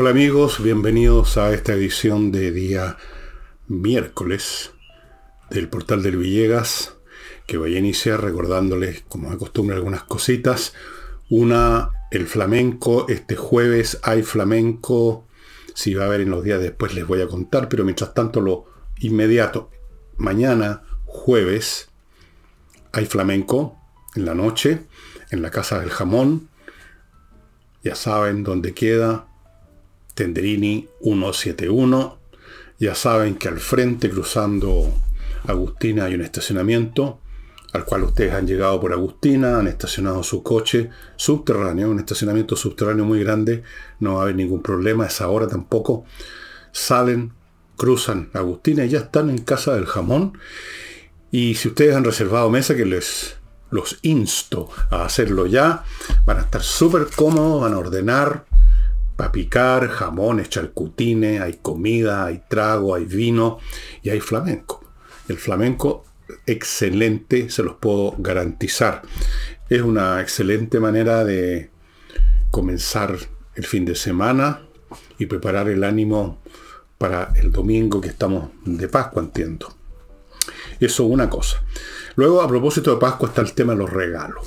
Hola 0.00 0.10
amigos, 0.10 0.62
bienvenidos 0.62 1.38
a 1.38 1.52
esta 1.52 1.72
edición 1.72 2.30
de 2.30 2.52
día 2.52 2.98
miércoles 3.66 4.70
del 5.50 5.68
portal 5.68 6.04
del 6.04 6.18
Villegas, 6.18 6.94
que 7.48 7.58
voy 7.58 7.74
a 7.74 7.80
iniciar 7.80 8.22
recordándoles, 8.22 9.02
como 9.08 9.32
de 9.32 9.36
costumbre, 9.36 9.74
algunas 9.74 10.04
cositas. 10.04 10.72
Una, 11.28 11.90
el 12.12 12.28
flamenco, 12.28 13.06
este 13.08 13.34
jueves 13.34 13.98
hay 14.04 14.22
flamenco, 14.22 15.26
si 15.74 15.94
va 15.94 16.04
a 16.04 16.06
haber 16.06 16.20
en 16.20 16.30
los 16.30 16.44
días 16.44 16.60
después 16.60 16.94
les 16.94 17.04
voy 17.04 17.20
a 17.20 17.26
contar, 17.26 17.68
pero 17.68 17.82
mientras 17.82 18.14
tanto 18.14 18.40
lo 18.40 18.66
inmediato, 19.00 19.68
mañana, 20.16 20.84
jueves, 21.06 21.88
hay 22.92 23.06
flamenco 23.06 23.76
en 24.14 24.26
la 24.26 24.34
noche, 24.36 24.86
en 25.32 25.42
la 25.42 25.50
Casa 25.50 25.80
del 25.80 25.90
Jamón, 25.90 26.50
ya 27.82 27.96
saben 27.96 28.44
dónde 28.44 28.74
queda, 28.74 29.27
Tenderini 30.18 30.88
171. 31.00 32.18
Ya 32.80 32.96
saben 32.96 33.36
que 33.36 33.46
al 33.46 33.60
frente, 33.60 34.10
cruzando 34.10 34.92
Agustina, 35.46 36.06
hay 36.06 36.14
un 36.14 36.22
estacionamiento 36.22 37.20
al 37.72 37.84
cual 37.84 38.02
ustedes 38.02 38.32
han 38.32 38.44
llegado 38.44 38.80
por 38.80 38.92
Agustina, 38.92 39.60
han 39.60 39.68
estacionado 39.68 40.24
su 40.24 40.42
coche 40.42 40.90
subterráneo, 41.14 41.88
un 41.88 42.00
estacionamiento 42.00 42.56
subterráneo 42.56 43.04
muy 43.04 43.20
grande, 43.22 43.62
no 44.00 44.14
va 44.14 44.20
a 44.20 44.22
haber 44.24 44.34
ningún 44.34 44.60
problema, 44.60 45.04
a 45.04 45.06
esa 45.06 45.28
hora 45.28 45.46
tampoco. 45.46 46.04
Salen, 46.72 47.32
cruzan 47.76 48.30
Agustina 48.32 48.84
y 48.86 48.88
ya 48.88 48.98
están 48.98 49.30
en 49.30 49.38
Casa 49.38 49.76
del 49.76 49.86
Jamón. 49.86 50.36
Y 51.30 51.54
si 51.54 51.68
ustedes 51.68 51.94
han 51.94 52.02
reservado 52.02 52.50
mesa, 52.50 52.74
que 52.74 52.86
les 52.86 53.36
los 53.70 53.98
insto 54.02 54.68
a 54.90 55.04
hacerlo 55.04 55.46
ya, 55.46 55.84
van 56.26 56.38
a 56.38 56.40
estar 56.40 56.62
súper 56.62 57.06
cómodos, 57.14 57.60
van 57.60 57.74
a 57.74 57.78
ordenar, 57.78 58.47
para 59.18 59.32
picar, 59.32 59.88
jamones, 59.88 60.48
charcutines, 60.48 61.40
hay 61.40 61.54
comida, 61.54 62.26
hay 62.26 62.40
trago, 62.48 62.94
hay 62.94 63.04
vino 63.04 63.58
y 64.00 64.10
hay 64.10 64.20
flamenco. 64.20 64.84
El 65.28 65.38
flamenco, 65.38 66.04
excelente, 66.46 67.50
se 67.50 67.64
los 67.64 67.74
puedo 67.74 68.14
garantizar. 68.18 69.02
Es 69.68 69.82
una 69.82 70.20
excelente 70.20 70.78
manera 70.78 71.24
de 71.24 71.68
comenzar 72.52 73.18
el 73.56 73.66
fin 73.66 73.84
de 73.84 73.96
semana 73.96 74.62
y 75.18 75.26
preparar 75.26 75.68
el 75.68 75.82
ánimo 75.82 76.40
para 76.96 77.32
el 77.34 77.50
domingo 77.50 78.00
que 78.00 78.10
estamos 78.10 78.50
de 78.64 78.86
Pascua, 78.86 79.20
entiendo. 79.20 79.74
Eso 80.78 81.06
una 81.06 81.28
cosa. 81.28 81.60
Luego, 82.14 82.40
a 82.40 82.46
propósito 82.46 82.92
de 82.92 83.00
Pascua, 83.00 83.30
está 83.30 83.40
el 83.40 83.52
tema 83.52 83.72
de 83.72 83.80
los 83.80 83.90
regalos. 83.90 84.46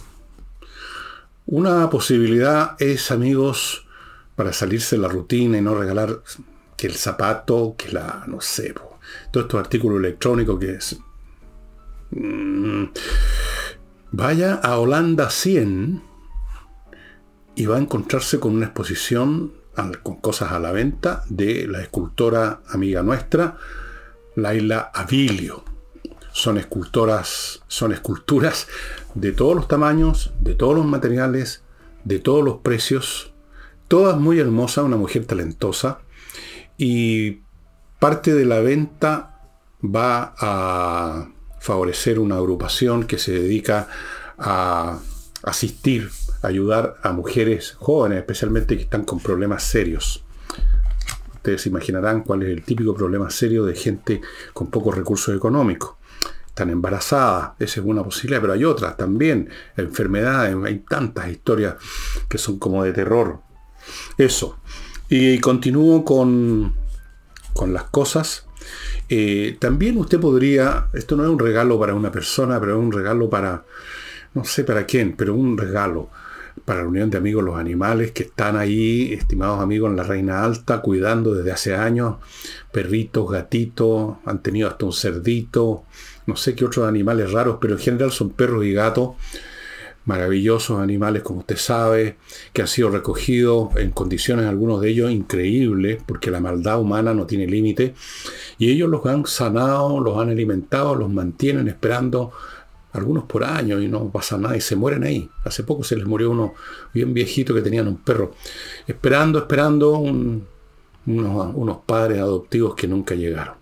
Una 1.46 1.90
posibilidad 1.90 2.78
es, 2.80 3.12
amigos, 3.12 3.86
para 4.36 4.54
salirse 4.54 4.96
de 4.96 5.02
la 5.02 5.08
rutina 5.08 5.58
y 5.58 5.62
no 5.62 5.76
regalar 5.76 6.22
que 6.78 6.88
el 6.88 6.96
zapato, 6.96 7.76
que 7.78 7.92
la, 7.92 8.24
no 8.28 8.42
sé, 8.42 8.74
todos 9.32 9.46
estos 9.46 9.60
artículos 9.60 10.00
electrónicos 10.00 10.60
que 10.60 10.72
es... 10.72 11.00
Mm, 12.12 12.86
vaya 14.12 14.56
a 14.56 14.78
Holanda 14.78 15.30
100 15.30 16.02
y 17.56 17.66
va 17.66 17.78
a 17.78 17.80
encontrarse 17.80 18.40
con 18.40 18.56
una 18.56 18.66
exposición 18.66 19.54
con 20.04 20.18
cosas 20.18 20.52
a 20.52 20.60
la 20.60 20.72
venta 20.72 21.24
de 21.30 21.68
la 21.68 21.82
escultora 21.82 22.62
amiga 22.70 23.04
nuestra, 23.04 23.58
Laila 24.36 24.92
Avilio. 24.94 25.64
Son 26.34 26.58
escultoras, 26.58 27.62
son 27.68 27.92
esculturas 27.92 28.68
de 29.16 29.32
todos 29.32 29.56
los 29.56 29.68
tamaños, 29.68 30.34
de 30.40 30.56
todos 30.56 30.76
los 30.76 30.86
materiales, 30.86 31.64
de 32.04 32.20
todos 32.20 32.44
los 32.44 32.58
precios, 32.60 33.31
todas 33.92 34.18
muy 34.18 34.40
hermosas, 34.40 34.86
una 34.86 34.96
mujer 34.96 35.26
talentosa, 35.26 36.00
y 36.78 37.42
parte 38.00 38.34
de 38.34 38.46
la 38.46 38.62
venta 38.62 39.42
va 39.84 40.34
a 40.38 41.28
favorecer 41.60 42.18
una 42.18 42.38
agrupación 42.38 43.04
que 43.04 43.18
se 43.18 43.34
dedica 43.34 43.90
a 44.38 44.98
asistir, 45.44 46.10
ayudar 46.42 47.00
a 47.04 47.12
mujeres 47.12 47.76
jóvenes, 47.80 48.20
especialmente 48.20 48.78
que 48.78 48.84
están 48.84 49.04
con 49.04 49.20
problemas 49.20 49.64
serios. 49.64 50.24
Ustedes 51.36 51.68
imaginarán 51.68 52.24
cuál 52.24 52.44
es 52.44 52.50
el 52.50 52.64
típico 52.64 52.96
problema 52.96 53.30
serio 53.30 53.66
de 53.66 53.76
gente 53.76 54.22
con 54.54 54.68
pocos 54.68 54.96
recursos 54.96 55.36
económicos. 55.36 55.96
Están 56.48 56.70
embarazadas, 56.70 57.56
esa 57.60 57.82
es 57.82 57.86
una 57.86 58.06
posibilidad, 58.06 58.40
pero 58.40 58.54
hay 58.54 58.64
otras 58.64 58.96
también, 58.96 59.50
enfermedades, 59.76 60.56
hay 60.64 60.80
tantas 60.80 61.28
historias 61.28 61.76
que 62.30 62.38
son 62.38 62.58
como 62.58 62.86
de 62.86 62.94
terror. 62.94 63.51
Eso. 64.18 64.58
Y 65.10 65.40
continúo 65.40 66.06
con, 66.06 66.74
con 67.54 67.74
las 67.74 67.84
cosas. 67.86 68.46
Eh, 69.10 69.58
también 69.60 69.98
usted 69.98 70.20
podría, 70.20 70.88
esto 70.94 71.18
no 71.18 71.24
es 71.24 71.30
un 71.30 71.40
regalo 71.40 71.80
para 71.80 71.94
una 71.94 72.12
persona, 72.12 72.60
pero 72.60 72.78
es 72.78 72.80
un 72.80 72.92
regalo 72.92 73.30
para, 73.30 73.66
no 74.34 74.44
sé 74.46 74.64
para 74.64 74.86
quién, 74.86 75.16
pero 75.18 75.36
un 75.36 75.58
regalo 75.58 76.10
para 76.66 76.84
la 76.84 76.88
Unión 76.88 77.10
de 77.10 77.18
Amigos 77.18 77.44
Los 77.44 77.58
Animales 77.58 78.12
que 78.12 78.24
están 78.24 78.56
ahí, 78.56 79.14
estimados 79.14 79.60
amigos 79.60 79.90
en 79.90 79.98
la 79.98 80.04
Reina 80.04 80.44
Alta, 80.44 80.82
cuidando 80.82 81.34
desde 81.34 81.52
hace 81.52 81.76
años 81.76 82.16
perritos, 82.72 83.30
gatitos, 83.30 84.18
han 84.26 84.42
tenido 84.42 84.70
hasta 84.70 84.86
un 84.86 84.94
cerdito, 84.94 85.84
no 86.26 86.36
sé 86.36 86.56
qué 86.56 86.66
otros 86.66 86.88
animales 86.88 87.32
raros, 87.32 87.58
pero 87.60 87.74
en 87.74 87.80
general 87.80 88.12
son 88.12 88.30
perros 88.30 88.64
y 88.66 88.74
gatos 88.74 89.12
maravillosos 90.06 90.80
animales, 90.80 91.22
como 91.22 91.40
usted 91.40 91.58
sabe, 91.58 92.18
que 92.54 92.62
han 92.62 92.68
sido 92.68 92.90
recogidos 92.90 93.76
en 93.78 93.92
condiciones, 93.92 94.46
algunos 94.46 94.82
de 94.82 94.90
ellos 94.90 95.12
increíbles, 95.12 96.02
porque 96.06 96.32
la 96.32 96.40
maldad 96.40 96.80
humana 96.80 97.14
no 97.14 97.26
tiene 97.26 97.48
límite, 97.48 97.94
y 98.58 98.72
ellos 98.72 98.90
los 98.90 99.06
han 99.06 99.26
sanado, 99.26 100.00
los 100.00 100.18
han 100.18 100.30
alimentado, 100.30 100.96
los 100.96 101.10
mantienen 101.10 101.68
esperando 101.68 102.32
algunos 102.94 103.24
por 103.24 103.44
año 103.44 103.80
y 103.82 103.88
no 103.88 104.10
pasa 104.10 104.38
nada 104.38 104.58
y 104.58 104.62
se 104.62 104.76
mueren 104.76 105.04
ahí. 105.04 105.30
Hace 105.46 105.64
poco 105.64 105.84
se 105.84 105.96
les 105.96 106.06
murió 106.06 106.32
uno 106.32 106.56
bien 106.94 107.14
viejito 107.14 107.54
que 107.54 107.62
tenían 107.62 107.88
un 107.88 107.98
perro, 107.98 108.34
esperando, 108.88 109.40
esperando 109.40 109.92
unos, 109.92 110.44
unos 111.06 111.78
padres 111.86 112.20
adoptivos 112.20 112.76
que 112.76 112.88
nunca 112.88 113.16
llegaron. 113.16 113.56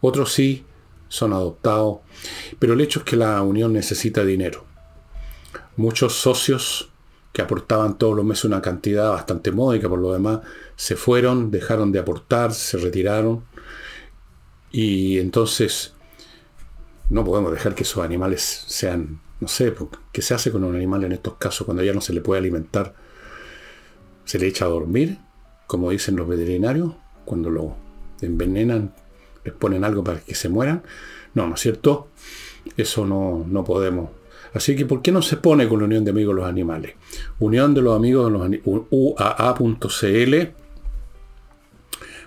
Otros 0.00 0.32
sí 0.32 0.64
son 1.08 1.32
adoptados, 1.32 1.98
pero 2.58 2.72
el 2.72 2.80
hecho 2.80 3.00
es 3.00 3.04
que 3.04 3.16
la 3.16 3.42
unión 3.42 3.72
necesita 3.72 4.24
dinero 4.24 4.65
muchos 5.76 6.14
socios 6.14 6.90
que 7.32 7.42
aportaban 7.42 7.98
todos 7.98 8.16
los 8.16 8.24
meses 8.24 8.46
una 8.46 8.62
cantidad 8.62 9.10
bastante 9.10 9.52
módica 9.52 9.90
por 9.90 9.98
lo 9.98 10.12
demás, 10.12 10.40
se 10.74 10.96
fueron, 10.96 11.50
dejaron 11.50 11.92
de 11.92 11.98
aportar, 11.98 12.54
se 12.54 12.78
retiraron. 12.78 13.44
Y 14.72 15.18
entonces 15.18 15.92
no 17.10 17.24
podemos 17.24 17.52
dejar 17.52 17.74
que 17.74 17.82
esos 17.82 18.02
animales 18.02 18.64
sean, 18.66 19.20
no 19.40 19.48
sé, 19.48 19.74
¿qué 20.12 20.22
se 20.22 20.32
hace 20.32 20.50
con 20.50 20.64
un 20.64 20.74
animal 20.74 21.04
en 21.04 21.12
estos 21.12 21.34
casos 21.34 21.66
cuando 21.66 21.82
ya 21.82 21.92
no 21.92 22.00
se 22.00 22.14
le 22.14 22.22
puede 22.22 22.40
alimentar? 22.40 22.94
¿Se 24.24 24.38
le 24.38 24.46
echa 24.46 24.64
a 24.64 24.68
dormir, 24.68 25.18
como 25.66 25.90
dicen 25.90 26.16
los 26.16 26.26
veterinarios, 26.26 26.94
cuando 27.26 27.50
lo 27.50 27.76
envenenan, 28.22 28.94
les 29.44 29.54
ponen 29.54 29.84
algo 29.84 30.02
para 30.02 30.20
que 30.20 30.34
se 30.34 30.48
mueran? 30.48 30.82
No, 31.34 31.46
¿no 31.46 31.54
es 31.54 31.60
cierto? 31.60 32.08
Eso 32.78 33.04
no, 33.04 33.44
no 33.46 33.62
podemos 33.62 34.08
Así 34.56 34.74
que, 34.74 34.86
¿por 34.86 35.02
qué 35.02 35.12
no 35.12 35.20
se 35.20 35.36
pone 35.36 35.68
con 35.68 35.80
la 35.80 35.84
Unión 35.84 36.04
de 36.04 36.10
Amigos 36.10 36.34
de 36.34 36.40
los 36.40 36.48
Animales? 36.48 36.94
Unión 37.38 37.74
de 37.74 37.82
los 37.82 37.94
Amigos 37.94 38.32
de 38.32 38.38
los 38.38 38.60
UAA.cl. 38.90 40.34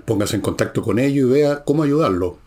Póngase 0.05 0.35
en 0.35 0.41
contacto 0.41 0.81
con 0.81 0.99
ellos 0.99 1.27
y 1.27 1.31
vea 1.31 1.63
cómo 1.63 1.83
ayudarlo. 1.83 2.37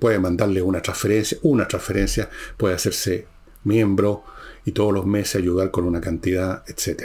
Puede 0.00 0.18
mandarle 0.18 0.60
una 0.62 0.82
transferencia, 0.82 1.38
una 1.42 1.68
transferencia, 1.68 2.28
puede 2.56 2.74
hacerse 2.74 3.26
miembro 3.64 4.24
y 4.64 4.72
todos 4.72 4.92
los 4.92 5.06
meses 5.06 5.36
ayudar 5.36 5.70
con 5.70 5.84
una 5.84 6.00
cantidad, 6.00 6.64
etc. 6.66 7.04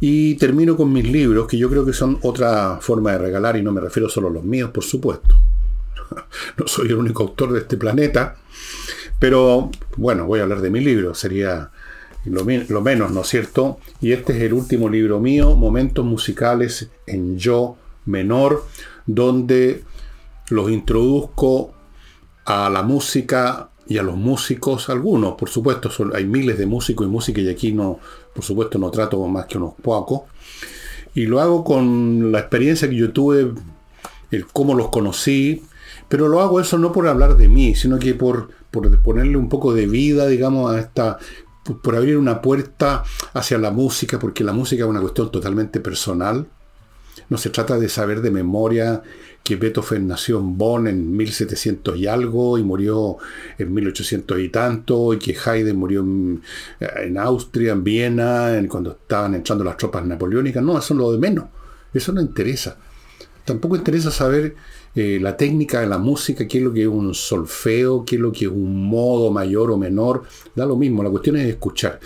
Y 0.00 0.34
termino 0.34 0.76
con 0.76 0.92
mis 0.92 1.10
libros, 1.10 1.46
que 1.46 1.56
yo 1.56 1.70
creo 1.70 1.84
que 1.86 1.92
son 1.92 2.18
otra 2.22 2.78
forma 2.80 3.12
de 3.12 3.18
regalar, 3.18 3.56
y 3.56 3.62
no 3.62 3.72
me 3.72 3.80
refiero 3.80 4.08
solo 4.08 4.28
a 4.28 4.32
los 4.32 4.44
míos, 4.44 4.70
por 4.70 4.84
supuesto. 4.84 5.36
No 6.58 6.66
soy 6.66 6.88
el 6.88 6.96
único 6.96 7.22
autor 7.22 7.52
de 7.52 7.60
este 7.60 7.78
planeta. 7.78 8.36
Pero 9.22 9.70
bueno, 9.98 10.26
voy 10.26 10.40
a 10.40 10.42
hablar 10.42 10.60
de 10.62 10.70
mi 10.70 10.80
libro, 10.80 11.14
sería 11.14 11.70
lo, 12.24 12.44
menos, 12.44 13.12
¿no 13.12 13.20
es 13.20 13.28
cierto? 13.28 13.78
Y 14.00 14.10
este 14.10 14.36
es 14.36 14.42
el 14.42 14.52
último 14.52 14.88
libro 14.88 15.20
mío, 15.20 15.54
Momentos 15.54 16.04
Musicales 16.04 16.90
en 17.06 17.38
Yo 17.38 17.76
menor, 18.04 18.64
donde 19.06 19.84
los 20.50 20.72
introduzco 20.72 21.72
a 22.46 22.68
la 22.68 22.82
música 22.82 23.70
y 23.86 23.98
a 23.98 24.02
los 24.02 24.16
músicos, 24.16 24.90
algunos, 24.90 25.34
por 25.34 25.48
supuesto, 25.48 25.88
hay 26.14 26.24
miles 26.24 26.58
de 26.58 26.66
músicos 26.66 27.06
y 27.06 27.10
música 27.10 27.40
y 27.40 27.48
aquí 27.48 27.70
no, 27.70 28.00
por 28.34 28.42
supuesto, 28.42 28.76
no 28.80 28.90
trato 28.90 29.24
más 29.28 29.46
que 29.46 29.56
unos 29.56 29.74
pocos. 29.80 30.22
Y 31.14 31.26
lo 31.26 31.40
hago 31.40 31.62
con 31.62 32.32
la 32.32 32.40
experiencia 32.40 32.90
que 32.90 32.96
yo 32.96 33.12
tuve, 33.12 33.52
el 34.32 34.46
cómo 34.48 34.74
los 34.74 34.88
conocí, 34.88 35.62
pero 36.08 36.26
lo 36.26 36.40
hago 36.40 36.58
eso 36.58 36.76
no 36.76 36.90
por 36.90 37.06
hablar 37.06 37.36
de 37.36 37.46
mí, 37.46 37.76
sino 37.76 38.00
que 38.00 38.14
por 38.14 38.61
por 38.72 39.02
ponerle 39.02 39.36
un 39.36 39.48
poco 39.48 39.72
de 39.72 39.86
vida, 39.86 40.26
digamos, 40.26 40.72
a 40.72 40.80
esta, 40.80 41.18
por 41.82 41.94
abrir 41.94 42.16
una 42.16 42.40
puerta 42.40 43.04
hacia 43.34 43.58
la 43.58 43.70
música, 43.70 44.18
porque 44.18 44.42
la 44.42 44.52
música 44.52 44.82
es 44.82 44.90
una 44.90 45.00
cuestión 45.00 45.30
totalmente 45.30 45.78
personal. 45.78 46.48
No 47.28 47.38
se 47.38 47.50
trata 47.50 47.78
de 47.78 47.88
saber 47.88 48.22
de 48.22 48.30
memoria 48.30 49.02
que 49.44 49.56
Beethoven 49.56 50.06
nació 50.06 50.38
en 50.38 50.56
Bonn 50.56 50.86
en 50.86 51.14
1700 51.16 51.96
y 51.98 52.06
algo 52.06 52.58
y 52.58 52.62
murió 52.62 53.18
en 53.58 53.74
1800 53.74 54.40
y 54.40 54.48
tanto, 54.48 55.12
y 55.12 55.18
que 55.18 55.36
Haydn 55.36 55.76
murió 55.76 56.00
en, 56.00 57.18
Austria, 57.18 57.72
en 57.72 57.84
Viena, 57.84 58.56
en, 58.56 58.68
cuando 58.68 58.92
estaban 58.92 59.34
entrando 59.34 59.64
las 59.64 59.76
tropas 59.76 60.06
napoleónicas. 60.06 60.62
No, 60.62 60.78
eso 60.78 60.94
es 60.94 60.98
lo 60.98 61.12
de 61.12 61.18
menos. 61.18 61.46
Eso 61.92 62.12
no 62.12 62.20
interesa. 62.20 62.78
Tampoco 63.44 63.76
interesa 63.76 64.10
saber 64.10 64.54
eh, 64.94 65.18
la 65.20 65.36
técnica 65.36 65.80
de 65.80 65.86
la 65.86 65.98
música, 65.98 66.46
qué 66.46 66.58
es 66.58 66.64
lo 66.64 66.72
que 66.72 66.82
es 66.82 66.88
un 66.88 67.14
solfeo, 67.14 68.04
qué 68.04 68.16
es 68.16 68.20
lo 68.20 68.30
que 68.30 68.44
es 68.44 68.50
un 68.50 68.86
modo 68.86 69.30
mayor 69.30 69.70
o 69.70 69.78
menor. 69.78 70.24
Da 70.54 70.66
lo 70.66 70.76
mismo, 70.76 71.02
la 71.02 71.10
cuestión 71.10 71.36
es 71.36 71.48
escuchar. 71.48 71.98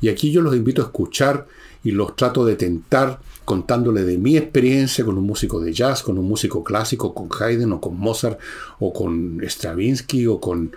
Y 0.00 0.08
aquí 0.08 0.32
yo 0.32 0.40
los 0.40 0.56
invito 0.56 0.82
a 0.82 0.86
escuchar 0.86 1.46
y 1.84 1.90
los 1.90 2.16
trato 2.16 2.44
de 2.44 2.56
tentar 2.56 3.20
contándole 3.44 4.04
de 4.04 4.16
mi 4.16 4.36
experiencia 4.36 5.04
con 5.04 5.18
un 5.18 5.26
músico 5.26 5.60
de 5.60 5.72
jazz, 5.72 6.02
con 6.02 6.16
un 6.16 6.26
músico 6.26 6.62
clásico, 6.62 7.12
con 7.12 7.28
Haydn 7.38 7.72
o 7.72 7.80
con 7.80 7.98
Mozart 7.98 8.38
o 8.78 8.92
con 8.92 9.40
Stravinsky 9.42 10.26
o 10.26 10.40
con 10.40 10.72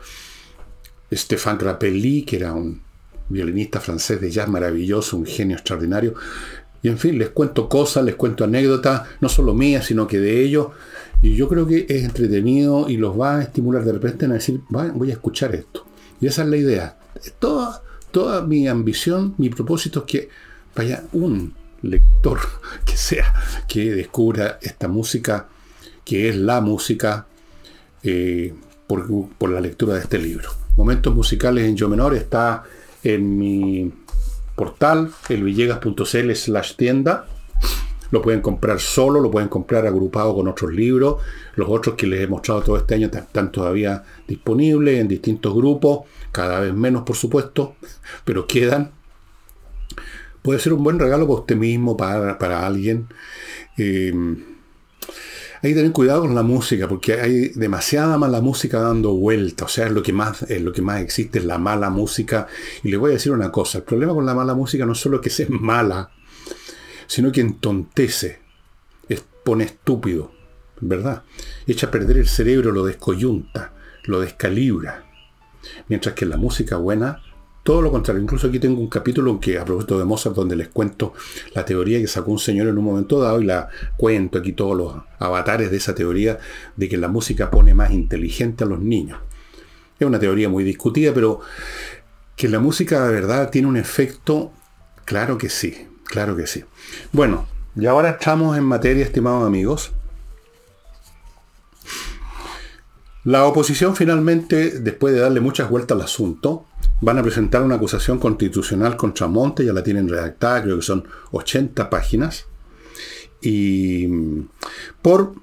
Stéphane 1.11 1.59
Grappelli, 1.59 2.23
que 2.23 2.37
era 2.37 2.53
un 2.53 2.81
violinista 3.29 3.79
francés 3.79 4.19
de 4.19 4.31
jazz 4.31 4.49
maravilloso, 4.49 5.17
un 5.17 5.25
genio 5.25 5.55
extraordinario. 5.55 6.15
Y 6.83 6.89
en 6.89 6.97
fin, 6.97 7.17
les 7.17 7.29
cuento 7.29 7.69
cosas, 7.69 8.03
les 8.03 8.15
cuento 8.15 8.43
anécdotas, 8.43 9.03
no 9.21 9.29
solo 9.29 9.53
mías, 9.53 9.85
sino 9.85 10.05
que 10.05 10.19
de 10.19 10.43
ellos. 10.43 10.67
Y 11.21 11.35
yo 11.35 11.47
creo 11.47 11.65
que 11.65 11.85
es 11.87 12.03
entretenido 12.03 12.89
y 12.89 12.97
los 12.97 13.17
va 13.19 13.37
a 13.37 13.43
estimular 13.43 13.85
de 13.85 13.93
repente 13.93 14.25
a 14.25 14.29
decir, 14.29 14.59
voy 14.69 15.09
a 15.09 15.13
escuchar 15.13 15.55
esto. 15.55 15.85
Y 16.19 16.27
esa 16.27 16.43
es 16.43 16.49
la 16.49 16.57
idea. 16.57 16.97
Toda, 17.39 17.81
toda 18.11 18.45
mi 18.45 18.67
ambición, 18.67 19.33
mi 19.37 19.49
propósito 19.49 19.99
es 19.99 20.05
que 20.05 20.29
vaya 20.75 21.03
un 21.13 21.53
lector 21.83 22.39
que 22.85 22.97
sea 22.97 23.33
que 23.65 23.93
descubra 23.93 24.59
esta 24.61 24.89
música, 24.89 25.47
que 26.03 26.27
es 26.27 26.35
la 26.35 26.59
música, 26.59 27.27
eh, 28.03 28.53
por, 28.87 29.29
por, 29.37 29.49
la 29.49 29.61
lectura 29.61 29.93
de 29.93 30.01
este 30.01 30.19
libro. 30.19 30.49
Momentos 30.75 31.15
musicales 31.15 31.65
en 31.65 31.77
yo 31.77 31.87
menor 31.87 32.13
está 32.13 32.63
en 33.03 33.37
mi 33.37 33.91
portal, 34.55 35.11
elvillegas.cl 35.29 36.31
slash 36.33 36.75
tienda. 36.75 37.25
Lo 38.11 38.21
pueden 38.21 38.41
comprar 38.41 38.79
solo, 38.79 39.19
lo 39.19 39.31
pueden 39.31 39.49
comprar 39.49 39.87
agrupado 39.87 40.35
con 40.35 40.47
otros 40.47 40.71
libros. 40.71 41.17
Los 41.55 41.67
otros 41.69 41.95
que 41.95 42.05
les 42.05 42.21
he 42.21 42.27
mostrado 42.27 42.61
todo 42.61 42.77
este 42.77 42.95
año 42.95 43.09
están 43.11 43.51
todavía 43.51 44.03
disponibles 44.27 44.99
en 44.99 45.07
distintos 45.07 45.53
grupos, 45.55 46.01
cada 46.31 46.59
vez 46.59 46.73
menos 46.73 47.03
por 47.03 47.15
supuesto, 47.15 47.75
pero 48.25 48.45
quedan 48.45 48.91
puede 50.43 50.59
ser 50.59 50.73
un 50.73 50.83
buen 50.83 50.99
regalo 50.99 51.25
para 51.25 51.39
usted 51.39 51.55
mismo, 51.55 51.97
para, 51.97 52.67
alguien. 52.67 53.07
Eh, 53.77 54.13
hay 55.63 55.69
que 55.69 55.75
tener 55.77 55.93
cuidado 55.93 56.21
con 56.21 56.35
la 56.35 56.43
música, 56.43 56.89
porque 56.89 57.13
hay 57.21 57.49
demasiada 57.55 58.17
mala 58.17 58.41
música 58.41 58.81
dando 58.81 59.13
vuelta. 59.13 59.63
O 59.63 59.69
sea, 59.69 59.87
es 59.87 59.93
lo 59.93 60.03
que 60.03 60.11
más, 60.11 60.43
es 60.43 60.61
lo 60.61 60.73
que 60.73 60.81
más 60.81 61.01
existe, 61.01 61.39
es 61.39 61.45
la 61.45 61.57
mala 61.57 61.89
música. 61.89 62.47
Y 62.83 62.89
le 62.89 62.97
voy 62.97 63.11
a 63.11 63.13
decir 63.13 63.31
una 63.31 63.49
cosa, 63.49 63.77
el 63.77 63.85
problema 63.85 64.13
con 64.13 64.25
la 64.25 64.35
mala 64.35 64.53
música 64.55 64.85
no 64.85 64.91
es 64.91 64.99
solo 64.99 65.21
que 65.21 65.29
sea 65.29 65.47
mala, 65.49 66.11
sino 67.07 67.31
que 67.31 67.39
entontece, 67.39 68.41
pone 69.43 69.63
estúpido, 69.65 70.31
¿verdad? 70.81 71.23
Echa 71.65 71.87
a 71.87 71.91
perder 71.91 72.17
el 72.17 72.27
cerebro, 72.27 72.71
lo 72.71 72.85
descoyunta, 72.85 73.73
lo 74.03 74.19
descalibra. 74.19 75.05
Mientras 75.87 76.13
que 76.13 76.25
la 76.25 76.37
música 76.37 76.75
buena 76.75 77.21
todo 77.63 77.81
lo 77.81 77.91
contrario, 77.91 78.21
incluso 78.21 78.47
aquí 78.47 78.59
tengo 78.59 78.81
un 78.81 78.89
capítulo 78.89 79.39
que, 79.39 79.57
a 79.57 79.63
propósito 79.63 79.97
de 79.97 80.03
Mozart, 80.03 80.35
donde 80.35 80.57
les 80.57 80.67
cuento 80.67 81.13
la 81.55 81.63
teoría 81.63 81.99
que 81.99 82.07
sacó 82.07 82.31
un 82.31 82.39
señor 82.39 82.67
en 82.67 82.77
un 82.77 82.83
momento 82.83 83.21
dado 83.21 83.41
y 83.41 83.45
la 83.45 83.69
cuento 83.95 84.39
aquí 84.39 84.51
todos 84.51 84.75
los 84.75 84.95
avatares 85.17 85.71
de 85.71 85.77
esa 85.77 85.95
teoría 85.95 86.39
de 86.75 86.89
que 86.89 86.97
la 86.97 87.07
música 87.07 87.49
pone 87.49 87.73
más 87.73 87.91
inteligente 87.91 88.65
a 88.65 88.67
los 88.67 88.79
niños. 88.79 89.19
Es 89.97 90.05
una 90.05 90.19
teoría 90.19 90.49
muy 90.49 90.65
discutida, 90.65 91.13
pero 91.13 91.39
que 92.35 92.49
la 92.49 92.59
música 92.59 93.07
de 93.07 93.13
verdad 93.13 93.49
tiene 93.49 93.69
un 93.69 93.77
efecto, 93.77 94.51
claro 95.05 95.37
que 95.37 95.47
sí, 95.47 95.87
claro 96.03 96.35
que 96.35 96.47
sí. 96.47 96.65
Bueno, 97.13 97.47
y 97.77 97.85
ahora 97.85 98.09
estamos 98.09 98.57
en 98.57 98.65
materia, 98.65 99.05
estimados 99.05 99.47
amigos. 99.47 99.93
La 103.23 103.45
oposición 103.45 103.95
finalmente, 103.95 104.79
después 104.79 105.13
de 105.13 105.21
darle 105.21 105.39
muchas 105.39 105.69
vueltas 105.69 105.95
al 105.95 106.03
asunto, 106.03 106.65
van 106.99 107.17
a 107.17 107.23
presentar 107.23 107.61
una 107.61 107.75
acusación 107.75 108.19
constitucional 108.19 108.97
contra 108.97 109.27
Monte, 109.27 109.65
ya 109.65 109.73
la 109.73 109.83
tienen 109.83 110.09
redactada, 110.09 110.63
creo 110.63 110.75
que 110.77 110.81
son 110.81 111.07
80 111.31 111.89
páginas, 111.89 112.45
y 113.41 114.07
mm, 114.07 114.49
por 115.01 115.35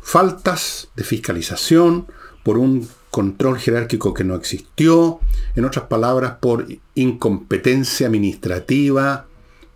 faltas 0.00 0.88
de 0.94 1.02
fiscalización, 1.02 2.06
por 2.44 2.58
un 2.58 2.88
control 3.10 3.58
jerárquico 3.58 4.12
que 4.12 4.24
no 4.24 4.34
existió, 4.34 5.20
en 5.56 5.64
otras 5.64 5.86
palabras, 5.86 6.36
por 6.40 6.66
incompetencia 6.94 8.06
administrativa, 8.06 9.26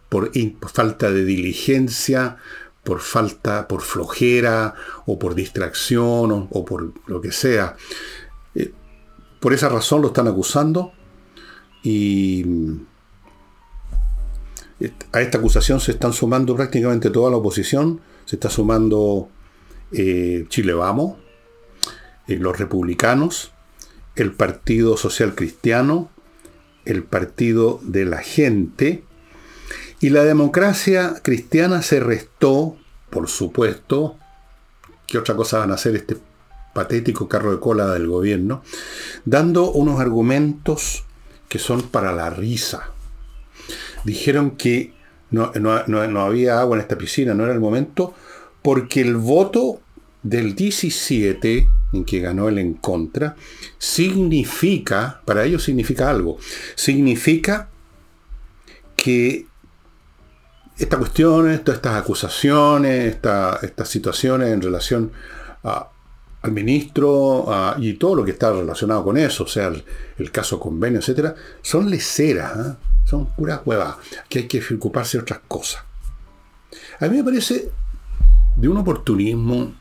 por, 0.08 0.30
falta 0.72 1.10
de 1.10 1.24
diligencia, 1.24 2.36
por 2.88 3.00
falta, 3.00 3.68
por 3.68 3.82
flojera 3.82 4.72
o 5.04 5.18
por 5.18 5.34
distracción 5.34 6.48
o, 6.50 6.64
por 6.64 6.94
lo 7.06 7.20
que 7.20 7.32
sea. 7.32 7.76
Eh, 8.54 8.72
por 9.40 9.52
esa 9.52 9.68
razón 9.68 10.00
lo 10.00 10.08
están 10.08 10.26
acusando 10.26 10.92
y 11.82 12.46
a 15.12 15.20
esta 15.20 15.36
acusación 15.36 15.80
se 15.80 15.90
están 15.92 16.14
sumando 16.14 16.56
prácticamente 16.56 17.10
toda 17.10 17.30
la 17.30 17.36
oposición. 17.36 18.00
Se 18.24 18.36
está 18.36 18.48
sumando 18.48 19.28
eh, 19.92 20.46
Chile 20.48 20.72
Vamos, 20.72 21.18
eh, 22.26 22.36
los 22.36 22.58
republicanos, 22.58 23.52
el 24.16 24.32
Partido 24.32 24.96
Social 24.96 25.34
Cristiano, 25.34 26.08
el 26.86 27.02
Partido 27.02 27.80
de 27.82 28.06
la 28.06 28.22
Gente, 28.22 29.04
y 30.00 30.08
la 30.08 30.24
democracia 30.24 31.16
cristiana 31.22 31.82
se 31.82 32.00
restó, 32.00 32.77
por 33.10 33.28
supuesto, 33.28 34.16
¿qué 35.06 35.18
otra 35.18 35.34
cosa 35.34 35.58
van 35.58 35.70
a 35.70 35.74
hacer 35.74 35.96
este 35.96 36.16
patético 36.74 37.28
carro 37.28 37.52
de 37.52 37.60
cola 37.60 37.86
del 37.92 38.06
gobierno? 38.06 38.62
Dando 39.24 39.70
unos 39.72 40.00
argumentos 40.00 41.04
que 41.48 41.58
son 41.58 41.82
para 41.82 42.12
la 42.12 42.30
risa. 42.30 42.90
Dijeron 44.04 44.52
que 44.52 44.92
no, 45.30 46.20
había 46.20 46.60
agua 46.60 46.76
en 46.76 46.82
esta 46.82 46.98
piscina, 46.98 47.34
no 47.34 47.44
era 47.44 47.52
el 47.52 47.60
momento, 47.60 48.14
porque 48.62 49.00
el 49.00 49.16
voto 49.16 49.80
del 50.22 50.54
17, 50.54 51.68
en 51.92 52.04
que 52.04 52.20
ganó 52.20 52.48
el 52.48 52.58
en 52.58 52.74
contra, 52.74 53.36
significa, 53.78 55.20
para 55.24 55.44
ellos 55.44 55.64
significa 55.64 56.10
algo, 56.10 56.38
significa 56.74 57.68
que 58.96 59.46
esta 60.78 60.96
cuestión, 60.96 61.58
todas 61.64 61.78
estas 61.78 61.96
acusaciones, 61.96 63.16
estas 63.16 63.88
situaciones 63.88 64.50
en 64.50 64.62
relación 64.62 65.12
a, 65.64 65.88
al 66.42 66.52
ministro 66.52 67.46
y 67.78 67.94
todo 67.94 68.14
lo 68.14 68.24
que 68.24 68.30
está 68.30 68.52
relacionado 68.52 69.04
con 69.04 69.16
eso, 69.16 69.44
o 69.44 69.48
sea, 69.48 69.72
el, 70.18 70.30
caso 70.30 70.60
convenio, 70.60 71.00
etcétera, 71.00 71.34
son 71.62 71.90
leceras, 71.90 72.56
¿eh? 72.58 72.74
son 73.04 73.26
puras 73.34 73.60
huevas, 73.64 73.96
que 74.28 74.40
hay 74.40 74.46
que 74.46 74.62
ocuparse 74.74 75.18
de 75.18 75.22
otras 75.22 75.40
cosas. 75.48 75.82
A 77.00 77.08
mí 77.08 77.16
me 77.16 77.24
parece 77.24 77.70
de 78.56 78.68
un 78.68 78.76
oportunismo, 78.76 79.74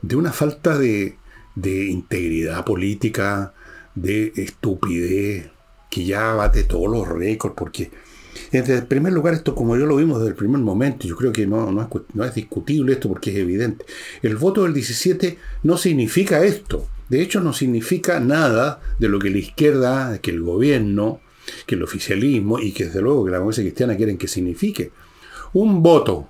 de 0.00 0.16
una 0.16 0.32
falta 0.32 0.76
de, 0.76 1.18
de 1.54 1.86
integridad 1.86 2.64
política, 2.64 3.52
de 3.94 4.32
estupidez, 4.36 5.50
que 5.90 6.04
ya 6.04 6.32
bate 6.32 6.64
todos 6.64 6.90
los 6.90 7.06
récords, 7.06 7.54
porque 7.56 7.90
en 8.52 8.86
primer 8.86 9.12
lugar, 9.12 9.34
esto 9.34 9.54
como 9.54 9.76
yo 9.76 9.86
lo 9.86 9.96
vimos 9.96 10.18
desde 10.18 10.30
el 10.30 10.36
primer 10.36 10.60
momento, 10.60 11.06
yo 11.06 11.16
creo 11.16 11.32
que 11.32 11.46
no, 11.46 11.88
es, 12.24 12.34
discutible 12.34 12.92
esto 12.92 13.08
porque 13.08 13.30
es 13.30 13.36
evidente. 13.36 13.84
El 14.22 14.36
voto 14.36 14.64
del 14.64 14.74
17 14.74 15.38
no 15.62 15.76
significa 15.76 16.44
esto. 16.44 16.86
De 17.08 17.20
hecho, 17.20 17.40
no 17.40 17.52
significa 17.52 18.20
nada 18.20 18.80
de 18.98 19.08
lo 19.08 19.18
que 19.18 19.30
la 19.30 19.38
izquierda, 19.38 20.18
que 20.18 20.30
el 20.30 20.42
gobierno, 20.42 21.20
que 21.66 21.74
el 21.74 21.82
oficialismo 21.82 22.58
y 22.58 22.72
que 22.72 22.86
desde 22.86 23.02
luego 23.02 23.24
que 23.24 23.30
la 23.30 23.38
democracia 23.38 23.64
cristiana 23.64 23.96
quieren 23.96 24.18
que 24.18 24.28
signifique. 24.28 24.92
Un 25.54 25.82
voto 25.82 26.28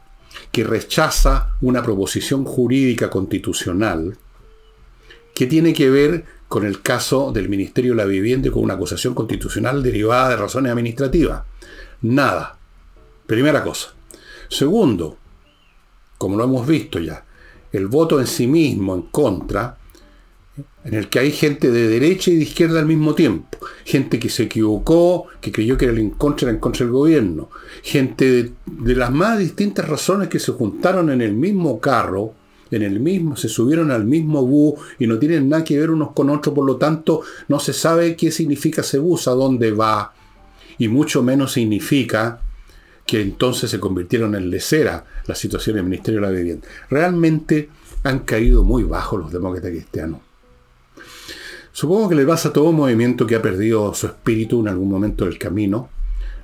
que 0.51 0.65
rechaza 0.65 1.51
una 1.61 1.83
proposición 1.83 2.45
jurídica 2.45 3.11
constitucional 3.11 4.17
que 5.35 5.47
tiene 5.47 5.73
que 5.73 5.91
ver 5.91 6.25
con 6.49 6.67
el 6.67 6.83
caso 6.83 7.33
del 7.33 7.49
Ministerio 7.49 7.93
de 7.93 7.97
la 7.97 8.05
Vivienda 8.05 8.49
y 8.49 8.51
con 8.51 8.63
una 8.63 8.75
acusación 8.75 9.15
constitucional 9.15 9.83
derivada 9.83 10.31
de 10.31 10.37
razones 10.37 10.71
administrativas. 10.71 11.45
Nada. 12.03 12.59
Primera 13.27 13.63
cosa. 13.63 13.95
Segundo, 14.49 15.17
como 16.19 16.37
lo 16.37 16.45
hemos 16.45 16.67
visto 16.67 16.99
ya, 16.99 17.25
el 17.73 17.87
voto 17.87 18.21
en 18.21 18.27
sí 18.27 18.47
mismo 18.47 18.95
en 18.95 19.03
contra 19.03 19.79
en 20.85 20.95
el 20.95 21.09
que 21.09 21.21
hay 21.21 21.31
gente 21.31 21.71
de 21.71 21.89
derecha 21.89 22.31
y 22.31 22.37
de 22.37 22.43
izquierda 22.43 22.81
al 22.81 22.87
mismo 22.87 23.15
tiempo. 23.15 23.59
Gente 23.85 24.19
que 24.19 24.29
se 24.29 24.45
equivocó, 24.45 25.27
que 25.41 25.53
creyó 25.53 25.79
que 25.79 25.87
era 25.87 25.99
en 25.99 26.11
contra, 26.11 26.49
era 26.49 26.55
en 26.55 26.61
contra 26.61 26.85
del 26.85 26.93
gobierno. 26.93 27.51
Gente 27.83 28.31
de, 28.31 28.53
de, 28.67 28.97
las 28.97 29.13
más 29.13 29.39
distintas 29.39 29.89
razones 29.89 30.29
que 30.29 30.41
se 30.41 30.53
juntaron 30.53 31.11
en 31.11 31.23
el 31.23 31.35
mismo 31.35 31.81
carro, 31.81 32.35
en 32.71 32.83
el 32.83 33.01
mismo, 33.01 33.37
se 33.37 33.49
subieron 33.49 33.91
al 33.91 34.05
mismo 34.05 34.45
bus 34.45 34.81
y 34.99 35.07
no 35.07 35.19
tienen 35.19 35.49
nada 35.49 35.63
que 35.63 35.79
ver 35.79 35.91
unos 35.91 36.13
con 36.13 36.31
otros, 36.31 36.55
por 36.55 36.67
lo 36.67 36.77
tanto 36.77 37.23
no 37.49 37.61
se 37.61 37.73
sabe 37.73 38.17
qué 38.17 38.31
significa 38.31 38.81
ese 38.81 38.99
bus, 38.99 39.29
a 39.29 39.33
dónde 39.33 39.73
va, 39.73 40.13
y 40.79 40.89
mucho 40.89 41.23
menos 41.23 41.53
significa 41.53 42.41
que 43.07 43.21
entonces 43.21 43.71
se 43.71 43.81
convirtieron 43.81 44.35
en 44.35 44.51
lecera 44.51 45.05
la 45.27 45.35
situación 45.35 45.77
del 45.77 45.85
Ministerio 45.85 46.21
de 46.21 46.27
la 46.27 46.33
Vivienda. 46.33 46.69
Realmente 46.89 47.69
han 48.05 48.21
caído 48.21 48.65
muy 48.65 48.85
bajo 48.85 49.17
los 49.17 49.33
demócratas 49.33 49.71
cristianos. 49.71 50.21
Supongo 51.73 52.11
que 52.11 52.15
le 52.17 52.27
pasa 52.27 52.51
a 52.51 52.53
todo 52.53 52.71
movimiento 52.73 53.27
que 53.27 53.35
ha 53.35 53.43
perdido 53.43 53.95
su 53.95 54.07
espíritu 54.07 54.61
en 54.61 54.69
algún 54.69 54.91
momento 54.91 55.25
del 55.25 55.39
camino, 55.39 55.89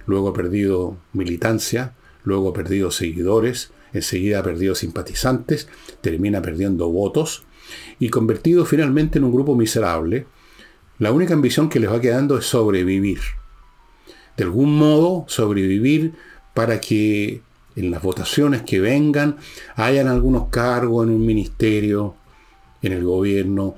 luego 0.06 0.28
ha 0.28 0.32
perdido 0.32 0.96
militancia, 1.12 1.92
luego 2.24 2.48
ha 2.48 2.54
perdido 2.54 2.90
seguidores, 2.90 3.70
enseguida 3.92 4.40
ha 4.40 4.42
perdido 4.42 4.74
simpatizantes, 4.74 5.68
termina 6.00 6.40
perdiendo 6.40 6.90
votos 6.90 7.44
y 7.98 8.08
convertido 8.08 8.64
finalmente 8.64 9.18
en 9.18 9.24
un 9.24 9.32
grupo 9.32 9.54
miserable, 9.54 10.26
la 10.98 11.12
única 11.12 11.34
ambición 11.34 11.68
que 11.68 11.78
les 11.78 11.90
va 11.90 12.00
quedando 12.00 12.38
es 12.38 12.46
sobrevivir. 12.46 13.20
De 14.38 14.44
algún 14.44 14.74
modo, 14.74 15.24
sobrevivir 15.28 16.14
para 16.54 16.80
que 16.80 17.42
en 17.76 17.90
las 17.90 18.02
votaciones 18.02 18.62
que 18.62 18.80
vengan 18.80 19.36
hayan 19.74 20.08
algunos 20.08 20.48
cargos 20.48 21.06
en 21.06 21.12
un 21.12 21.26
ministerio, 21.26 22.14
en 22.80 22.92
el 22.92 23.04
gobierno, 23.04 23.74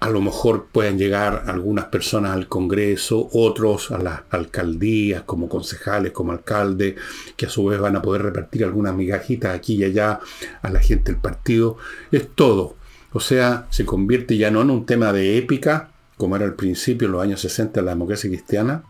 a 0.00 0.08
lo 0.08 0.22
mejor 0.22 0.68
puedan 0.72 0.96
llegar 0.96 1.44
algunas 1.46 1.84
personas 1.86 2.32
al 2.32 2.48
Congreso, 2.48 3.28
otros 3.32 3.90
a 3.90 3.98
las 3.98 4.22
alcaldías 4.30 5.22
como 5.22 5.50
concejales, 5.50 6.12
como 6.12 6.32
alcaldes, 6.32 6.94
que 7.36 7.44
a 7.44 7.50
su 7.50 7.66
vez 7.66 7.78
van 7.78 7.96
a 7.96 8.02
poder 8.02 8.22
repartir 8.22 8.64
algunas 8.64 8.94
migajitas 8.94 9.54
aquí 9.54 9.74
y 9.74 9.84
allá 9.84 10.20
a 10.62 10.70
la 10.70 10.80
gente 10.80 11.12
del 11.12 11.20
partido. 11.20 11.76
Es 12.10 12.26
todo. 12.34 12.76
O 13.12 13.20
sea, 13.20 13.66
se 13.68 13.84
convierte 13.84 14.38
ya 14.38 14.50
no 14.50 14.62
en 14.62 14.70
un 14.70 14.86
tema 14.86 15.12
de 15.12 15.36
épica, 15.36 15.90
como 16.16 16.36
era 16.36 16.46
al 16.46 16.54
principio 16.54 17.06
en 17.06 17.12
los 17.12 17.22
años 17.22 17.40
60 17.42 17.82
la 17.82 17.90
democracia 17.90 18.30
cristiana, 18.30 18.84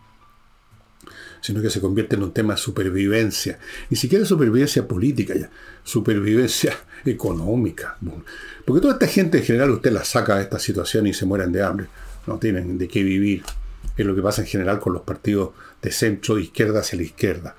sino 1.41 1.61
que 1.61 1.69
se 1.69 1.81
convierte 1.81 2.15
en 2.15 2.23
un 2.23 2.31
tema 2.31 2.53
de 2.53 2.59
supervivencia. 2.59 3.59
Ni 3.89 3.97
siquiera 3.97 4.23
supervivencia 4.25 4.87
política 4.87 5.33
ya, 5.35 5.49
supervivencia 5.83 6.77
económica. 7.05 7.97
Porque 8.65 8.81
toda 8.81 8.93
esta 8.93 9.07
gente 9.07 9.39
en 9.39 9.43
general 9.43 9.71
usted 9.71 9.91
la 9.91 10.05
saca 10.05 10.37
de 10.37 10.43
esta 10.43 10.59
situación 10.59 11.07
y 11.07 11.13
se 11.13 11.25
mueren 11.25 11.51
de 11.51 11.63
hambre. 11.63 11.87
No 12.27 12.37
tienen 12.37 12.77
de 12.77 12.87
qué 12.87 13.03
vivir. 13.03 13.43
Es 13.97 14.05
lo 14.05 14.15
que 14.15 14.21
pasa 14.21 14.41
en 14.41 14.47
general 14.47 14.79
con 14.79 14.93
los 14.93 15.01
partidos 15.01 15.51
de 15.81 15.91
centro, 15.91 16.37
izquierda 16.37 16.79
hacia 16.79 16.97
la 16.97 17.03
izquierda. 17.03 17.55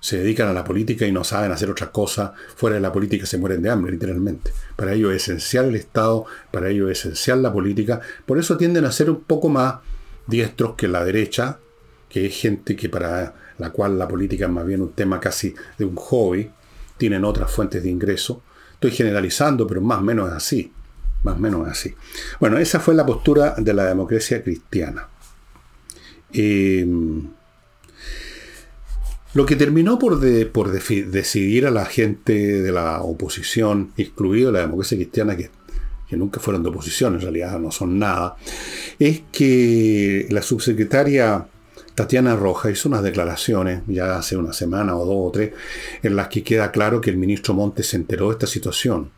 Se 0.00 0.16
dedican 0.16 0.48
a 0.48 0.54
la 0.54 0.64
política 0.64 1.06
y 1.06 1.12
no 1.12 1.24
saben 1.24 1.52
hacer 1.52 1.70
otra 1.70 1.92
cosa. 1.92 2.32
Fuera 2.56 2.76
de 2.76 2.80
la 2.80 2.90
política 2.90 3.26
se 3.26 3.36
mueren 3.36 3.60
de 3.60 3.68
hambre, 3.68 3.92
literalmente. 3.92 4.50
Para 4.74 4.94
ello 4.94 5.10
es 5.10 5.24
esencial 5.24 5.66
el 5.66 5.76
Estado, 5.76 6.24
para 6.50 6.70
ello 6.70 6.88
es 6.88 7.00
esencial 7.00 7.42
la 7.42 7.52
política. 7.52 8.00
Por 8.24 8.38
eso 8.38 8.56
tienden 8.56 8.86
a 8.86 8.92
ser 8.92 9.10
un 9.10 9.20
poco 9.20 9.50
más 9.50 9.76
diestros 10.26 10.74
que 10.76 10.88
la 10.88 11.04
derecha, 11.04 11.58
que 12.10 12.26
es 12.26 12.36
gente 12.36 12.76
que 12.76 12.88
para 12.88 13.34
la 13.58 13.70
cual 13.70 13.98
la 13.98 14.08
política 14.08 14.46
es 14.46 14.50
más 14.50 14.66
bien 14.66 14.82
un 14.82 14.92
tema 14.92 15.20
casi 15.20 15.54
de 15.78 15.84
un 15.84 15.96
hobby, 15.96 16.50
tienen 16.98 17.24
otras 17.24 17.50
fuentes 17.50 17.82
de 17.82 17.88
ingreso. 17.88 18.42
Estoy 18.74 18.90
generalizando, 18.90 19.66
pero 19.66 19.80
más 19.80 20.00
o 20.00 20.02
menos 20.02 20.28
es 20.28 20.34
así. 20.34 20.72
Más 21.22 21.36
o 21.36 21.38
menos 21.38 21.66
es 21.66 21.72
así. 21.72 21.94
Bueno, 22.40 22.58
esa 22.58 22.80
fue 22.80 22.94
la 22.94 23.06
postura 23.06 23.54
de 23.56 23.72
la 23.72 23.84
democracia 23.84 24.42
cristiana. 24.42 25.08
Eh, 26.32 26.86
lo 29.32 29.46
que 29.46 29.54
terminó 29.54 29.98
por, 29.98 30.20
por 30.50 30.72
decidir 30.72 31.66
a 31.66 31.70
la 31.70 31.84
gente 31.84 32.62
de 32.62 32.72
la 32.72 33.02
oposición, 33.02 33.92
incluido 33.96 34.50
la 34.50 34.60
democracia 34.60 34.96
cristiana, 34.96 35.36
que, 35.36 35.50
que 36.08 36.16
nunca 36.16 36.40
fueron 36.40 36.64
de 36.64 36.70
oposición, 36.70 37.14
en 37.14 37.20
realidad 37.20 37.60
no 37.60 37.70
son 37.70 37.98
nada, 37.98 38.36
es 38.98 39.22
que 39.30 40.26
la 40.30 40.42
subsecretaria 40.42 41.46
Tatiana 42.00 42.34
Roja 42.34 42.70
hizo 42.70 42.88
unas 42.88 43.02
declaraciones 43.02 43.82
ya 43.86 44.16
hace 44.16 44.34
una 44.34 44.54
semana 44.54 44.96
o 44.96 45.04
dos 45.04 45.16
o 45.18 45.30
tres 45.30 45.52
en 46.02 46.16
las 46.16 46.28
que 46.28 46.42
queda 46.42 46.72
claro 46.72 46.98
que 46.98 47.10
el 47.10 47.18
ministro 47.18 47.52
Montes 47.52 47.88
se 47.88 47.98
enteró 47.98 48.28
de 48.28 48.32
esta 48.32 48.46
situación. 48.46 49.10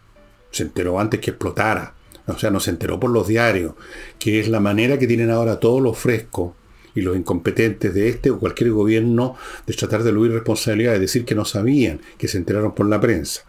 Se 0.50 0.64
enteró 0.64 0.98
antes 0.98 1.20
que 1.20 1.30
explotara. 1.30 1.94
O 2.26 2.36
sea, 2.36 2.50
no 2.50 2.58
se 2.58 2.70
enteró 2.70 2.98
por 2.98 3.10
los 3.10 3.28
diarios, 3.28 3.74
que 4.18 4.40
es 4.40 4.48
la 4.48 4.58
manera 4.58 4.98
que 4.98 5.06
tienen 5.06 5.30
ahora 5.30 5.60
todos 5.60 5.80
los 5.80 5.96
frescos 5.96 6.54
y 6.96 7.02
los 7.02 7.16
incompetentes 7.16 7.94
de 7.94 8.08
este 8.08 8.32
o 8.32 8.40
cualquier 8.40 8.72
gobierno 8.72 9.36
de 9.64 9.74
tratar 9.74 10.02
de 10.02 10.10
eludir 10.10 10.32
responsabilidad, 10.32 10.94
de 10.94 10.98
decir 10.98 11.24
que 11.24 11.36
no 11.36 11.44
sabían, 11.44 12.00
que 12.18 12.26
se 12.26 12.38
enteraron 12.38 12.74
por 12.74 12.88
la 12.88 13.00
prensa. 13.00 13.42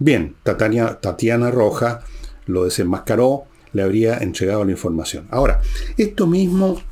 Bien, 0.00 0.34
Tatiana, 0.42 0.98
Tatiana 0.98 1.52
Roja 1.52 2.00
lo 2.46 2.64
desenmascaró, 2.64 3.44
le 3.72 3.82
habría 3.82 4.18
entregado 4.18 4.64
la 4.64 4.72
información. 4.72 5.28
Ahora, 5.30 5.60
esto 5.96 6.26
mismo 6.26 6.82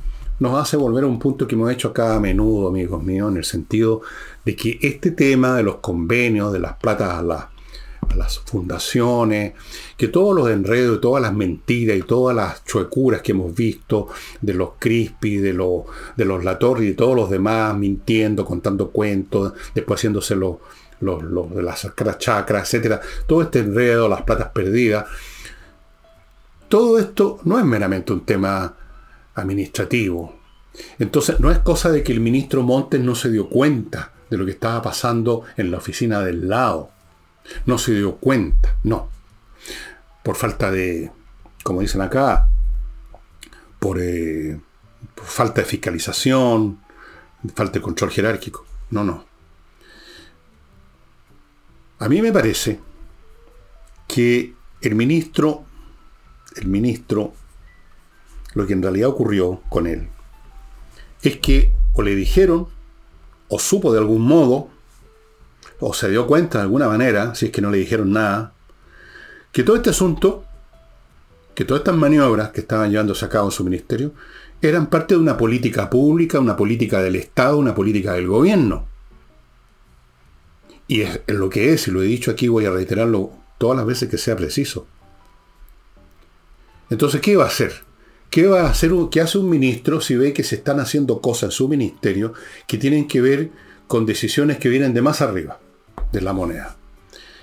nos 0.40 0.60
hace 0.60 0.76
volver 0.76 1.04
a 1.04 1.06
un 1.06 1.18
punto 1.18 1.46
que 1.46 1.54
hemos 1.54 1.70
hecho 1.70 1.88
acá 1.88 2.16
a 2.16 2.20
menudo, 2.20 2.68
amigos 2.68 3.02
míos, 3.02 3.30
en 3.30 3.38
el 3.38 3.44
sentido 3.44 4.02
de 4.44 4.56
que 4.56 4.78
este 4.82 5.12
tema 5.12 5.56
de 5.56 5.62
los 5.62 5.76
convenios, 5.76 6.52
de 6.52 6.58
las 6.58 6.74
platas 6.76 7.18
a, 7.18 7.50
las 8.16 8.38
fundaciones, 8.40 9.54
que 9.96 10.08
todos 10.08 10.36
los 10.36 10.48
enredos, 10.48 11.00
todas 11.00 11.22
las 11.22 11.32
mentiras 11.32 11.96
y 11.96 12.02
todas 12.02 12.36
las 12.36 12.64
chuecuras 12.64 13.22
que 13.22 13.32
hemos 13.32 13.54
visto 13.54 14.08
de 14.40 14.54
los 14.54 14.70
Crispy, 14.78 15.38
de, 15.38 15.52
los, 15.52 15.82
de 16.16 16.24
los 16.24 16.44
Latorri 16.44 16.88
y 16.88 16.94
todos 16.94 17.16
los 17.16 17.30
demás 17.30 17.76
mintiendo, 17.76 18.44
contando 18.44 18.90
cuentos, 18.90 19.54
después 19.74 19.98
haciéndose 19.98 20.36
los 20.36 20.58
de 21.00 21.62
las 21.62 22.18
chacras, 22.18 22.64
etcétera, 22.64 23.00
todo 23.26 23.42
este 23.42 23.60
enredo, 23.60 24.08
las 24.08 24.22
platas 24.22 24.50
perdidas, 24.50 25.06
todo 26.68 26.98
esto 26.98 27.40
no 27.44 27.58
es 27.58 27.64
meramente 27.64 28.12
un 28.12 28.24
tema 28.24 28.74
administrativo. 29.34 30.38
Entonces, 30.98 31.40
no 31.40 31.50
es 31.50 31.58
cosa 31.60 31.90
de 31.90 32.02
que 32.02 32.12
el 32.12 32.20
ministro 32.20 32.62
Montes 32.62 33.00
no 33.00 33.14
se 33.14 33.30
dio 33.30 33.48
cuenta 33.48 34.12
de 34.30 34.36
lo 34.36 34.44
que 34.44 34.52
estaba 34.52 34.82
pasando 34.82 35.42
en 35.56 35.70
la 35.70 35.78
oficina 35.78 36.20
del 36.20 36.48
lado. 36.48 36.90
No 37.66 37.78
se 37.78 37.94
dio 37.94 38.16
cuenta, 38.16 38.76
no. 38.82 39.08
Por 40.22 40.36
falta 40.36 40.70
de, 40.70 41.10
como 41.62 41.80
dicen 41.80 42.00
acá, 42.00 42.48
por, 43.78 43.98
eh, 44.00 44.58
por 45.14 45.26
falta 45.26 45.60
de 45.60 45.66
fiscalización, 45.66 46.80
falta 47.54 47.78
de 47.78 47.82
control 47.82 48.10
jerárquico. 48.10 48.64
No, 48.90 49.04
no. 49.04 49.24
A 51.98 52.08
mí 52.08 52.20
me 52.20 52.32
parece 52.32 52.80
que 54.08 54.54
el 54.80 54.94
ministro, 54.94 55.64
el 56.56 56.66
ministro 56.66 57.34
lo 58.54 58.66
que 58.66 58.72
en 58.72 58.82
realidad 58.82 59.08
ocurrió 59.08 59.60
con 59.68 59.86
él 59.86 60.08
es 61.22 61.38
que 61.38 61.72
o 61.94 62.02
le 62.02 62.14
dijeron, 62.14 62.68
o 63.48 63.58
supo 63.58 63.92
de 63.92 63.98
algún 63.98 64.22
modo, 64.22 64.68
o 65.80 65.94
se 65.94 66.10
dio 66.10 66.26
cuenta 66.26 66.58
de 66.58 66.62
alguna 66.62 66.88
manera, 66.88 67.34
si 67.34 67.46
es 67.46 67.52
que 67.52 67.60
no 67.60 67.70
le 67.70 67.78
dijeron 67.78 68.12
nada, 68.12 68.52
que 69.52 69.62
todo 69.62 69.76
este 69.76 69.90
asunto, 69.90 70.44
que 71.54 71.64
todas 71.64 71.80
estas 71.80 71.96
maniobras 71.96 72.50
que 72.50 72.60
estaban 72.60 72.90
llevándose 72.90 73.24
a 73.24 73.28
cabo 73.28 73.48
en 73.48 73.52
su 73.52 73.64
ministerio, 73.64 74.12
eran 74.60 74.88
parte 74.88 75.14
de 75.14 75.20
una 75.20 75.36
política 75.36 75.88
pública, 75.88 76.40
una 76.40 76.56
política 76.56 77.00
del 77.00 77.16
Estado, 77.16 77.58
una 77.58 77.74
política 77.74 78.14
del 78.14 78.26
gobierno. 78.26 78.86
Y 80.88 81.02
es 81.02 81.20
lo 81.28 81.48
que 81.48 81.72
es, 81.72 81.86
y 81.86 81.90
lo 81.90 82.02
he 82.02 82.06
dicho 82.06 82.30
aquí, 82.30 82.48
voy 82.48 82.66
a 82.66 82.70
reiterarlo 82.70 83.32
todas 83.58 83.76
las 83.76 83.86
veces 83.86 84.08
que 84.08 84.18
sea 84.18 84.36
preciso. 84.36 84.86
Entonces, 86.90 87.20
¿qué 87.20 87.36
va 87.36 87.44
a 87.44 87.48
hacer? 87.48 87.83
¿Qué 88.34 88.48
va 88.48 88.62
a 88.62 88.70
hacer, 88.70 88.90
qué 89.12 89.20
hace 89.20 89.38
un 89.38 89.48
ministro 89.48 90.00
si 90.00 90.16
ve 90.16 90.32
que 90.32 90.42
se 90.42 90.56
están 90.56 90.80
haciendo 90.80 91.20
cosas 91.20 91.44
en 91.44 91.50
su 91.52 91.68
ministerio 91.68 92.32
que 92.66 92.78
tienen 92.78 93.06
que 93.06 93.20
ver 93.20 93.50
con 93.86 94.06
decisiones 94.06 94.58
que 94.58 94.68
vienen 94.68 94.92
de 94.92 95.02
más 95.02 95.20
arriba 95.20 95.60
de 96.10 96.20
la 96.20 96.32
moneda? 96.32 96.74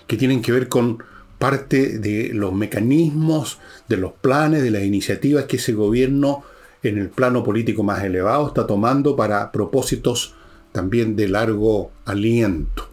Que 0.06 0.18
tienen 0.18 0.42
que 0.42 0.52
ver 0.52 0.68
con 0.68 1.02
parte 1.40 1.98
de 1.98 2.32
los 2.34 2.52
mecanismos, 2.52 3.60
de 3.88 3.96
los 3.96 4.12
planes, 4.12 4.64
de 4.64 4.72
las 4.72 4.84
iniciativas 4.84 5.46
que 5.46 5.56
ese 5.56 5.72
gobierno 5.72 6.44
en 6.84 6.98
el 6.98 7.08
plano 7.08 7.42
político 7.42 7.84
más 7.84 8.04
elevado 8.04 8.48
está 8.48 8.68
tomando 8.68 9.16
para 9.16 9.54
propósitos 9.54 10.36
también 10.74 11.16
de 11.16 11.30
largo 11.30 11.94
aliento. 12.04 12.90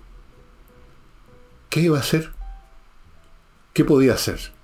¿Qué 1.69 1.81
iba 1.81 1.97
a 1.97 2.03
hacer? 2.03 2.31
¿Qué 3.73 3.85
podía 3.85 4.15
hacer? 4.15 4.57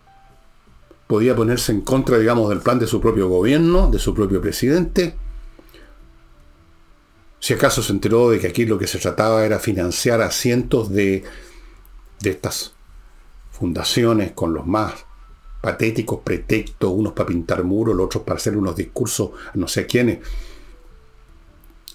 Podía 1.06 1.36
ponerse 1.36 1.72
en 1.72 1.82
contra, 1.82 2.18
digamos, 2.18 2.48
del 2.48 2.60
plan 2.60 2.78
de 2.78 2.86
su 2.86 3.00
propio 3.00 3.28
gobierno, 3.28 3.90
de 3.90 3.98
su 3.98 4.14
propio 4.14 4.40
presidente. 4.40 5.14
Si 7.40 7.52
acaso 7.52 7.82
se 7.82 7.92
enteró 7.92 8.30
de 8.30 8.38
que 8.38 8.46
aquí 8.46 8.64
lo 8.64 8.78
que 8.78 8.86
se 8.86 8.98
trataba 8.98 9.44
era 9.44 9.58
financiar 9.58 10.22
a 10.22 10.30
cientos 10.30 10.90
de, 10.90 11.24
de 12.20 12.30
estas 12.30 12.74
fundaciones 13.50 14.32
con 14.32 14.54
los 14.54 14.66
más 14.66 15.04
patéticos 15.60 16.20
pretextos, 16.24 16.92
unos 16.92 17.12
para 17.12 17.28
pintar 17.28 17.64
muros, 17.64 17.96
los 17.96 18.06
otros 18.06 18.24
para 18.24 18.36
hacer 18.36 18.56
unos 18.56 18.76
discursos 18.76 19.30
no 19.54 19.68
sé 19.68 19.86
quiénes. 19.86 20.18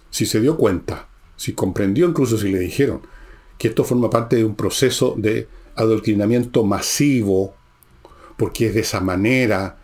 Si 0.09 0.25
se 0.25 0.39
dio 0.39 0.57
cuenta, 0.57 1.07
si 1.35 1.53
comprendió 1.53 2.07
incluso 2.07 2.37
si 2.37 2.49
le 2.51 2.59
dijeron 2.59 3.01
que 3.57 3.67
esto 3.67 3.83
forma 3.83 4.09
parte 4.09 4.37
de 4.37 4.45
un 4.45 4.55
proceso 4.55 5.15
de 5.17 5.47
adoctrinamiento 5.75 6.63
masivo, 6.63 7.55
porque 8.39 8.67
es 8.67 8.73
de 8.73 8.79
esa 8.79 9.01
manera, 9.01 9.77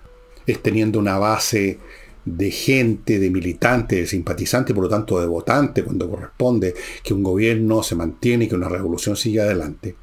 es 0.48 0.64
teniendo 0.64 0.98
una 0.98 1.20
base 1.20 1.78
de 2.24 2.50
gente, 2.50 3.20
de 3.20 3.30
militantes, 3.30 4.00
de 4.00 4.08
simpatizantes, 4.08 4.74
por 4.74 4.86
lo 4.86 4.90
tanto 4.90 5.20
de 5.20 5.28
votantes, 5.28 5.84
cuando 5.84 6.10
corresponde 6.10 6.74
que 7.04 7.14
un 7.14 7.22
gobierno 7.22 7.84
se 7.84 7.96
mantiene 7.96 8.46
y 8.46 8.48
que 8.48 8.56
una 8.56 8.70
revolución 8.70 9.18
siga 9.18 9.44
adelante. 9.44 9.96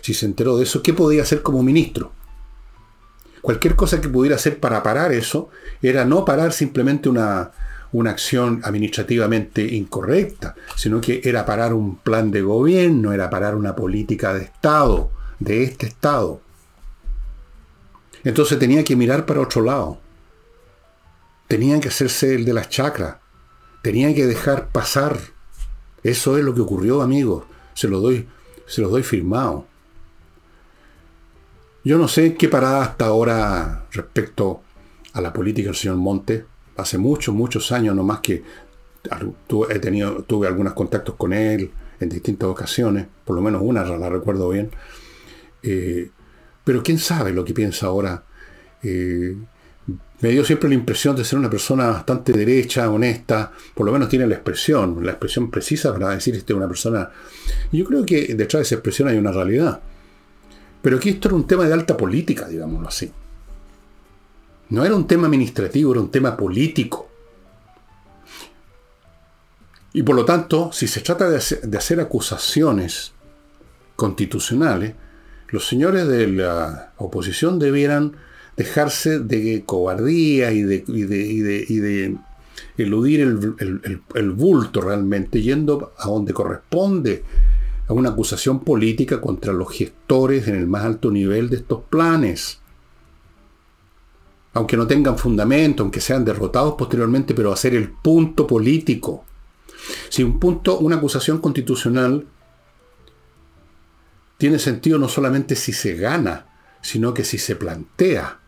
Si 0.00 0.14
se 0.14 0.26
enteró 0.26 0.56
de 0.56 0.62
eso, 0.62 0.80
¿qué 0.80 0.94
podía 0.94 1.22
hacer 1.22 1.42
como 1.42 1.62
ministro? 1.64 2.12
Cualquier 3.42 3.74
cosa 3.74 4.00
que 4.00 4.08
pudiera 4.08 4.36
hacer 4.36 4.60
para 4.60 4.84
parar 4.84 5.12
eso 5.12 5.50
era 5.82 6.04
no 6.04 6.24
parar 6.24 6.52
simplemente 6.52 7.08
una, 7.08 7.50
una 7.90 8.12
acción 8.12 8.60
administrativamente 8.62 9.74
incorrecta, 9.74 10.54
sino 10.76 11.00
que 11.00 11.20
era 11.24 11.44
parar 11.44 11.74
un 11.74 11.96
plan 11.96 12.30
de 12.30 12.42
gobierno, 12.42 13.12
era 13.12 13.28
parar 13.28 13.56
una 13.56 13.74
política 13.74 14.32
de 14.32 14.44
Estado, 14.44 15.10
de 15.40 15.64
este 15.64 15.86
Estado. 15.86 16.40
Entonces 18.24 18.58
tenía 18.58 18.84
que 18.84 18.96
mirar 18.96 19.26
para 19.26 19.40
otro 19.40 19.62
lado. 19.62 19.98
Tenían 21.48 21.80
que 21.80 21.88
hacerse 21.88 22.34
el 22.34 22.44
de 22.44 22.54
las 22.54 22.68
chacras. 22.68 23.16
Tenían 23.82 24.14
que 24.14 24.26
dejar 24.26 24.68
pasar. 24.68 25.18
Eso 26.02 26.38
es 26.38 26.44
lo 26.44 26.54
que 26.54 26.60
ocurrió, 26.60 27.02
amigos. 27.02 27.44
Se 27.74 27.88
lo 27.88 28.00
doy, 28.00 28.28
se 28.66 28.80
lo 28.80 28.88
doy 28.88 29.02
firmado. 29.02 29.66
Yo 31.84 31.98
no 31.98 32.06
sé 32.06 32.34
qué 32.34 32.48
parada 32.48 32.82
hasta 32.82 33.06
ahora 33.06 33.86
respecto 33.90 34.62
a 35.14 35.20
la 35.20 35.32
política 35.32 35.68
del 35.68 35.76
señor 35.76 35.96
Monte. 35.96 36.46
Hace 36.76 36.96
muchos, 36.96 37.34
muchos 37.34 37.72
años, 37.72 37.94
no 37.96 38.04
más 38.04 38.20
que 38.20 38.44
he 39.68 39.78
tenido, 39.80 40.22
tuve 40.22 40.46
algunos 40.46 40.74
contactos 40.74 41.16
con 41.16 41.32
él 41.32 41.70
en 41.98 42.08
distintas 42.08 42.48
ocasiones, 42.48 43.06
por 43.24 43.36
lo 43.36 43.42
menos 43.42 43.62
una 43.62 43.84
la 43.84 44.08
recuerdo 44.08 44.48
bien. 44.48 44.70
Eh, 45.62 46.10
pero 46.64 46.82
quién 46.82 46.98
sabe 46.98 47.32
lo 47.32 47.44
que 47.44 47.54
piensa 47.54 47.86
ahora. 47.86 48.22
Eh, 48.82 49.36
me 50.20 50.28
dio 50.28 50.44
siempre 50.44 50.68
la 50.68 50.76
impresión 50.76 51.16
de 51.16 51.24
ser 51.24 51.38
una 51.38 51.50
persona 51.50 51.88
bastante 51.88 52.32
derecha, 52.32 52.88
honesta, 52.88 53.50
por 53.74 53.84
lo 53.84 53.92
menos 53.92 54.08
tiene 54.08 54.26
la 54.26 54.34
expresión, 54.34 55.04
la 55.04 55.12
expresión 55.12 55.50
precisa 55.50 55.92
para 55.92 56.10
decir 56.10 56.36
este 56.36 56.54
una 56.54 56.68
persona. 56.68 57.10
yo 57.72 57.84
creo 57.84 58.06
que 58.06 58.34
detrás 58.34 58.60
de 58.60 58.62
esa 58.62 58.74
expresión 58.76 59.08
hay 59.08 59.16
una 59.16 59.32
realidad. 59.32 59.80
Pero 60.80 60.96
aquí 60.96 61.10
esto 61.10 61.28
era 61.28 61.36
un 61.36 61.46
tema 61.46 61.64
de 61.64 61.72
alta 61.72 61.96
política, 61.96 62.48
digámoslo 62.48 62.88
así. 62.88 63.10
No 64.68 64.84
era 64.84 64.94
un 64.94 65.06
tema 65.06 65.26
administrativo, 65.26 65.92
era 65.92 66.00
un 66.00 66.10
tema 66.10 66.36
político. 66.36 67.08
Y 69.92 70.02
por 70.02 70.16
lo 70.16 70.24
tanto, 70.24 70.72
si 70.72 70.88
se 70.88 71.00
trata 71.02 71.28
de 71.28 71.36
hacer, 71.36 72.00
acusaciones 72.00 73.12
constitucionales, 73.96 74.94
los 75.52 75.68
señores 75.68 76.08
de 76.08 76.26
la 76.28 76.94
oposición 76.96 77.58
debieran 77.58 78.16
dejarse 78.56 79.18
de 79.20 79.62
cobardía 79.64 80.50
y 80.50 80.62
de, 80.62 80.80
de, 80.80 82.16
eludir 82.78 83.20
el, 83.20 84.30
bulto 84.30 84.80
realmente, 84.80 85.42
yendo 85.42 85.92
a 85.98 86.08
donde 86.08 86.32
corresponde, 86.32 87.22
a 87.86 87.92
una 87.92 88.10
acusación 88.10 88.60
política 88.60 89.20
contra 89.20 89.52
los 89.52 89.70
gestores 89.70 90.48
en 90.48 90.56
el 90.56 90.66
más 90.66 90.84
alto 90.84 91.10
nivel 91.10 91.50
de 91.50 91.56
estos 91.56 91.82
planes. 91.84 92.58
Aunque 94.54 94.78
no 94.78 94.86
tengan 94.86 95.18
fundamento, 95.18 95.82
aunque 95.82 96.00
sean 96.00 96.24
derrotados 96.24 96.76
posteriormente, 96.78 97.34
pero 97.34 97.52
hacer 97.52 97.74
el 97.74 97.90
punto 97.90 98.46
político. 98.46 99.24
Si 100.08 100.22
un 100.22 100.40
punto, 100.40 100.78
una 100.78 100.96
acusación 100.96 101.38
constitucional 101.38 102.26
tiene 104.42 104.58
sentido 104.58 104.98
no 104.98 105.08
solamente 105.08 105.54
si 105.54 105.72
se 105.72 105.94
gana, 105.94 106.46
sino 106.80 107.14
que 107.14 107.22
si 107.22 107.38
se 107.38 107.54
plantea. 107.54 108.40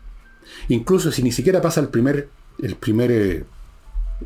Incluso 0.67 1.09
si 1.09 1.23
ni 1.23 1.31
siquiera 1.31 1.61
pasa 1.61 1.79
el 1.79 1.87
primer, 1.87 2.27
el 2.61 2.75
primer 2.75 3.11
eh, 3.13 3.45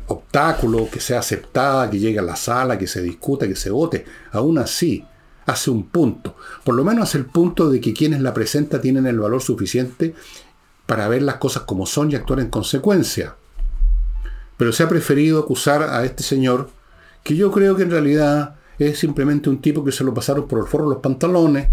obstáculo, 0.08 0.90
que 0.90 0.98
sea 0.98 1.20
aceptada, 1.20 1.88
que 1.88 2.00
llegue 2.00 2.18
a 2.18 2.22
la 2.22 2.34
sala, 2.34 2.76
que 2.76 2.88
se 2.88 3.00
discuta, 3.00 3.46
que 3.46 3.54
se 3.54 3.70
vote, 3.70 4.04
aún 4.32 4.58
así 4.58 5.06
hace 5.46 5.70
un 5.70 5.86
punto. 5.86 6.34
Por 6.64 6.74
lo 6.74 6.82
menos 6.82 7.04
hace 7.04 7.18
el 7.18 7.26
punto 7.26 7.70
de 7.70 7.80
que 7.80 7.94
quienes 7.94 8.20
la 8.20 8.34
presentan 8.34 8.80
tienen 8.80 9.06
el 9.06 9.20
valor 9.20 9.40
suficiente 9.40 10.16
para 10.86 11.06
ver 11.06 11.22
las 11.22 11.36
cosas 11.36 11.62
como 11.62 11.86
son 11.86 12.10
y 12.10 12.16
actuar 12.16 12.40
en 12.40 12.50
consecuencia. 12.50 13.36
Pero 14.56 14.72
se 14.72 14.82
ha 14.82 14.88
preferido 14.88 15.38
acusar 15.38 15.84
a 15.84 16.04
este 16.04 16.24
señor, 16.24 16.68
que 17.22 17.36
yo 17.36 17.52
creo 17.52 17.76
que 17.76 17.84
en 17.84 17.92
realidad 17.92 18.56
es 18.80 18.98
simplemente 18.98 19.50
un 19.50 19.60
tipo 19.60 19.84
que 19.84 19.92
se 19.92 20.04
lo 20.04 20.12
pasaron 20.14 20.48
por 20.48 20.58
el 20.58 20.66
forro 20.66 20.88
los 20.88 20.98
pantalones. 20.98 21.68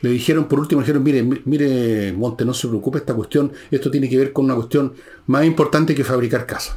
Le 0.00 0.10
dijeron, 0.10 0.46
por 0.46 0.60
último, 0.60 0.80
dijeron, 0.80 1.02
mire, 1.02 1.22
mire, 1.22 2.12
Monte, 2.12 2.44
no 2.44 2.54
se 2.54 2.68
preocupe 2.68 2.98
esta 2.98 3.14
cuestión, 3.14 3.52
esto 3.70 3.90
tiene 3.90 4.08
que 4.08 4.16
ver 4.16 4.32
con 4.32 4.46
una 4.46 4.54
cuestión 4.54 4.94
más 5.26 5.44
importante 5.44 5.94
que 5.94 6.04
fabricar 6.04 6.46
casas 6.46 6.76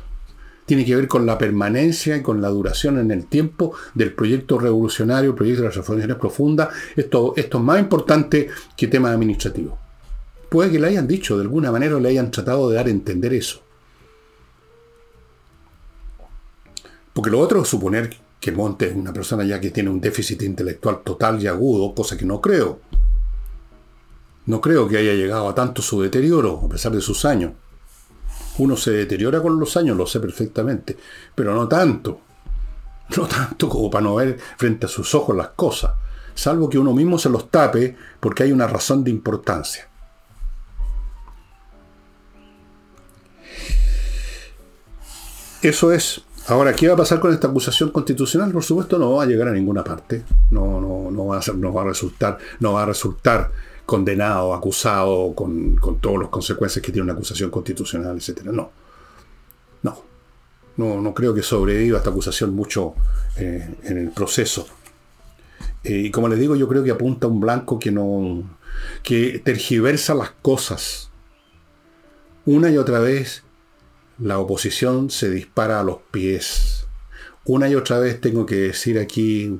tiene 0.65 0.85
que 0.85 0.95
ver 0.95 1.07
con 1.07 1.25
la 1.25 1.37
permanencia 1.37 2.15
y 2.17 2.21
con 2.21 2.41
la 2.41 2.49
duración 2.49 2.99
en 2.99 3.11
el 3.11 3.25
tiempo 3.25 3.73
del 3.93 4.13
proyecto 4.13 4.57
revolucionario, 4.57 5.31
el 5.31 5.35
proyecto 5.35 5.61
de 5.61 5.67
las 5.67 5.75
reformaciones 5.75 6.17
profundas. 6.17 6.69
Esto, 6.95 7.33
esto 7.35 7.57
es 7.57 7.63
más 7.63 7.79
importante 7.79 8.49
que 8.77 8.87
temas 8.87 9.13
administrativos. 9.13 9.77
Puede 10.49 10.71
que 10.71 10.79
le 10.79 10.87
hayan 10.87 11.07
dicho, 11.07 11.37
de 11.37 11.43
alguna 11.43 11.71
manera 11.71 11.99
le 11.99 12.09
hayan 12.09 12.31
tratado 12.31 12.69
de 12.69 12.75
dar 12.75 12.87
a 12.87 12.91
entender 12.91 13.33
eso. 13.33 13.61
Porque 17.13 17.29
lo 17.29 17.39
otro 17.39 17.61
es 17.61 17.67
suponer 17.67 18.15
que 18.43 18.51
Monte 18.51 18.89
es 18.89 18.95
una 18.95 19.13
persona 19.13 19.45
ya 19.45 19.61
que 19.61 19.71
tiene 19.71 19.89
un 19.89 20.01
déficit 20.01 20.41
intelectual 20.41 21.01
total 21.01 21.41
y 21.41 21.47
agudo, 21.47 21.95
cosa 21.95 22.17
que 22.17 22.25
no 22.25 22.41
creo. 22.41 22.81
No 24.47 24.59
creo 24.59 24.85
que 24.85 24.97
haya 24.97 25.13
llegado 25.13 25.47
a 25.47 25.55
tanto 25.55 25.81
su 25.81 26.01
deterioro, 26.01 26.61
a 26.65 26.67
pesar 26.67 26.91
de 26.91 26.99
sus 26.99 27.23
años. 27.23 27.53
Uno 28.57 28.75
se 28.75 28.91
deteriora 28.91 29.41
con 29.41 29.57
los 29.57 29.77
años, 29.77 29.95
lo 29.95 30.05
sé 30.05 30.19
perfectamente, 30.19 30.97
pero 31.33 31.55
no 31.55 31.69
tanto. 31.69 32.19
No 33.15 33.27
tanto 33.27 33.69
como 33.69 33.89
para 33.89 34.03
no 34.03 34.15
ver 34.15 34.37
frente 34.57 34.87
a 34.87 34.89
sus 34.89 35.15
ojos 35.15 35.37
las 35.37 35.49
cosas, 35.49 35.93
salvo 36.35 36.69
que 36.69 36.77
uno 36.77 36.91
mismo 36.91 37.17
se 37.17 37.29
los 37.29 37.49
tape 37.49 37.95
porque 38.19 38.43
hay 38.43 38.51
una 38.51 38.67
razón 38.67 39.05
de 39.05 39.11
importancia. 39.11 39.87
Eso 45.61 45.93
es. 45.93 46.23
Ahora, 46.47 46.75
¿qué 46.75 46.87
va 46.89 46.95
a 46.95 46.97
pasar 46.97 47.21
con 47.21 47.31
esta 47.33 47.47
acusación 47.47 47.91
constitucional? 47.91 48.51
Por 48.51 48.63
supuesto, 48.63 48.99
no 48.99 49.13
va 49.13 49.23
a 49.23 49.25
llegar 49.25 49.47
a 49.47 49.53
ninguna 49.53 49.83
parte. 49.83 50.23
No, 50.51 50.81
no, 50.81 51.09
no 51.09 51.25
va 51.27 51.37
a 51.37 51.85
resultar, 51.85 52.37
no 52.59 52.73
va 52.73 52.83
a 52.83 52.85
resultar 52.85 53.51
condenado, 53.85 54.53
acusado, 54.53 55.33
con, 55.33 55.75
con 55.77 55.99
todas 55.99 56.19
las 56.19 56.29
consecuencias 56.29 56.83
que 56.83 56.91
tiene 56.91 57.03
una 57.03 57.13
acusación 57.13 57.49
constitucional, 57.49 58.17
etc. 58.17 58.43
No. 58.45 58.71
No. 59.83 60.03
No, 60.75 61.01
no 61.01 61.13
creo 61.13 61.33
que 61.33 61.43
sobreviva 61.43 61.99
esta 61.99 62.09
acusación 62.09 62.53
mucho 62.53 62.95
eh, 63.37 63.75
en 63.83 63.97
el 63.97 64.09
proceso. 64.09 64.67
Eh, 65.83 66.03
y 66.05 66.11
como 66.11 66.27
les 66.27 66.39
digo, 66.39 66.55
yo 66.57 66.67
creo 66.67 66.83
que 66.83 66.91
apunta 66.91 67.27
a 67.27 67.29
un 67.29 67.39
blanco 67.39 67.79
que 67.79 67.91
no. 67.91 68.43
que 69.01 69.39
tergiversa 69.39 70.13
las 70.13 70.31
cosas. 70.41 71.09
Una 72.45 72.69
y 72.69 72.77
otra 72.77 72.99
vez 72.99 73.43
la 74.19 74.39
oposición 74.39 75.09
se 75.09 75.29
dispara 75.29 75.79
a 75.79 75.83
los 75.83 75.97
pies. 76.11 76.85
Una 77.45 77.67
y 77.69 77.75
otra 77.75 77.99
vez 77.99 78.21
tengo 78.21 78.45
que 78.45 78.55
decir 78.55 78.99
aquí 78.99 79.59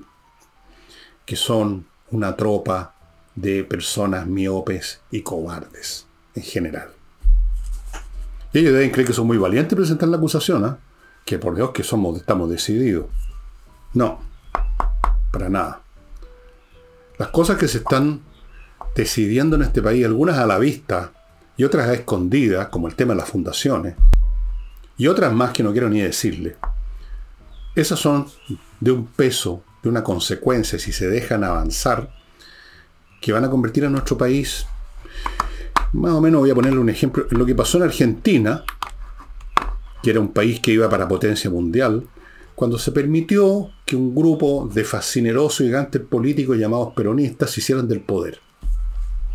que 1.25 1.35
son 1.35 1.85
una 2.11 2.35
tropa 2.35 2.95
de 3.35 3.63
personas 3.63 4.27
miopes 4.27 5.01
y 5.11 5.21
cobardes 5.21 6.05
en 6.35 6.43
general. 6.43 6.89
Y 8.53 8.59
ellos 8.59 8.73
deben 8.73 8.91
creer 8.91 9.07
que 9.07 9.13
son 9.13 9.27
muy 9.27 9.37
valientes 9.37 9.75
presentar 9.75 10.07
la 10.09 10.17
acusación, 10.17 10.63
¿ah? 10.63 10.77
que 11.25 11.39
por 11.39 11.55
Dios 11.55 11.71
que 11.71 11.83
somos, 11.83 12.17
estamos 12.17 12.49
decididos. 12.49 13.07
No, 13.93 14.19
para 15.31 15.49
nada. 15.49 15.81
Las 17.17 17.29
cosas 17.29 17.57
que 17.57 17.67
se 17.67 17.79
están 17.79 18.21
decidiendo 18.95 19.55
en 19.55 19.63
este 19.63 19.81
país, 19.81 20.05
algunas 20.05 20.37
a 20.37 20.45
la 20.45 20.59
vista 20.59 21.11
y 21.57 21.63
otras 21.63 21.87
a 21.87 21.93
escondidas, 21.93 22.67
como 22.67 22.87
el 22.87 22.95
tema 22.95 23.13
de 23.13 23.21
las 23.21 23.29
fundaciones, 23.29 23.95
y 24.97 25.07
otras 25.07 25.33
más 25.33 25.51
que 25.51 25.63
no 25.63 25.71
quiero 25.71 25.89
ni 25.89 26.01
decirle, 26.01 26.55
esas 27.75 27.99
son 27.99 28.27
de 28.79 28.91
un 28.91 29.07
peso, 29.07 29.63
de 29.81 29.89
una 29.89 30.03
consecuencia, 30.03 30.77
si 30.77 30.91
se 30.91 31.09
dejan 31.09 31.43
avanzar, 31.43 32.13
que 33.19 33.31
van 33.31 33.45
a 33.45 33.49
convertir 33.49 33.85
a 33.85 33.89
nuestro 33.89 34.17
país, 34.17 34.65
más 35.93 36.13
o 36.13 36.21
menos 36.21 36.41
voy 36.41 36.51
a 36.51 36.55
ponerle 36.55 36.79
un 36.79 36.89
ejemplo, 36.89 37.25
lo 37.29 37.45
que 37.45 37.55
pasó 37.55 37.77
en 37.77 37.83
Argentina, 37.83 38.63
que 40.01 40.09
era 40.09 40.19
un 40.19 40.33
país 40.33 40.59
que 40.59 40.71
iba 40.71 40.89
para 40.89 41.07
potencia 41.07 41.49
mundial, 41.49 42.05
cuando 42.55 42.77
se 42.77 42.91
permitió 42.91 43.71
que 43.85 43.95
un 43.95 44.13
grupo 44.13 44.69
de 44.71 44.83
fascinerosos 44.83 45.65
gigantes 45.65 46.01
políticos 46.01 46.57
llamados 46.57 46.93
peronistas 46.93 47.51
se 47.51 47.61
hicieran 47.61 47.87
del 47.87 48.01
poder. 48.01 48.39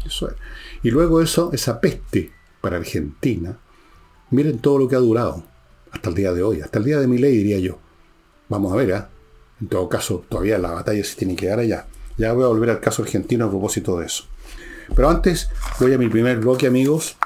Eso 0.05 0.29
es. 0.29 0.35
Y 0.83 0.91
luego 0.91 1.21
eso, 1.21 1.51
esa 1.53 1.81
peste 1.81 2.31
para 2.61 2.77
Argentina, 2.77 3.59
miren 4.31 4.59
todo 4.59 4.79
lo 4.79 4.89
que 4.89 4.97
ha 4.97 5.01
durado 5.01 5.45
hasta 5.91 6.09
el 6.09 6.15
día 6.15 6.33
de 6.33 6.43
hoy, 6.43 6.61
hasta 6.61 6.79
el 6.79 6.85
día 6.85 7.01
de 7.01 7.07
mi 7.07 7.19
ley 7.19 7.37
diría 7.37 7.59
yo. 7.59 7.79
Vamos 8.49 8.73
a 8.73 8.77
ver, 8.77 8.91
¿eh? 8.91 9.03
En 9.61 9.69
todo 9.69 9.89
caso, 9.89 10.25
todavía 10.29 10.59
la 10.59 10.71
batalla 10.71 11.03
se 11.05 11.17
tiene 11.17 11.35
que 11.35 11.47
dar 11.47 11.59
allá. 11.59 11.87
Ya 12.17 12.33
voy 12.33 12.45
a 12.45 12.49
volver 12.49 12.71
al 12.71 12.81
caso 12.81 13.03
argentino 13.03 13.47
a 13.47 13.51
propósito 13.51 13.99
de 13.99 14.07
eso. 14.07 14.25
Pero 14.95 15.09
antes 15.09 15.51
voy 15.81 15.93
a 15.93 15.99
mi 15.99 16.09
primer 16.09 16.39
bloque, 16.39 16.67
amigos. 16.67 17.17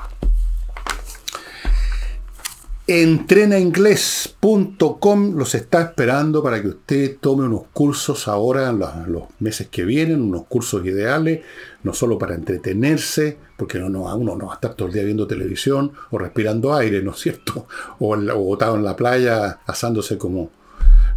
Entrenainglés.com 3.00 5.35
los 5.35 5.55
está 5.55 5.81
esperando 5.81 6.42
para 6.42 6.61
que 6.61 6.68
usted 6.68 7.16
tome 7.20 7.46
unos 7.46 7.62
cursos 7.72 8.28
ahora 8.28 8.68
en 8.68 8.81
los, 8.81 8.90
meses 9.38 9.68
que 9.68 9.87
vienen, 9.87 10.20
unos 10.20 10.44
cursos 10.44 10.85
ideales, 10.85 11.40
no 11.85 11.94
solo 11.94 12.18
para 12.18 12.35
entretenerse, 12.35 13.38
porque 13.57 13.78
no, 13.78 13.88
no, 13.88 14.14
uno 14.14 14.37
no 14.37 14.44
va 14.44 14.52
a 14.52 14.57
estar 14.57 14.74
todo 14.74 14.88
el 14.88 14.94
día 14.94 15.05
viendo 15.05 15.26
televisión 15.26 15.92
o 16.11 16.18
respirando 16.18 16.74
aire, 16.74 17.02
¿no 17.02 17.12
es 17.12 17.20
cierto? 17.20 17.66
O, 17.98 18.14
o 18.14 18.44
botado 18.44 18.76
en 18.76 18.85
la 18.85 18.94
playa 18.94 19.61
asándose 19.66 20.18
como... 20.18 20.50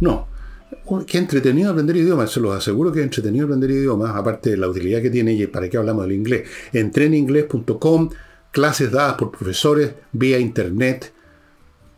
No, 0.00 0.28
Qué 1.06 1.18
entretenido 1.18 1.70
aprender 1.70 1.96
idiomas, 1.96 2.30
se 2.30 2.40
los 2.40 2.56
aseguro 2.56 2.90
que 2.90 3.00
es 3.00 3.04
entretenido 3.04 3.44
aprender 3.44 3.70
idiomas, 3.70 4.16
aparte 4.16 4.48
de 4.50 4.56
la 4.56 4.68
utilidad 4.68 5.02
que 5.02 5.10
tiene 5.10 5.34
y 5.34 5.46
para 5.46 5.68
qué 5.68 5.76
hablamos 5.76 6.04
del 6.04 6.12
inglés. 6.12 6.48
Entreninglés.com, 6.72 8.08
clases 8.50 8.90
dadas 8.90 9.16
por 9.16 9.30
profesores 9.30 9.92
vía 10.12 10.38
internet, 10.38 11.12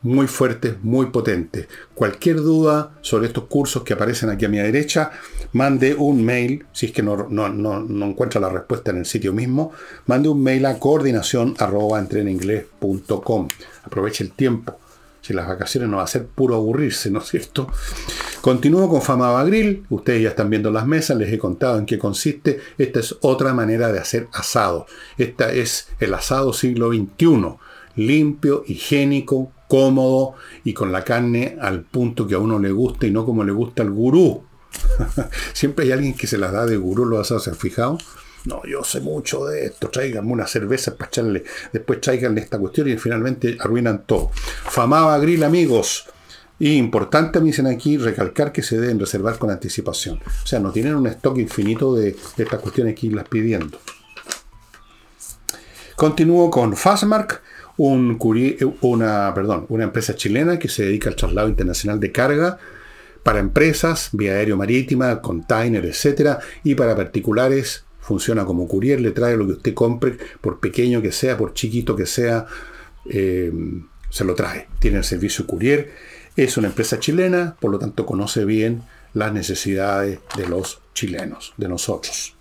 muy 0.02 0.26
fuertes, 0.26 0.76
muy 0.82 1.06
potentes. 1.06 1.68
Cualquier 1.94 2.36
duda 2.36 2.92
sobre 3.00 3.26
estos 3.26 3.44
cursos 3.44 3.82
que 3.82 3.94
aparecen 3.94 4.30
aquí 4.30 4.44
a 4.44 4.48
mi 4.48 4.58
derecha, 4.58 5.10
mande 5.52 5.94
un 5.94 6.24
mail, 6.24 6.66
si 6.72 6.86
es 6.86 6.92
que 6.92 7.02
no, 7.02 7.28
encuentra 8.06 8.40
la 8.40 8.48
respuesta 8.48 8.90
en 8.90 8.98
el 8.98 9.06
sitio 9.06 9.32
mismo, 9.32 9.72
mande 10.06 10.28
un 10.28 10.42
mail 10.42 10.66
a 10.66 10.78
coordinación 10.78 11.54
Aproveche 13.84 14.24
el 14.24 14.32
tiempo 14.32 14.78
si 15.20 15.34
las 15.34 15.46
vacaciones 15.46 15.90
no 15.90 15.98
va 15.98 16.04
a 16.04 16.06
ser 16.06 16.26
puro 16.26 16.54
aburrirse, 16.54 17.10
¿no 17.10 17.18
es 17.18 17.28
cierto? 17.28 17.70
Continúo 18.40 18.88
con 18.88 19.02
Famaba 19.02 19.44
Grill. 19.44 19.84
Ustedes 19.90 20.22
ya 20.22 20.30
están 20.30 20.48
viendo 20.48 20.70
las 20.70 20.86
mesas, 20.86 21.18
les 21.18 21.30
he 21.30 21.38
contado 21.38 21.76
en 21.76 21.84
qué 21.84 21.98
consiste. 21.98 22.60
Esta 22.78 23.00
es 23.00 23.14
otra 23.20 23.52
manera 23.52 23.92
de 23.92 23.98
hacer 23.98 24.28
asado. 24.32 24.86
Esta 25.18 25.52
es 25.52 25.88
el 26.00 26.14
asado 26.14 26.54
siglo 26.54 26.88
XXI. 26.88 27.56
Limpio, 27.96 28.64
higiénico, 28.66 29.52
cómodo 29.68 30.34
y 30.64 30.72
con 30.72 30.90
la 30.90 31.04
carne 31.04 31.56
al 31.60 31.82
punto 31.82 32.26
que 32.26 32.34
a 32.34 32.38
uno 32.38 32.58
le 32.58 32.72
gusta 32.72 33.06
y 33.06 33.10
no 33.12 33.24
como 33.24 33.44
le 33.44 33.52
gusta 33.52 33.82
al 33.82 33.90
gurú. 33.90 34.42
Siempre 35.52 35.84
hay 35.84 35.92
alguien 35.92 36.14
que 36.14 36.26
se 36.26 36.38
las 36.38 36.52
da 36.52 36.66
de 36.66 36.76
gurú 36.76 37.22
¿se 37.22 37.34
han 37.34 37.56
fijado? 37.56 37.98
No, 38.44 38.62
yo 38.64 38.82
sé 38.82 39.00
mucho 39.00 39.44
de 39.44 39.66
esto, 39.66 39.88
tráiganme 39.88 40.32
una 40.32 40.46
cerveza 40.46 40.96
para 40.96 41.08
echarle, 41.08 41.44
después 41.72 42.00
tráiganle 42.00 42.40
esta 42.40 42.58
cuestión 42.58 42.88
y 42.88 42.96
finalmente 42.96 43.58
arruinan 43.60 44.04
todo. 44.06 44.30
Famaba 44.32 45.18
Grill, 45.18 45.44
amigos. 45.44 46.06
Y 46.60 46.76
importante, 46.76 47.40
me 47.40 47.46
dicen 47.46 47.66
aquí, 47.66 47.98
recalcar 47.98 48.50
que 48.50 48.62
se 48.62 48.80
deben 48.80 48.98
reservar 48.98 49.38
con 49.38 49.50
anticipación. 49.50 50.20
O 50.44 50.46
sea, 50.46 50.58
no 50.58 50.72
tienen 50.72 50.96
un 50.96 51.06
stock 51.06 51.38
infinito 51.38 51.94
de, 51.94 52.16
estas 52.36 52.60
cuestiones 52.60 52.94
que 52.98 53.06
irlas 53.06 53.28
pidiendo. 53.28 53.78
Continúo 55.94 56.50
con 56.50 56.76
Fastmark, 56.76 57.42
un 57.78 58.18
una, 58.80 59.34
empresa 59.82 60.14
chilena 60.14 60.58
que 60.58 60.68
se 60.68 60.84
dedica 60.84 61.08
al 61.08 61.16
traslado 61.16 61.48
internacional 61.48 61.98
de 61.98 62.12
carga 62.12 62.58
para 63.22 63.38
empresas, 63.38 64.10
vía 64.12 64.32
aéreo 64.32 64.56
marítima, 64.56 65.20
container, 65.20 65.84
etc. 65.86 66.38
Y 66.64 66.74
para 66.74 66.96
particulares, 66.96 67.84
funciona 68.00 68.44
como 68.44 68.66
courier, 68.66 69.00
le 69.00 69.12
trae 69.12 69.36
lo 69.36 69.46
que 69.46 69.52
usted 69.52 69.74
compre, 69.74 70.16
por 70.40 70.60
pequeño 70.60 71.02
que 71.02 71.12
sea, 71.12 71.36
por 71.36 71.54
chiquito 71.54 71.94
que 71.94 72.06
sea, 72.06 72.46
eh, 73.08 73.52
se 74.10 74.24
lo 74.24 74.34
trae. 74.34 74.68
Tiene 74.80 74.98
el 74.98 75.04
servicio 75.04 75.46
courier, 75.46 75.92
es 76.36 76.56
una 76.56 76.68
empresa 76.68 76.98
chilena, 76.98 77.56
por 77.60 77.70
lo 77.70 77.78
tanto 77.78 78.06
conoce 78.06 78.44
bien 78.44 78.82
las 79.14 79.32
necesidades 79.32 80.20
de 80.36 80.48
los 80.48 80.80
chilenos, 80.94 81.54
de 81.56 81.68
nosotros. 81.68 82.34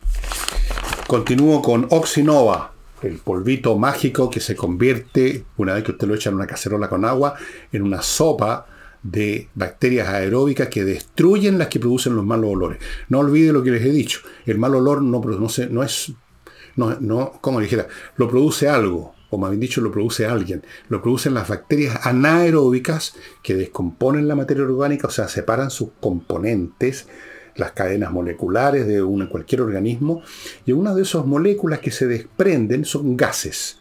Continúo 1.08 1.62
con 1.62 1.88
Oxinova, 1.90 2.74
el 3.02 3.18
polvito 3.18 3.78
mágico 3.78 4.30
que 4.30 4.40
se 4.40 4.56
convierte, 4.56 5.46
una 5.58 5.74
vez 5.74 5.84
que 5.84 5.92
usted 5.92 6.08
lo 6.08 6.16
echa 6.16 6.30
en 6.30 6.36
una 6.36 6.48
cacerola 6.48 6.90
con 6.90 7.06
agua, 7.06 7.36
en 7.72 7.84
una 7.84 8.02
sopa 8.02 8.66
de 9.04 9.50
bacterias 9.56 10.08
aeróbicas 10.08 10.68
que 10.68 10.84
destruyen 10.84 11.58
las 11.58 11.68
que 11.68 11.80
producen 11.80 12.16
los 12.16 12.26
malos 12.26 12.52
olores. 12.52 12.80
No 13.10 13.20
olvide 13.20 13.54
lo 13.54 13.64
que 13.64 13.72
les 13.72 13.84
he 13.84 13.92
dicho. 13.92 14.20
El 14.46 14.58
mal 14.58 14.76
olor 14.76 15.02
no, 15.02 15.22
produce, 15.22 15.68
no 15.68 15.84
es, 15.84 16.12
no, 16.76 17.00
no, 17.00 17.34
como 17.42 17.60
dijera, 17.60 17.88
lo 18.18 18.28
produce 18.28 18.68
algo, 18.68 19.14
o 19.30 19.38
más 19.38 19.52
bien 19.52 19.62
dicho, 19.62 19.82
lo 19.82 19.92
produce 19.92 20.26
alguien. 20.26 20.64
Lo 20.90 21.02
producen 21.02 21.34
las 21.34 21.48
bacterias 21.48 22.06
anaeróbicas 22.06 23.16
que 23.44 23.56
descomponen 23.56 24.28
la 24.28 24.36
materia 24.36 24.64
orgánica, 24.64 25.08
o 25.08 25.12
sea, 25.12 25.28
separan 25.28 25.70
sus 25.70 25.90
componentes, 26.00 27.08
las 27.58 27.72
cadenas 27.72 28.12
moleculares 28.12 28.88
de 28.88 29.02
cualquier 29.30 29.62
organismo, 29.62 30.22
y 30.66 30.72
una 30.72 30.94
de 30.94 31.02
esas 31.02 31.26
moléculas 31.26 31.80
que 31.80 31.92
se 31.92 32.08
desprenden 32.08 32.86
son 32.86 33.18
gases. 33.18 33.80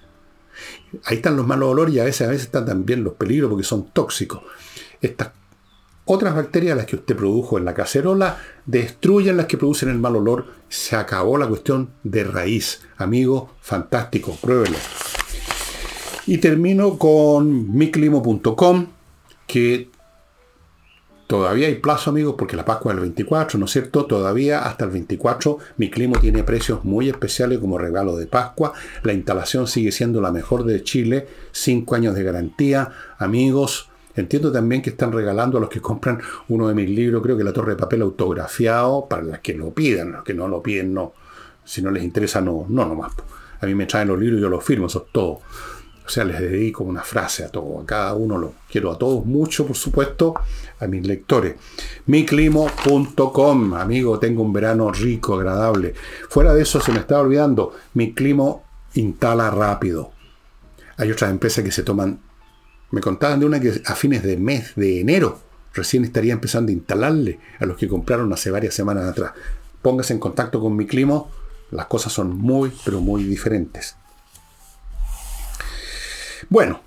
Ahí 1.04 1.16
están 1.16 1.36
los 1.36 1.46
malos 1.46 1.70
olores 1.70 1.94
y 1.94 2.00
a 2.00 2.04
veces, 2.04 2.26
a 2.26 2.30
veces 2.30 2.46
están 2.46 2.66
también 2.66 3.04
los 3.04 3.14
peligros 3.14 3.50
porque 3.50 3.64
son 3.64 3.90
tóxicos. 3.90 4.42
Estas 5.00 5.30
otras 6.08 6.36
bacterias, 6.36 6.76
las 6.76 6.86
que 6.86 6.96
usted 6.96 7.16
produjo 7.16 7.58
en 7.58 7.64
la 7.64 7.74
cacerola, 7.74 8.38
destruyen 8.64 9.36
las 9.36 9.46
que 9.46 9.58
producen 9.58 9.88
el 9.88 9.98
mal 9.98 10.14
olor. 10.14 10.46
Se 10.68 10.94
acabó 10.94 11.36
la 11.36 11.48
cuestión 11.48 11.90
de 12.04 12.22
raíz. 12.22 12.82
Amigo, 12.96 13.50
fantástico, 13.60 14.36
pruébelo. 14.40 14.76
Y 16.26 16.38
termino 16.38 16.96
con 16.96 17.76
miclimo.com, 17.76 18.86
que 19.48 19.90
todavía 21.26 21.68
hay 21.68 21.76
plazo, 21.76 22.10
amigos, 22.10 22.34
porque 22.38 22.56
la 22.56 22.64
Pascua 22.64 22.92
es 22.92 22.96
el 22.96 23.02
24, 23.02 23.58
¿no 23.58 23.66
es 23.66 23.70
cierto? 23.70 24.06
Todavía 24.06 24.60
hasta 24.60 24.84
el 24.84 24.90
24 24.90 25.58
mi 25.76 25.90
clima 25.90 26.20
tiene 26.20 26.42
precios 26.44 26.84
muy 26.84 27.08
especiales 27.08 27.58
como 27.58 27.78
regalo 27.78 28.16
de 28.16 28.26
Pascua. 28.26 28.72
La 29.02 29.12
instalación 29.12 29.66
sigue 29.66 29.92
siendo 29.92 30.20
la 30.20 30.32
mejor 30.32 30.64
de 30.64 30.82
Chile, 30.82 31.26
5 31.52 31.94
años 31.94 32.14
de 32.14 32.22
garantía. 32.22 32.92
Amigos, 33.18 33.90
Entiendo 34.16 34.50
también 34.50 34.80
que 34.80 34.90
están 34.90 35.12
regalando 35.12 35.58
a 35.58 35.60
los 35.60 35.68
que 35.68 35.82
compran 35.82 36.18
uno 36.48 36.68
de 36.68 36.74
mis 36.74 36.88
libros, 36.88 37.22
creo 37.22 37.36
que 37.36 37.44
la 37.44 37.52
torre 37.52 37.72
de 37.72 37.76
papel 37.76 38.00
autografiado, 38.00 39.06
para 39.06 39.22
las 39.22 39.40
que 39.40 39.52
lo 39.52 39.74
pidan, 39.74 40.12
los 40.12 40.24
que 40.24 40.32
no 40.32 40.48
lo 40.48 40.62
piden, 40.62 40.94
no. 40.94 41.12
Si 41.62 41.82
no 41.82 41.90
les 41.90 42.02
interesa, 42.02 42.40
no, 42.40 42.64
no 42.66 42.86
nomás. 42.86 43.12
A 43.60 43.66
mí 43.66 43.74
me 43.74 43.84
traen 43.84 44.08
los 44.08 44.18
libros 44.18 44.38
y 44.38 44.42
yo 44.42 44.48
los 44.48 44.64
firmo, 44.64 44.86
eso 44.86 45.04
es 45.06 45.12
todo. 45.12 45.40
O 46.06 46.08
sea, 46.08 46.24
les 46.24 46.40
dedico 46.40 46.84
una 46.84 47.02
frase 47.02 47.44
a 47.44 47.48
todos, 47.48 47.82
a 47.82 47.86
cada 47.86 48.14
uno 48.14 48.38
lo 48.38 48.54
quiero 48.70 48.92
a 48.92 48.98
todos 48.98 49.26
mucho, 49.26 49.66
por 49.66 49.76
supuesto, 49.76 50.34
a 50.78 50.86
mis 50.86 51.04
lectores. 51.06 51.56
Miclimo.com, 52.06 53.74
amigo, 53.74 54.18
tengo 54.18 54.42
un 54.42 54.52
verano 54.52 54.92
rico, 54.92 55.34
agradable. 55.34 55.94
Fuera 56.28 56.54
de 56.54 56.62
eso, 56.62 56.80
se 56.80 56.92
me 56.92 57.00
estaba 57.00 57.22
olvidando, 57.22 57.74
mi 57.94 58.14
climo 58.14 58.64
instala 58.94 59.50
rápido. 59.50 60.12
Hay 60.96 61.10
otras 61.10 61.30
empresas 61.30 61.64
que 61.64 61.72
se 61.72 61.82
toman 61.82 62.20
me 62.90 63.00
contaban 63.00 63.40
de 63.40 63.46
una 63.46 63.60
que 63.60 63.82
a 63.84 63.94
fines 63.94 64.22
de 64.22 64.36
mes 64.36 64.72
de 64.76 65.00
enero 65.00 65.40
recién 65.74 66.04
estaría 66.04 66.32
empezando 66.32 66.70
a 66.70 66.74
instalarle 66.74 67.40
a 67.58 67.66
los 67.66 67.76
que 67.76 67.88
compraron 67.88 68.32
hace 68.32 68.50
varias 68.50 68.74
semanas 68.74 69.04
atrás. 69.04 69.32
Póngase 69.82 70.14
en 70.14 70.20
contacto 70.20 70.60
con 70.60 70.76
mi 70.76 70.86
clima, 70.86 71.24
las 71.70 71.86
cosas 71.86 72.12
son 72.12 72.36
muy, 72.36 72.72
pero 72.84 73.00
muy 73.00 73.24
diferentes. 73.24 73.96
Bueno, 76.48 76.80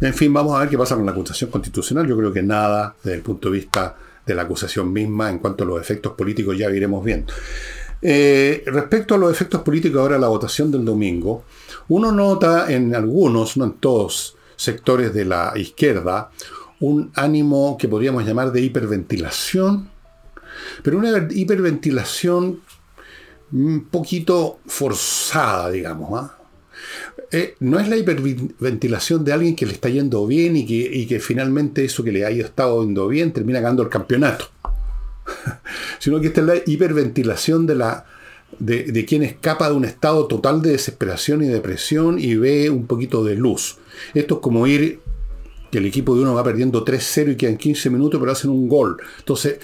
en 0.00 0.14
fin, 0.14 0.32
vamos 0.32 0.56
a 0.56 0.60
ver 0.60 0.68
qué 0.68 0.78
pasa 0.78 0.94
con 0.94 1.06
la 1.06 1.12
acusación 1.12 1.50
constitucional. 1.50 2.06
Yo 2.06 2.16
creo 2.16 2.32
que 2.32 2.42
nada 2.42 2.94
desde 3.02 3.16
el 3.16 3.22
punto 3.22 3.50
de 3.50 3.58
vista 3.58 3.96
de 4.24 4.34
la 4.34 4.42
acusación 4.42 4.92
misma 4.92 5.30
en 5.30 5.38
cuanto 5.38 5.64
a 5.64 5.66
los 5.66 5.80
efectos 5.80 6.12
políticos 6.12 6.56
ya 6.56 6.70
iremos 6.70 7.04
viendo. 7.04 7.32
Eh, 8.00 8.62
respecto 8.66 9.14
a 9.14 9.18
los 9.18 9.30
efectos 9.30 9.62
políticos 9.62 10.00
ahora 10.00 10.18
la 10.18 10.28
votación 10.28 10.70
del 10.70 10.84
domingo, 10.84 11.44
uno 11.88 12.12
nota 12.12 12.70
en 12.70 12.94
algunos, 12.94 13.56
no 13.56 13.64
en 13.64 13.72
todos, 13.74 14.36
sectores 14.56 15.12
de 15.14 15.24
la 15.24 15.52
izquierda 15.56 16.30
un 16.80 17.10
ánimo 17.14 17.76
que 17.78 17.88
podríamos 17.88 18.24
llamar 18.24 18.52
de 18.52 18.60
hiperventilación, 18.60 19.90
pero 20.82 20.98
una 20.98 21.28
hiperventilación 21.30 22.60
un 23.52 23.84
poquito 23.90 24.58
forzada, 24.66 25.70
digamos. 25.70 26.20
¿ah? 26.20 26.33
Eh, 27.30 27.54
no 27.60 27.78
es 27.78 27.88
la 27.88 27.96
hiperventilación 27.96 29.24
de 29.24 29.32
alguien 29.32 29.56
que 29.56 29.66
le 29.66 29.72
está 29.72 29.88
yendo 29.88 30.26
bien 30.26 30.56
y 30.56 30.66
que, 30.66 31.20
finalmente 31.20 31.84
eso 31.84 32.04
que 32.04 32.12
le 32.12 32.24
haya 32.24 32.44
estado 32.44 32.82
yendo 32.82 33.08
bien 33.08 33.32
termina 33.32 33.60
ganando 33.60 33.82
el 33.82 33.88
campeonato, 33.88 34.46
sino 35.98 36.20
que 36.20 36.28
esta 36.28 36.40
es 36.40 36.46
la 36.46 36.56
hiperventilación 36.66 37.66
de 37.66 37.74
la, 37.74 38.06
de, 38.58 38.84
de, 38.84 39.04
quien 39.04 39.22
escapa 39.22 39.68
de 39.68 39.74
un 39.74 39.84
estado 39.84 40.26
total 40.26 40.62
de 40.62 40.72
desesperación 40.72 41.42
y 41.42 41.46
depresión 41.46 42.18
y 42.18 42.36
ve 42.36 42.70
un 42.70 42.86
poquito 42.86 43.24
de 43.24 43.36
luz. 43.36 43.78
Esto 44.14 44.34
es 44.34 44.40
como 44.40 44.66
ir 44.66 45.00
que 45.74 45.78
el 45.78 45.86
equipo 45.86 46.14
de 46.14 46.22
uno 46.22 46.34
va 46.34 46.44
perdiendo 46.44 46.84
3-0 46.84 47.32
y 47.32 47.36
quedan 47.36 47.56
15 47.56 47.90
minutos, 47.90 48.20
pero 48.20 48.30
hacen 48.30 48.48
un 48.48 48.68
gol. 48.68 48.96
Entonces, 49.18 49.58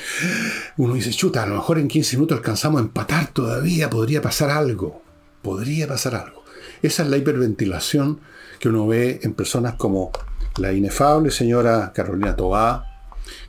uno 0.77 0.95
dice, 0.95 1.13
chuta, 1.13 1.45
a 1.45 1.47
lo 1.47 1.55
mejor 1.55 1.79
en 1.79 1.87
15 1.87 2.17
minutos 2.17 2.37
alcanzamos 2.37 2.81
a 2.81 2.83
empatar 2.83 3.33
todavía, 3.33 3.89
podría 3.89 4.21
pasar 4.21 4.51
algo. 4.51 5.03
podría 5.41 5.87
pasar 5.87 6.17
algo. 6.17 6.40
Esa 6.83 7.03
es 7.03 7.09
la 7.11 7.19
hiperventilación 7.19 8.21
que 8.59 8.69
uno 8.69 8.87
ve 8.87 9.21
en 9.23 9.35
personas 9.35 9.75
como 9.75 10.13
la 10.57 10.73
inefable 10.73 11.31
señora 11.31 11.93
Carolina 11.95 12.37
Tobá, 12.37 12.87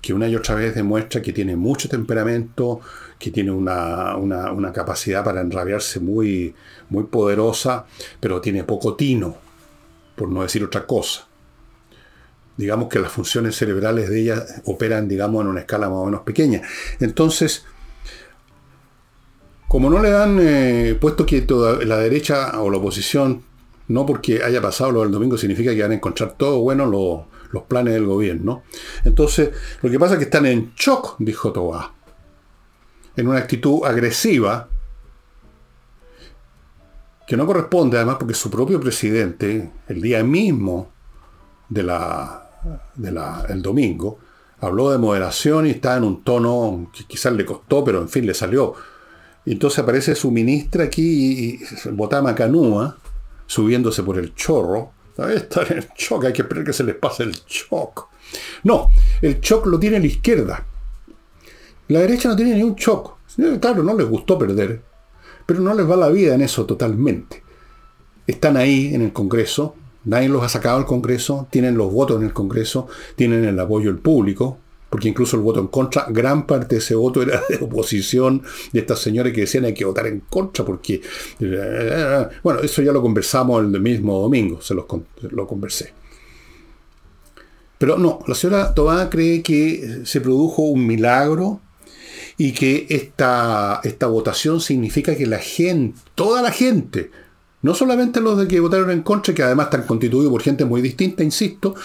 que 0.02 0.14
una 0.14 0.28
y 0.28 0.36
otra 0.36 0.56
vez 0.56 0.76
demuestra 0.76 1.22
que 1.22 1.34
tiene 1.34 1.56
mucho 1.56 1.90
temperamento, 1.90 2.82
que 3.18 3.32
tiene 3.32 3.52
una, 3.52 4.72
capacidad 4.74 5.24
para 5.24 5.42
enrabiarse 5.42 6.00
muy, 6.00 6.54
muy 6.90 7.06
poderosa, 7.06 7.86
pero 8.20 8.42
tiene 8.42 8.64
poco 8.64 8.96
tino, 8.96 9.36
por 10.16 10.30
no 10.30 10.42
decir 10.42 10.64
otra 10.64 10.86
cosa. 10.86 11.28
Digamos 12.58 12.90
que 12.90 13.00
las 13.00 13.12
funciones 13.12 13.56
cerebrales 13.56 14.10
de 14.10 14.22
ella 14.22 14.46
operan, 14.66 15.08
digamos, 15.08 15.42
en 15.42 15.48
una 15.48 15.62
escala 15.62 15.90
más 15.90 16.00
o 16.00 16.06
menos 16.06 16.22
pequeña. 16.22 16.62
Entonces, 17.00 17.66
como 19.72 19.90
no 19.90 20.02
le 20.02 20.10
dan, 20.10 20.38
eh, 20.42 20.98
puesto 21.00 21.26
que 21.26 21.48
la 21.86 21.96
derecha 21.96 22.60
o 22.60 22.70
la 22.70 22.80
oposición, 22.80 23.42
no 23.88 24.06
porque 24.06 24.44
haya 24.44 24.62
pasado 24.62 24.92
lo 24.92 25.00
del 25.00 25.12
domingo, 25.12 25.38
significa 25.38 25.74
que 25.74 25.82
van 25.82 25.92
a 25.92 25.96
encontrar 25.96 26.34
todo 26.34 26.60
bueno 26.60 26.86
los 26.86 27.64
planes 27.70 27.94
del 27.94 28.06
gobierno. 28.06 28.64
Entonces, 29.06 29.52
lo 29.82 29.90
que 29.90 29.98
pasa 29.98 30.16
es 30.16 30.18
que 30.18 30.26
están 30.26 30.46
en 30.46 30.74
shock, 30.76 31.16
dijo 31.20 31.54
Tobá, 31.54 31.94
en 33.16 33.30
una 33.30 33.38
actitud 33.38 33.86
agresiva, 33.86 34.68
que 37.26 37.38
no 37.38 37.46
corresponde 37.46 37.96
además 37.96 38.18
porque 38.20 38.34
su 38.34 38.52
propio 38.52 38.78
presidente, 38.78 39.72
el 39.88 40.02
día 40.02 40.22
mismo 40.22 40.92
del 41.70 41.88
domingo, 43.62 44.20
habló 44.60 44.92
de 44.92 44.98
moderación 44.98 45.66
y 45.66 45.70
está 45.70 45.96
en 45.96 46.04
un 46.04 46.26
tono 46.26 46.92
que 46.94 47.06
quizás 47.06 47.32
le 47.32 47.46
costó, 47.46 47.86
pero 47.86 48.02
en 48.02 48.10
fin, 48.10 48.26
le 48.26 48.34
salió 48.34 48.76
entonces 49.46 49.80
aparece 49.80 50.16
su 50.16 50.32
ministra 50.32 50.86
aquí, 50.86 51.60
y, 51.64 51.90
Botama 51.92 52.36
Canúa, 52.36 52.98
subiéndose 53.46 54.04
por 54.04 54.18
el 54.18 54.34
chorro. 54.36 54.92
Está 55.34 55.64
en 55.64 55.80
el 55.80 55.88
shock, 55.96 56.26
hay 56.26 56.34
que 56.34 56.42
esperar 56.42 56.64
que 56.64 56.74
se 56.74 56.84
les 56.84 56.96
pase 56.96 57.24
el 57.24 57.34
shock. 57.48 58.08
No, 58.64 58.90
el 59.22 59.40
shock 59.40 59.66
lo 59.68 59.80
tiene 59.80 60.00
la 60.00 60.06
izquierda. 60.06 60.66
La 61.90 62.00
derecha 62.00 62.30
no 62.30 62.36
tiene 62.36 62.56
ni 62.56 62.64
un 62.64 62.76
shock. 62.76 63.18
Claro, 63.60 63.84
no 63.84 63.94
les 63.94 64.08
gustó 64.08 64.38
perder, 64.38 64.82
pero 65.46 65.60
no 65.60 65.74
les 65.74 65.90
va 65.90 65.96
la 65.96 66.10
vida 66.10 66.34
en 66.36 66.42
eso 66.42 66.66
totalmente. 66.66 67.44
Están 68.28 68.58
ahí 68.58 68.94
en 68.94 69.02
el 69.02 69.14
Congreso, 69.14 69.76
nadie 70.06 70.30
los 70.30 70.44
ha 70.44 70.50
sacado 70.50 70.78
al 70.78 70.86
Congreso, 70.86 71.48
tienen 71.50 71.78
los 71.78 71.92
votos 71.92 72.18
en 72.18 72.28
el 72.28 72.34
Congreso, 72.34 72.88
tienen 73.16 73.44
el 73.46 73.60
apoyo 73.60 73.92
del 73.92 74.02
público, 74.02 74.60
porque 74.92 75.08
incluso 75.08 75.38
el 75.38 75.42
voto 75.42 75.62
en 75.62 75.68
contra, 75.68 76.06
gran 76.10 76.46
parte 76.46 76.76
de 76.76 76.80
ese 76.80 76.96
voto 76.96 77.22
era 77.22 77.42
de 77.48 77.56
oposición 77.64 78.44
de 78.74 78.82
estas 78.82 79.00
señores 79.00 79.34
que 79.34 79.42
decían 79.42 79.64
hay 79.64 79.74
que 79.74 79.86
votar 79.86 80.06
en 80.06 80.20
contra, 80.30 80.66
porque, 80.66 81.02
eh, 81.40 82.28
bueno, 82.44 82.60
eso 82.60 82.82
ya 82.82 82.92
lo 82.92 83.02
conversamos 83.02 83.64
el 83.64 83.80
mismo 83.80 84.20
domingo, 84.20 84.62
se 84.62 84.74
lo, 84.74 84.86
lo 85.32 85.48
conversé. 85.48 85.94
Pero 87.78 87.98
no, 87.98 88.20
la 88.28 88.36
señora 88.36 88.74
Tobá 88.74 89.10
cree 89.10 89.42
que 89.42 90.02
se 90.04 90.20
produjo 90.20 90.64
un 90.64 90.86
milagro 90.86 91.62
y 92.38 92.52
que 92.52 92.86
esta, 92.90 93.80
esta 93.86 94.08
votación 94.08 94.60
significa 94.60 95.16
que 95.16 95.26
la 95.26 95.40
gente, 95.40 95.98
toda 96.16 96.42
la 96.42 96.52
gente, 96.52 97.12
no 97.62 97.74
solamente 97.76 98.20
los 98.20 98.38
de 98.38 98.50
que 98.50 98.60
votaron 98.60 98.92
en 98.92 99.04
contra, 99.04 99.34
que 99.34 99.44
además 99.44 99.68
están 99.68 99.84
constituidos 99.84 100.34
por 100.34 100.42
gente 100.42 100.66
muy 100.66 100.82
distinta, 100.82 101.24
insisto, 101.24 101.76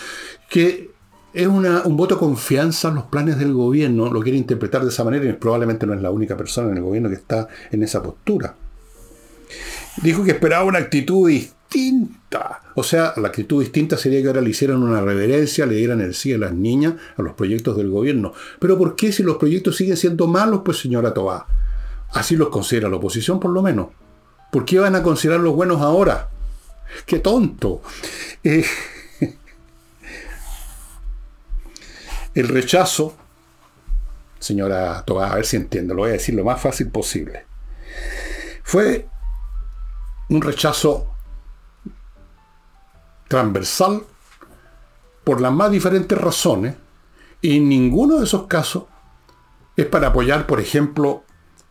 que 0.50 0.95
es 1.36 1.46
un 1.46 1.96
voto 1.98 2.14
de 2.14 2.18
confianza 2.18 2.88
en 2.88 2.94
los 2.94 3.04
planes 3.04 3.38
del 3.38 3.52
gobierno, 3.52 4.10
lo 4.10 4.22
quiere 4.22 4.38
interpretar 4.38 4.82
de 4.82 4.88
esa 4.88 5.04
manera 5.04 5.26
y 5.26 5.34
probablemente 5.34 5.86
no 5.86 5.92
es 5.92 6.00
la 6.00 6.10
única 6.10 6.34
persona 6.34 6.70
en 6.70 6.78
el 6.78 6.82
gobierno 6.82 7.10
que 7.10 7.16
está 7.16 7.46
en 7.70 7.82
esa 7.82 8.02
postura. 8.02 8.54
Dijo 10.02 10.24
que 10.24 10.30
esperaba 10.30 10.64
una 10.64 10.78
actitud 10.78 11.28
distinta. 11.28 12.62
O 12.74 12.82
sea, 12.82 13.12
la 13.18 13.28
actitud 13.28 13.60
distinta 13.60 13.98
sería 13.98 14.22
que 14.22 14.28
ahora 14.28 14.40
le 14.40 14.48
hicieran 14.48 14.82
una 14.82 15.02
reverencia, 15.02 15.66
le 15.66 15.74
dieran 15.74 16.00
el 16.00 16.14
sí 16.14 16.32
a 16.32 16.38
las 16.38 16.54
niñas 16.54 16.94
a 17.18 17.20
los 17.20 17.34
proyectos 17.34 17.76
del 17.76 17.90
gobierno. 17.90 18.32
Pero 18.58 18.78
¿por 18.78 18.96
qué 18.96 19.12
si 19.12 19.22
los 19.22 19.36
proyectos 19.36 19.76
siguen 19.76 19.98
siendo 19.98 20.26
malos, 20.26 20.62
pues 20.64 20.78
señora 20.78 21.12
Tobá? 21.12 21.46
Así 22.12 22.34
los 22.36 22.48
considera 22.48 22.88
la 22.88 22.96
oposición 22.96 23.40
por 23.40 23.50
lo 23.50 23.60
menos. 23.60 23.88
¿Por 24.50 24.64
qué 24.64 24.78
van 24.78 24.94
a 24.94 25.02
considerar 25.02 25.40
los 25.40 25.54
buenos 25.54 25.82
ahora? 25.82 26.30
¡Qué 27.04 27.18
tonto! 27.18 27.82
Eh, 28.42 28.64
El 32.36 32.48
rechazo, 32.48 33.16
señora 34.38 35.02
Tobá, 35.06 35.32
a 35.32 35.36
ver 35.36 35.46
si 35.46 35.56
entiendo, 35.56 35.94
lo 35.94 36.02
voy 36.02 36.10
a 36.10 36.12
decir 36.12 36.34
lo 36.34 36.44
más 36.44 36.60
fácil 36.60 36.90
posible. 36.90 37.46
Fue 38.62 39.08
un 40.28 40.42
rechazo 40.42 41.14
transversal 43.26 44.02
por 45.24 45.40
las 45.40 45.50
más 45.50 45.70
diferentes 45.70 46.18
razones 46.18 46.74
y 47.40 47.56
en 47.56 47.70
ninguno 47.70 48.18
de 48.18 48.24
esos 48.24 48.46
casos 48.46 48.84
es 49.74 49.86
para 49.86 50.08
apoyar, 50.08 50.46
por 50.46 50.60
ejemplo, 50.60 51.24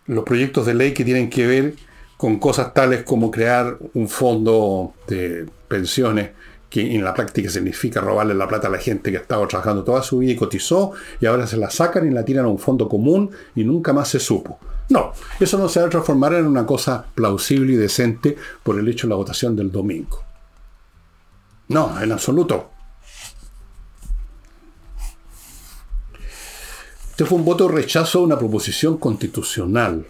los 0.07 0.23
proyectos 0.23 0.65
de 0.65 0.73
ley 0.73 0.95
que 0.95 1.05
tienen 1.05 1.29
que 1.29 1.45
ver 1.45 1.75
con 2.17 2.39
cosas 2.39 2.73
tales 2.73 3.03
como 3.03 3.29
crear 3.29 3.77
un 3.93 4.09
fondo 4.09 4.95
de 5.05 5.47
pensiones 5.67 6.31
que 6.69 6.95
en 6.95 7.03
la 7.03 7.13
práctica 7.13 7.49
significa 7.49 8.01
robarle 8.01 8.33
la 8.33 8.47
plata 8.47 8.67
a 8.67 8.71
la 8.71 8.77
gente 8.77 9.11
que 9.11 9.17
ha 9.17 9.21
estado 9.21 9.47
trabajando 9.47 9.83
toda 9.83 10.03
su 10.03 10.19
vida 10.19 10.33
y 10.33 10.35
cotizó, 10.35 10.91
y 11.19 11.25
ahora 11.25 11.47
se 11.47 11.57
la 11.57 11.69
sacan 11.69 12.07
y 12.07 12.11
la 12.11 12.25
tiran 12.25 12.45
a 12.45 12.49
un 12.49 12.59
fondo 12.59 12.89
común 12.89 13.31
y 13.55 13.63
nunca 13.63 13.93
más 13.93 14.09
se 14.09 14.19
supo. 14.19 14.59
No, 14.89 15.13
eso 15.39 15.57
no 15.57 15.67
se 15.67 15.79
va 15.79 15.87
a 15.87 15.89
transformar 15.89 16.33
en 16.33 16.45
una 16.45 16.65
cosa 16.65 17.05
plausible 17.15 17.73
y 17.73 17.77
decente 17.77 18.35
por 18.63 18.77
el 18.79 18.87
hecho 18.87 19.07
de 19.07 19.11
la 19.11 19.15
votación 19.15 19.55
del 19.55 19.71
domingo. 19.71 20.23
No, 21.69 21.99
en 22.01 22.11
absoluto. 22.11 22.69
Este 27.09 27.25
fue 27.25 27.37
un 27.37 27.45
voto 27.45 27.67
de 27.67 27.75
rechazo 27.75 28.19
a 28.19 28.23
una 28.23 28.37
proposición 28.37 28.97
constitucional, 28.97 30.05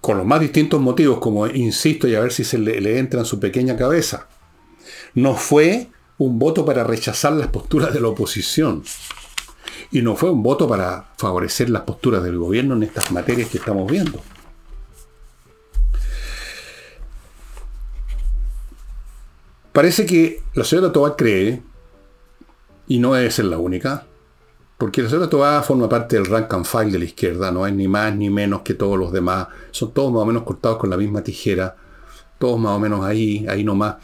con 0.00 0.18
los 0.18 0.26
más 0.26 0.40
distintos 0.40 0.80
motivos, 0.80 1.18
como 1.18 1.46
insisto, 1.46 2.08
y 2.08 2.14
a 2.14 2.20
ver 2.20 2.32
si 2.32 2.42
se 2.42 2.58
le, 2.58 2.80
le 2.80 2.98
entra 2.98 3.20
en 3.20 3.26
su 3.26 3.38
pequeña 3.38 3.76
cabeza 3.76 4.26
no 5.18 5.34
fue 5.34 5.88
un 6.18 6.38
voto 6.38 6.64
para 6.64 6.84
rechazar 6.84 7.32
las 7.32 7.48
posturas 7.48 7.92
de 7.92 8.00
la 8.00 8.08
oposición. 8.08 8.82
Y 9.90 10.02
no 10.02 10.16
fue 10.16 10.30
un 10.30 10.42
voto 10.42 10.68
para 10.68 11.12
favorecer 11.16 11.70
las 11.70 11.82
posturas 11.82 12.22
del 12.22 12.38
gobierno 12.38 12.74
en 12.74 12.82
estas 12.82 13.10
materias 13.12 13.48
que 13.48 13.58
estamos 13.58 13.90
viendo. 13.90 14.20
Parece 19.72 20.06
que 20.06 20.42
la 20.54 20.64
señora 20.64 20.92
Tobá 20.92 21.14
cree, 21.14 21.62
y 22.88 22.98
no 22.98 23.14
debe 23.14 23.30
ser 23.30 23.44
la 23.44 23.58
única, 23.58 24.06
porque 24.76 25.02
la 25.02 25.08
señora 25.08 25.30
Tobá 25.30 25.62
forma 25.62 25.88
parte 25.88 26.16
del 26.16 26.26
rank 26.26 26.52
and 26.52 26.64
file 26.64 26.90
de 26.90 26.98
la 26.98 27.04
izquierda, 27.04 27.52
no 27.52 27.66
es 27.66 27.72
ni 27.72 27.86
más 27.86 28.14
ni 28.16 28.28
menos 28.28 28.62
que 28.62 28.74
todos 28.74 28.98
los 28.98 29.12
demás, 29.12 29.46
son 29.70 29.92
todos 29.92 30.12
más 30.12 30.22
o 30.22 30.26
menos 30.26 30.42
cortados 30.42 30.78
con 30.78 30.90
la 30.90 30.96
misma 30.96 31.22
tijera, 31.22 31.76
todos 32.38 32.58
más 32.58 32.72
o 32.72 32.78
menos 32.78 33.04
ahí, 33.04 33.46
ahí 33.48 33.64
nomás. 33.64 33.96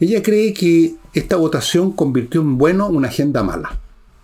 Ella 0.00 0.22
cree 0.22 0.52
que 0.52 0.96
esta 1.12 1.36
votación 1.36 1.92
convirtió 1.92 2.40
en 2.40 2.58
bueno 2.58 2.88
una 2.88 3.08
agenda 3.08 3.42
mala. 3.42 3.78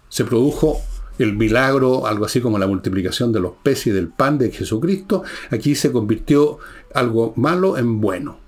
Se 0.08 0.24
produjo 0.24 0.80
el 1.18 1.36
milagro, 1.36 2.06
algo 2.06 2.24
así 2.24 2.40
como 2.40 2.58
la 2.58 2.66
multiplicación 2.66 3.32
de 3.32 3.40
los 3.40 3.52
peces 3.62 3.88
y 3.88 3.90
del 3.90 4.08
pan 4.08 4.38
de 4.38 4.50
Jesucristo. 4.50 5.22
Aquí 5.50 5.74
se 5.74 5.92
convirtió 5.92 6.58
algo 6.94 7.32
malo 7.36 7.76
en 7.76 8.00
bueno. 8.00 8.38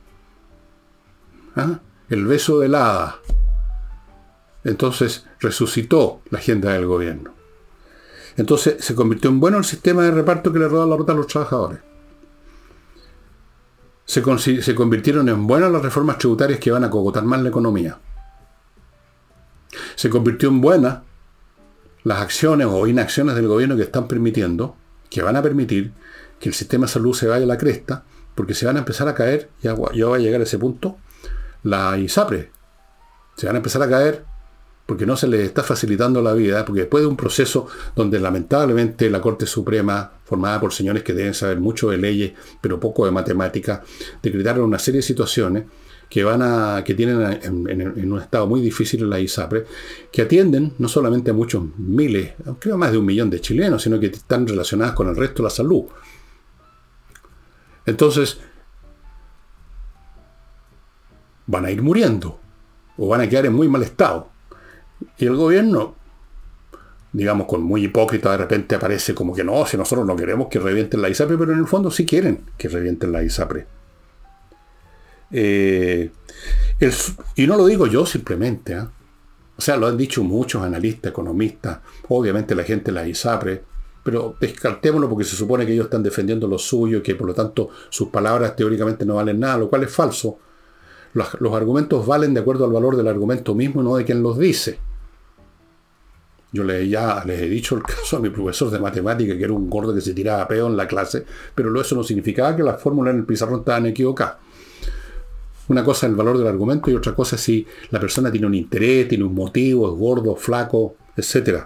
¿Ah? 1.55 1.81
El 2.09 2.27
beso 2.27 2.59
del 2.59 2.75
hada. 2.75 3.21
Entonces 4.65 5.27
resucitó 5.41 6.23
la 6.31 6.39
agenda 6.39 6.73
del 6.73 6.87
gobierno. 6.87 7.35
Entonces 8.37 8.83
se 8.85 8.95
convirtió 8.95 9.31
en 9.31 9.41
bueno 9.41 9.59
el 9.59 9.65
sistema 9.65 10.03
de 10.03 10.11
reparto 10.11 10.53
que 10.53 10.59
le 10.59 10.69
roba 10.69 10.87
la 10.87 10.97
ruta 10.97 11.13
a 11.13 11.17
los 11.17 11.27
trabajadores 11.27 11.81
se, 14.05 14.23
convirtieron 14.23 15.29
en 15.29 15.47
buenas 15.47 15.73
las 15.73 15.83
reformas 15.83 16.19
tributarias 16.19 16.61
que 16.61 16.71
van 16.71 16.85
a 16.85 16.91
cogotar 16.91 17.25
más 17.25 17.43
la 17.43 17.49
economía. 17.49 17.99
Se 19.95 20.11
convirtió 20.11 20.51
en 20.51 20.61
buenas 20.61 20.99
las 22.03 22.21
acciones 22.21 22.67
o 22.71 22.87
inacciones 22.87 23.35
del 23.35 23.49
gobierno 23.49 23.77
que 23.77 23.83
están 23.83 24.07
permitiendo, 24.07 24.77
que 25.09 25.23
van 25.23 25.37
a 25.37 25.43
permitir 25.43 25.93
que 26.39 26.49
el 26.51 26.55
sistema 26.55 26.87
de 26.87 26.93
salud 26.93 27.15
se 27.15 27.27
vaya 27.27 27.45
a 27.45 27.49
la 27.49 27.59
cresta, 27.59 28.05
porque 28.35 28.55
se 28.55 28.67
van 28.67 28.77
a 28.77 28.81
empezar 28.81 29.09
a 29.09 29.15
caer, 29.15 29.49
ya, 29.63 29.75
ya 29.95 30.07
va 30.07 30.17
a 30.17 30.19
llegar 30.19 30.41
a 30.41 30.45
ese 30.45 30.59
punto, 30.59 30.99
la 31.63 31.97
ISAPRE. 31.97 32.51
Se 33.37 33.47
van 33.47 33.57
a 33.57 33.59
empezar 33.59 33.83
a 33.83 33.89
caer 33.89 34.25
porque 34.87 35.07
no 35.07 35.17
se 35.17 35.27
les 35.27 35.41
está 35.41 35.63
facilitando 35.63 36.21
la 36.21 36.35
vida, 36.35 36.65
porque 36.65 36.83
después 36.83 37.03
de 37.03 37.09
un 37.09 37.17
proceso 37.17 37.67
donde 37.97 38.21
lamentablemente 38.21 39.09
la 39.09 39.21
Corte 39.21 39.47
Suprema, 39.47 40.13
formada 40.25 40.61
por 40.61 40.73
señores 40.73 41.03
que 41.03 41.13
deben 41.13 41.35
saber 41.35 41.61
mucho 41.61 41.91
de 41.91 41.99
leyes, 41.99 42.33
pero 42.61 42.81
poco 42.81 43.05
de 43.05 43.13
matemática, 43.13 43.83
decretaron 44.23 44.65
una 44.65 44.79
serie 44.79 44.99
de 44.99 45.03
situaciones 45.03 45.65
que 46.09 46.23
van 46.25 46.43
a, 46.43 46.83
que 46.85 46.95
tienen 46.95 47.41
en, 47.43 48.13
un 48.13 48.21
estado 48.21 48.47
muy 48.47 48.61
difícil 48.61 49.03
en 49.03 49.11
la 49.11 49.21
ISAPRE, 49.21 49.65
que 50.13 50.23
atienden 50.23 50.75
no 50.79 50.89
solamente 50.89 51.31
a 51.31 51.35
muchos 51.35 51.65
miles, 51.77 52.35
creo 52.59 52.79
más 52.79 52.93
de 52.93 52.99
un 52.99 53.07
millón 53.07 53.31
de 53.31 53.41
chilenos, 53.41 53.83
sino 53.83 53.99
que 53.99 54.07
están 54.07 54.47
relacionadas 54.47 54.95
con 54.95 55.09
el 55.09 55.17
resto 55.17 55.43
de 55.43 55.49
la 55.49 55.51
salud. 55.51 55.85
Entonces, 57.87 58.39
van 61.47 61.65
a 61.65 61.71
ir 61.71 61.83
muriendo 61.83 62.41
o 62.97 63.09
van 63.09 63.21
a 63.21 63.29
quedar 63.29 63.47
en 63.47 63.53
muy 63.53 63.69
mal 63.69 63.83
estado. 63.83 64.29
Y 65.19 65.27
el 65.27 65.37
gobierno, 65.37 65.97
digamos, 67.15 67.47
con 67.47 67.63
muy 67.63 67.85
hipócrita, 67.85 68.33
de 68.33 68.39
repente 68.39 68.75
aparece 68.75 69.15
como 69.15 69.33
que 69.33 69.45
no, 69.45 69.65
si 69.67 69.77
nosotros 69.77 70.05
no 70.05 70.17
queremos 70.17 70.49
que 70.49 70.59
revienten 70.59 71.01
la 71.01 71.09
ISAPRE, 71.09 71.39
pero 71.39 71.53
en 71.53 71.61
el 71.61 71.67
fondo 71.67 71.89
sí 71.89 72.05
quieren 72.05 72.41
que 72.59 72.69
revienten 72.69 73.13
la 73.13 73.23
ISAPRE. 73.23 73.67
Eh, 75.31 76.11
y 77.37 77.47
no 77.47 77.57
lo 77.57 77.67
digo 77.67 77.87
yo 77.87 78.05
simplemente, 78.05 78.75
¿ah? 78.75 78.91
o 79.57 79.61
sea, 79.61 79.77
lo 79.77 79.87
han 79.87 79.97
dicho 79.97 80.25
muchos 80.25 80.61
analistas, 80.65 81.13
economistas, 81.13 81.79
obviamente 82.09 82.57
la 82.57 82.65
gente 82.65 82.87
de 82.87 82.93
la 82.97 83.07
ISAPRE, 83.07 83.63
pero 84.03 84.35
descartémoslo 84.41 85.09
porque 85.09 85.25
se 85.25 85.37
supone 85.37 85.65
que 85.65 85.73
ellos 85.73 85.85
están 85.85 86.03
defendiendo 86.03 86.49
lo 86.49 86.59
suyo 86.59 86.99
y 86.99 87.03
que 87.03 87.15
por 87.15 87.29
lo 87.29 87.35
tanto 87.35 87.71
sus 87.91 88.09
palabras 88.09 88.57
teóricamente 88.57 89.07
no 89.07 89.15
valen 89.15 89.39
nada, 89.39 89.57
lo 89.59 89.71
cual 89.71 89.85
es 89.85 89.93
falso. 89.93 90.39
Los, 91.13 91.41
los 91.41 91.55
argumentos 91.55 92.05
valen 92.05 92.35
de 92.35 92.41
acuerdo 92.41 92.65
al 92.65 92.73
valor 92.73 92.97
del 92.97 93.07
argumento 93.07 93.55
mismo, 93.55 93.85
no 93.85 93.95
de 93.95 94.05
quien 94.05 94.21
los 94.21 94.37
dice. 94.37 94.81
Yo 96.55 96.63
le, 96.63 96.89
ya 96.89 97.25
les 97.27 97.43
he 97.43 97.49
dicho 97.49 97.75
el 97.75 97.83
caso 97.83 98.17
a 98.17 98.21
mi 98.21 98.31
profesor 98.31 98.71
de 98.71 98.79
matemática, 98.79 99.37
que 99.37 99.43
era 99.43 99.53
un 99.53 99.69
gordo 99.69 99.93
que 99.93 100.01
se 100.01 100.15
tiraba 100.15 100.47
peo 100.47 100.69
en 100.69 100.77
la 100.77 100.87
clase, 100.87 101.25
pero 101.53 101.81
eso 101.81 101.97
no 101.97 102.05
significaba 102.05 102.55
que 102.55 102.63
las 102.63 102.81
fórmulas 102.81 103.13
en 103.13 103.21
el 103.21 103.27
pizarrón 103.27 103.59
estaban 103.59 103.87
equivocadas. 103.87 104.37
Una 105.67 105.83
cosa 105.83 106.07
es 106.07 106.11
el 106.11 106.17
valor 106.17 106.39
del 106.39 106.47
argumento 106.47 106.93
y 106.93 106.95
otra 106.95 107.13
cosa 107.13 107.35
es 107.35 107.43
si 107.43 107.67
la 107.91 107.99
persona 107.99 108.31
tiene 108.31 108.47
un 108.47 108.55
interés, 108.55 109.09
tiene 109.09 109.25
un 109.25 109.35
motivo, 109.35 109.93
es 109.93 109.99
gordo, 109.99 110.37
flaco, 110.37 110.95
etc. 111.17 111.65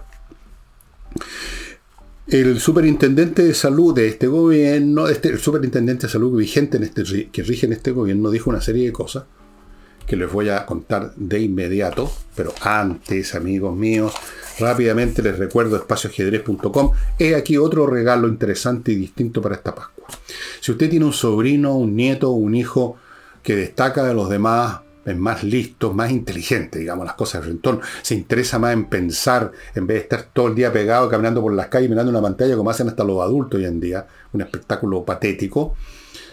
El 2.27 2.59
superintendente 2.59 3.45
de 3.45 3.53
salud 3.53 3.95
de 3.95 4.09
este 4.09 4.27
gobierno, 4.27 5.07
este, 5.09 5.29
el 5.29 5.39
superintendente 5.39 6.07
de 6.07 6.13
salud 6.15 6.35
vigente 6.39 6.79
en 6.79 6.85
este, 6.85 7.29
que 7.31 7.43
rige 7.43 7.67
en 7.67 7.75
este 7.75 7.91
gobierno, 7.91 8.31
dijo 8.31 8.49
una 8.49 8.63
serie 8.63 8.87
de 8.87 8.93
cosas 8.93 9.25
que 10.09 10.17
les 10.17 10.33
voy 10.33 10.49
a 10.49 10.65
contar 10.65 11.13
de 11.17 11.41
inmediato, 11.41 12.11
pero 12.35 12.55
antes, 12.63 13.35
amigos 13.35 13.77
míos, 13.77 14.15
rápidamente 14.59 15.23
les 15.23 15.39
recuerdo 15.39 15.77
espacioajedrez.com. 15.77 16.93
He 17.19 17.35
aquí 17.35 17.59
otro 17.59 17.87
regalo 17.87 18.27
interesante 18.27 18.93
y 18.93 18.97
distinto 18.97 19.43
para 19.43 19.57
esta 19.57 19.75
Pascua. 19.75 20.07
Si 20.61 20.73
usted 20.73 20.89
tiene 20.89 21.05
un 21.05 21.13
sobrino, 21.13 21.77
un 21.77 21.95
nieto, 21.95 22.31
un 22.31 22.55
hijo 22.55 22.97
que 23.43 23.55
destaca 23.55 24.03
de 24.03 24.15
los 24.15 24.31
demás, 24.31 24.81
es 25.05 25.17
más 25.17 25.45
listo, 25.45 25.93
más 25.93 26.11
inteligente, 26.11 26.79
digamos, 26.79 27.05
las 27.05 27.15
cosas 27.15 27.45
de 27.45 27.51
entorno, 27.51 27.83
se 28.01 28.15
interesa 28.15 28.59
más 28.59 28.73
en 28.73 28.87
pensar, 28.87 29.53
en 29.75 29.87
vez 29.87 29.97
de 29.99 30.03
estar 30.03 30.23
todo 30.33 30.49
el 30.49 30.55
día 30.55 30.73
pegado 30.73 31.09
caminando 31.11 31.43
por 31.43 31.53
las 31.53 31.69
calles 31.69 31.91
mirando 31.91 32.11
una 32.11 32.23
pantalla 32.23 32.57
como 32.57 32.71
hacen 32.71 32.89
hasta 32.89 33.05
los 33.05 33.21
adultos 33.21 33.59
hoy 33.59 33.67
en 33.67 33.79
día, 33.79 34.07
un 34.33 34.41
espectáculo 34.41 35.05
patético. 35.05 35.75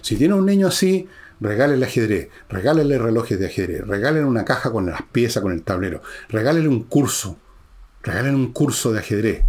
Si 0.01 0.15
tiene 0.15 0.33
un 0.33 0.45
niño 0.45 0.67
así, 0.67 1.07
regálele 1.39 1.85
ajedrez, 1.85 2.29
regálele 2.49 2.97
relojes 2.97 3.39
de 3.39 3.47
ajedrez, 3.47 3.85
regálele 3.85 4.25
una 4.25 4.45
caja 4.45 4.71
con 4.71 4.85
las 4.85 5.01
piezas, 5.03 5.43
con 5.43 5.51
el 5.51 5.63
tablero, 5.63 6.01
regálele 6.29 6.67
un 6.67 6.83
curso, 6.83 7.37
regálele 8.03 8.35
un 8.35 8.53
curso 8.53 8.91
de 8.93 8.99
ajedrez. 8.99 9.43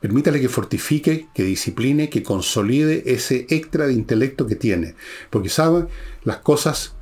Permítale 0.00 0.40
que 0.40 0.48
fortifique, 0.48 1.28
que 1.34 1.42
discipline, 1.42 2.08
que 2.08 2.22
consolide 2.22 3.12
ese 3.12 3.46
extra 3.50 3.86
de 3.86 3.92
intelecto 3.92 4.46
que 4.46 4.56
tiene. 4.56 4.94
Porque 5.28 5.50
sabe, 5.50 5.88
las 6.24 6.38
cosas, 6.38 6.94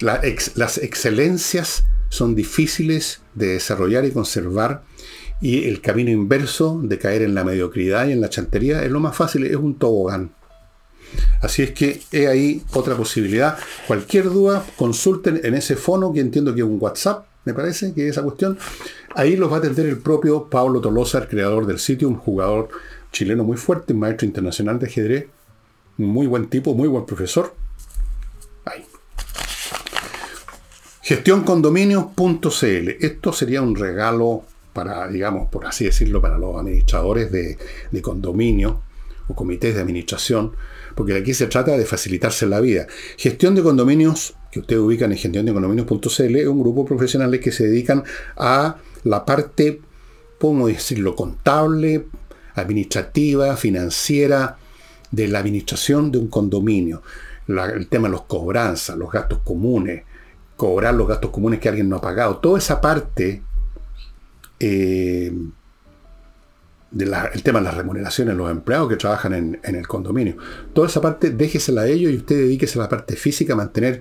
las 0.00 0.78
excelencias 0.78 1.84
son 2.08 2.34
difíciles 2.34 3.22
de 3.34 3.54
desarrollar 3.54 4.04
y 4.04 4.10
conservar. 4.10 4.82
Y 5.40 5.68
el 5.68 5.80
camino 5.80 6.10
inverso 6.10 6.80
de 6.82 6.98
caer 6.98 7.22
en 7.22 7.36
la 7.36 7.44
mediocridad 7.44 8.08
y 8.08 8.12
en 8.12 8.20
la 8.20 8.28
chantería 8.28 8.82
es 8.82 8.90
lo 8.90 8.98
más 8.98 9.16
fácil, 9.16 9.46
es 9.46 9.56
un 9.56 9.78
tobogán. 9.78 10.32
Así 11.40 11.62
es 11.62 11.70
que 11.72 12.02
he 12.12 12.28
ahí 12.28 12.62
otra 12.72 12.96
posibilidad. 12.96 13.58
Cualquier 13.86 14.24
duda, 14.24 14.64
consulten 14.76 15.40
en 15.42 15.54
ese 15.54 15.76
fono 15.76 16.12
que 16.12 16.20
entiendo 16.20 16.54
que 16.54 16.60
es 16.60 16.66
un 16.66 16.78
WhatsApp, 16.80 17.26
me 17.44 17.54
parece 17.54 17.94
que 17.94 18.08
esa 18.08 18.22
cuestión. 18.22 18.58
Ahí 19.14 19.36
los 19.36 19.50
va 19.50 19.56
a 19.56 19.58
atender 19.58 19.86
el 19.86 19.98
propio 19.98 20.48
Pablo 20.48 20.80
Tolosa, 20.80 21.18
el 21.18 21.28
creador 21.28 21.66
del 21.66 21.78
sitio, 21.78 22.08
un 22.08 22.16
jugador 22.16 22.68
chileno 23.12 23.44
muy 23.44 23.56
fuerte, 23.56 23.92
un 23.92 24.00
maestro 24.00 24.26
internacional 24.26 24.78
de 24.78 24.86
ajedrez, 24.86 25.26
muy 25.96 26.26
buen 26.26 26.48
tipo, 26.48 26.74
muy 26.74 26.88
buen 26.88 27.06
profesor. 27.06 27.54
Ahí. 28.66 28.84
Gestioncondominios.cl. 31.02 32.88
Esto 33.00 33.32
sería 33.32 33.62
un 33.62 33.74
regalo 33.74 34.44
para, 34.72 35.08
digamos, 35.08 35.48
por 35.48 35.66
así 35.66 35.86
decirlo, 35.86 36.20
para 36.20 36.38
los 36.38 36.56
administradores 36.56 37.32
de, 37.32 37.58
de 37.90 38.02
condominio 38.02 38.82
o 39.28 39.34
comités 39.34 39.74
de 39.74 39.80
administración 39.80 40.52
porque 41.00 41.16
aquí 41.16 41.32
se 41.32 41.46
trata 41.46 41.78
de 41.78 41.86
facilitarse 41.86 42.44
la 42.44 42.60
vida. 42.60 42.86
Gestión 43.16 43.54
de 43.54 43.62
condominios, 43.62 44.34
que 44.52 44.60
ustedes 44.60 44.82
ubican 44.82 45.10
en 45.12 45.16
gestiondecondominios.cl, 45.16 46.36
es 46.36 46.46
un 46.46 46.60
grupo 46.60 46.82
de 46.82 46.88
profesionales 46.88 47.40
que 47.40 47.52
se 47.52 47.66
dedican 47.66 48.04
a 48.36 48.76
la 49.04 49.24
parte, 49.24 49.80
podemos 50.38 50.68
decirlo, 50.68 51.16
contable, 51.16 52.04
administrativa, 52.54 53.56
financiera, 53.56 54.58
de 55.10 55.26
la 55.28 55.38
administración 55.38 56.12
de 56.12 56.18
un 56.18 56.28
condominio. 56.28 57.02
el 57.48 57.88
tema 57.88 58.08
de 58.08 58.12
los 58.12 58.24
cobranzas, 58.24 58.98
los 58.98 59.10
gastos 59.10 59.38
comunes, 59.38 60.02
cobrar 60.54 60.92
los 60.92 61.08
gastos 61.08 61.30
comunes 61.30 61.60
que 61.60 61.70
alguien 61.70 61.88
no 61.88 61.96
ha 61.96 62.02
pagado. 62.02 62.36
Toda 62.36 62.58
esa 62.58 62.78
parte 62.78 63.42
eh, 64.58 65.32
el 66.98 67.42
tema 67.42 67.60
de 67.60 67.64
las 67.66 67.76
remuneraciones, 67.76 68.36
los 68.36 68.50
empleados 68.50 68.88
que 68.88 68.96
trabajan 68.96 69.32
en, 69.34 69.60
el 69.62 69.86
condominio. 69.86 70.36
Toda 70.72 70.88
esa 70.88 71.00
parte 71.00 71.30
déjesela 71.30 71.82
a 71.82 71.86
ellos 71.86 72.12
y 72.12 72.16
usted 72.16 72.36
dedíquese 72.36 72.78
a 72.78 72.82
la 72.82 72.88
parte 72.88 73.16
física, 73.16 73.54
mantener 73.54 74.00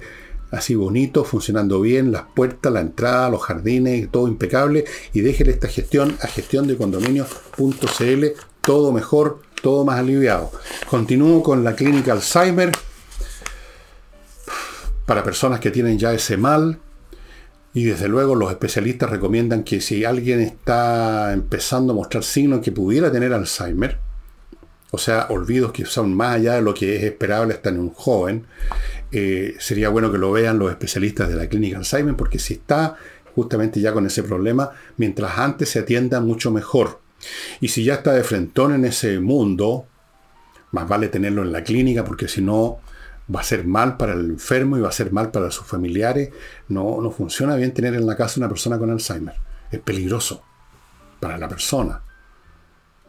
así 0.52 0.73
bonito, 0.73 1.23
funcionando 1.23 1.80
bien, 1.82 2.12
las 2.12 2.23
puertas, 2.36 2.73
la 2.73 2.82
entrada, 2.82 3.30
los 3.30 3.43
jardines, 3.43 4.10
todo 4.12 4.28
impecable, 4.28 4.86
y 5.13 5.21
déjele 5.21 5.52
esta 5.52 5.67
gestión 5.67 6.17
a 6.21 6.28
gestión 6.28 6.67
de 6.67 6.75
todo 8.65 8.91
mejor, 8.91 9.41
todo 9.62 9.86
más 9.86 9.99
aliviado. 9.99 10.52
Continúo 10.89 11.43
con 11.43 11.63
la 11.63 11.75
clínica 11.75 12.13
Alzheimer 12.13 12.71
para 15.06 15.23
personas 15.23 15.60
que 15.60 15.71
tienen 15.71 15.97
ya 15.97 16.13
ese 16.13 16.38
mal, 16.38 16.80
y 17.73 17.86
desde 17.86 18.08
luego 18.08 18.36
los 18.36 18.51
especialistas 18.51 19.10
recomiendan 19.10 19.63
que 19.63 19.82
si 19.82 20.03
alguien 20.03 20.39
está 20.39 21.34
empezando 21.34 21.93
a 21.93 21.95
mostrar 21.95 22.23
signos 22.23 22.62
que 22.62 22.71
pudiera 22.71 23.12
tener 23.12 23.34
Alzheimer, 23.34 23.99
o 24.91 24.97
sea, 24.97 25.27
olvidos 25.29 25.71
que 25.71 25.86
son 25.86 26.15
más 26.15 26.36
allá 26.36 26.55
de 26.55 26.62
lo 26.63 26.73
que 26.73 26.95
es 26.95 27.03
esperable 27.03 27.53
hasta 27.53 27.69
en 27.69 27.79
un 27.79 27.91
joven, 27.91 28.45
eh, 29.12 29.55
sería 29.60 29.89
bueno 29.89 30.12
que 30.12 30.17
lo 30.17 30.32
vean 30.32 30.58
los 30.58 30.71
especialistas 30.71 31.29
de 31.29 31.36
la 31.36 31.47
clínica 31.47 31.77
Alzheimer, 31.77 32.15
porque 32.15 32.39
si 32.39 32.55
está 32.55 32.95
justamente 33.36 33.79
ya 33.79 33.93
con 33.93 34.05
ese 34.08 34.23
problema, 34.23 34.71
mientras 34.97 35.38
antes 35.38 35.69
se 35.69 35.79
atienda 35.79 36.19
mucho 36.21 36.49
mejor. 36.49 36.99
Y 37.62 37.67
si 37.67 37.84
ya 37.84 37.95
está 37.95 38.13
de 38.13 38.23
frentón 38.23 38.73
en 38.73 38.86
ese 38.86 39.19
mundo, 39.19 39.86
más 40.71 40.88
vale 40.88 41.08
tenerlo 41.08 41.43
en 41.43 41.51
la 41.51 41.63
clínica, 41.63 42.03
porque 42.03 42.27
si 42.27 42.41
no, 42.41 42.79
va 43.34 43.42
a 43.42 43.44
ser 43.44 43.65
mal 43.65 43.98
para 43.98 44.13
el 44.13 44.32
enfermo 44.32 44.78
y 44.78 44.82
va 44.82 44.89
a 44.89 44.94
ser 44.94 45.12
mal 45.12 45.32
para 45.32 45.52
sus 45.52 45.65
familiares. 45.65 46.30
No, 46.68 47.02
no 47.02 47.12
funciona 47.12 47.56
bien 47.56 47.74
tener 47.74 47.94
en 47.94 48.06
la 48.06 48.15
casa 48.15 48.39
una 48.39 48.50
persona 48.50 48.78
con 48.78 48.89
Alzheimer. 48.89 49.36
Es 49.72 49.80
peligroso 49.80 50.44
para 51.20 51.38
la 51.38 51.48
persona, 51.48 52.02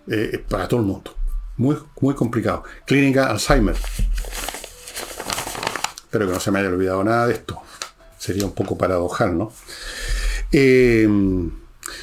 eh, 0.07 0.45
para 0.49 0.69
todo 0.69 0.81
el 0.81 0.87
mundo. 0.87 1.15
Muy, 1.57 1.77
muy 2.01 2.15
complicado. 2.15 2.65
Clínica 2.87 3.31
Alzheimer. 3.31 3.77
Espero 5.97 6.27
que 6.27 6.33
no 6.33 6.41
se 6.41 6.51
me 6.51 6.59
haya 6.59 6.69
olvidado 6.69 7.05
nada 7.05 7.27
de 7.27 7.35
esto. 7.35 7.61
Sería 8.19 8.45
un 8.45 8.53
poco 8.53 8.77
paradojal, 8.77 9.39
¿no? 9.39 9.53
Eh, 10.53 11.09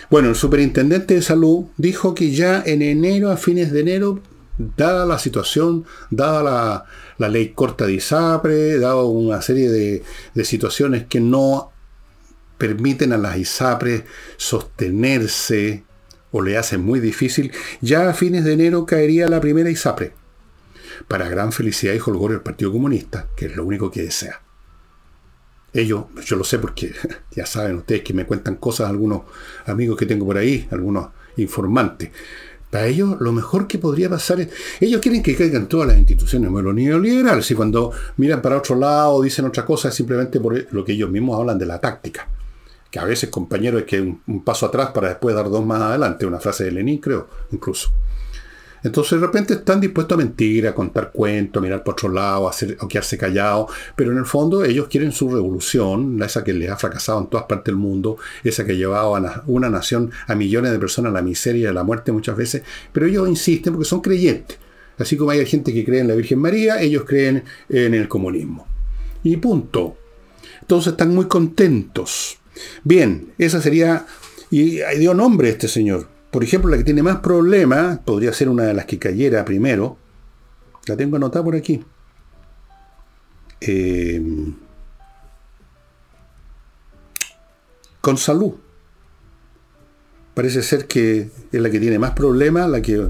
bueno, 0.09 0.29
el 0.29 0.35
superintendente 0.35 1.15
de 1.15 1.21
salud 1.21 1.65
dijo 1.77 2.15
que 2.15 2.31
ya 2.31 2.63
en 2.65 2.81
enero, 2.81 3.29
a 3.29 3.37
fines 3.37 3.71
de 3.71 3.81
enero, 3.81 4.21
dada 4.57 5.05
la 5.05 5.19
situación, 5.19 5.85
dada 6.09 6.43
la, 6.43 6.85
ley 7.19 7.49
corta 7.49 7.85
de 7.85 7.93
ISAPRE, 7.93 8.79
dada 8.79 9.03
una 9.03 9.41
serie 9.41 9.69
de, 9.69 10.45
situaciones 10.45 11.05
que 11.07 11.19
no 11.19 11.71
permiten 12.57 13.13
a 13.13 13.17
las 13.17 13.37
ISAPRE 13.37 14.05
sostenerse 14.37 15.83
o 16.31 16.41
le 16.41 16.57
hacen 16.57 16.81
muy 16.81 16.99
difícil, 16.99 17.51
ya 17.81 18.09
a 18.09 18.13
fines 18.13 18.43
de 18.43 18.53
enero 18.53 18.85
caería 18.85 19.27
la 19.27 19.41
primera 19.41 19.69
ISAPRE. 19.69 20.13
Para 21.07 21.29
gran 21.29 21.51
felicidad 21.51 21.93
y 21.93 21.99
holgor 21.99 22.31
del 22.31 22.41
Partido 22.41 22.71
Comunista, 22.71 23.27
que 23.35 23.45
es 23.45 23.55
lo 23.55 23.65
único 23.65 23.91
que 23.91 24.03
desea. 24.03 24.41
Ellos, 25.73 26.05
yo 26.25 26.35
lo 26.35 26.43
sé 26.43 26.59
porque 26.59 26.93
ya 27.31 27.45
saben 27.45 27.77
ustedes 27.77 28.01
que 28.01 28.13
me 28.13 28.25
cuentan 28.25 28.55
cosas 28.55 28.89
algunos 28.89 29.23
amigos 29.65 29.97
que 29.97 30.05
tengo 30.05 30.25
por 30.25 30.37
ahí, 30.37 30.67
algunos 30.71 31.09
informantes. 31.37 32.09
Para 32.69 32.87
ellos 32.87 33.15
lo 33.19 33.31
mejor 33.31 33.67
que 33.67 33.77
podría 33.77 34.09
pasar 34.09 34.41
es, 34.41 34.49
ellos 34.81 34.99
quieren 35.01 35.23
que 35.23 35.35
caigan 35.35 35.67
todas 35.67 35.87
las 35.87 35.97
instituciones 35.97 36.51
lo 36.51 36.73
neoliberales 36.73 37.45
Si 37.45 37.55
cuando 37.55 37.91
miran 38.17 38.41
para 38.41 38.57
otro 38.57 38.75
lado 38.75 39.21
dicen 39.21 39.45
otra 39.45 39.65
cosa 39.65 39.87
es 39.87 39.95
simplemente 39.95 40.39
por 40.39 40.73
lo 40.73 40.83
que 40.83 40.91
ellos 40.91 41.09
mismos 41.09 41.39
hablan 41.39 41.57
de 41.57 41.65
la 41.65 41.79
táctica. 41.79 42.27
Que 42.91 42.99
a 42.99 43.05
veces, 43.05 43.29
compañero, 43.29 43.77
es 43.77 43.85
que 43.85 44.01
un, 44.01 44.43
paso 44.43 44.65
atrás 44.65 44.91
para 44.91 45.09
después 45.09 45.35
dar 45.35 45.49
dos 45.49 45.65
más 45.65 45.81
adelante. 45.81 46.25
Una 46.25 46.39
frase 46.39 46.65
de 46.65 46.71
Lenin, 46.71 46.99
creo, 46.99 47.27
incluso. 47.51 47.89
Entonces 48.83 49.19
de 49.19 49.25
repente 49.25 49.53
están 49.55 49.81
dispuestos 49.81 50.15
a 50.15 50.19
mentir, 50.19 50.67
a 50.67 50.75
contar 50.75 51.11
cuentos, 51.11 51.59
a 51.59 51.63
mirar 51.63 51.83
por 51.83 51.93
otro 51.93 52.09
lado, 52.09 52.47
a, 52.47 52.51
hacer, 52.51 52.77
a 52.79 52.87
quedarse 52.87 53.17
callados, 53.17 53.71
pero 53.95 54.11
en 54.11 54.17
el 54.17 54.25
fondo 54.25 54.63
ellos 54.63 54.87
quieren 54.87 55.11
su 55.11 55.29
revolución, 55.29 56.21
esa 56.21 56.43
que 56.43 56.53
les 56.53 56.69
ha 56.69 56.77
fracasado 56.77 57.21
en 57.21 57.27
todas 57.27 57.45
partes 57.45 57.65
del 57.65 57.75
mundo, 57.75 58.17
esa 58.43 58.65
que 58.65 58.77
llevado 58.77 59.15
a 59.15 59.43
una 59.47 59.69
nación, 59.69 60.11
a 60.27 60.35
millones 60.35 60.71
de 60.71 60.79
personas 60.79 61.11
a 61.11 61.13
la 61.13 61.21
miseria 61.21 61.63
y 61.63 61.65
a 61.65 61.73
la 61.73 61.83
muerte 61.83 62.11
muchas 62.11 62.37
veces, 62.37 62.63
pero 62.91 63.05
ellos 63.05 63.27
insisten 63.27 63.73
porque 63.73 63.89
son 63.89 64.01
creyentes. 64.01 64.57
Así 64.97 65.15
como 65.15 65.31
hay 65.31 65.45
gente 65.45 65.73
que 65.73 65.85
cree 65.85 65.99
en 65.99 66.07
la 66.07 66.15
Virgen 66.15 66.39
María, 66.39 66.81
ellos 66.81 67.03
creen 67.05 67.43
en 67.69 67.93
el 67.93 68.07
comunismo. 68.07 68.67
Y 69.23 69.37
punto. 69.37 69.95
Entonces 70.61 70.93
están 70.93 71.13
muy 71.13 71.27
contentos. 71.27 72.37
Bien, 72.83 73.33
esa 73.37 73.61
sería... 73.61 74.05
Y 74.49 74.79
dio 74.97 75.13
nombre 75.13 75.49
a 75.49 75.51
este 75.51 75.67
señor. 75.67 76.07
Por 76.37 76.43
ejemplo, 76.43 76.69
la 76.69 76.77
que 76.77 76.83
tiene 76.83 77.01
más 77.01 77.17
problemas, 77.21 77.97
podría 77.97 78.31
ser 78.31 78.47
una 78.47 78.65
de 78.65 78.75
las 78.75 78.85
que 78.85 78.99
cayera 78.99 79.43
primero. 79.43 79.97
La 80.85 80.95
tengo 80.95 81.15
anotada 81.15 81.43
por 81.43 81.55
aquí. 81.55 81.83
Eh, 83.59 84.21
con 88.01 88.17
salud. 88.19 88.53
Parece 90.35 90.61
ser 90.61 90.85
que 90.85 91.31
es 91.51 91.59
la 91.59 91.71
que 91.71 91.79
tiene 91.79 91.97
más 91.97 92.11
problemas, 92.11 92.69
la 92.69 92.83
que 92.83 93.09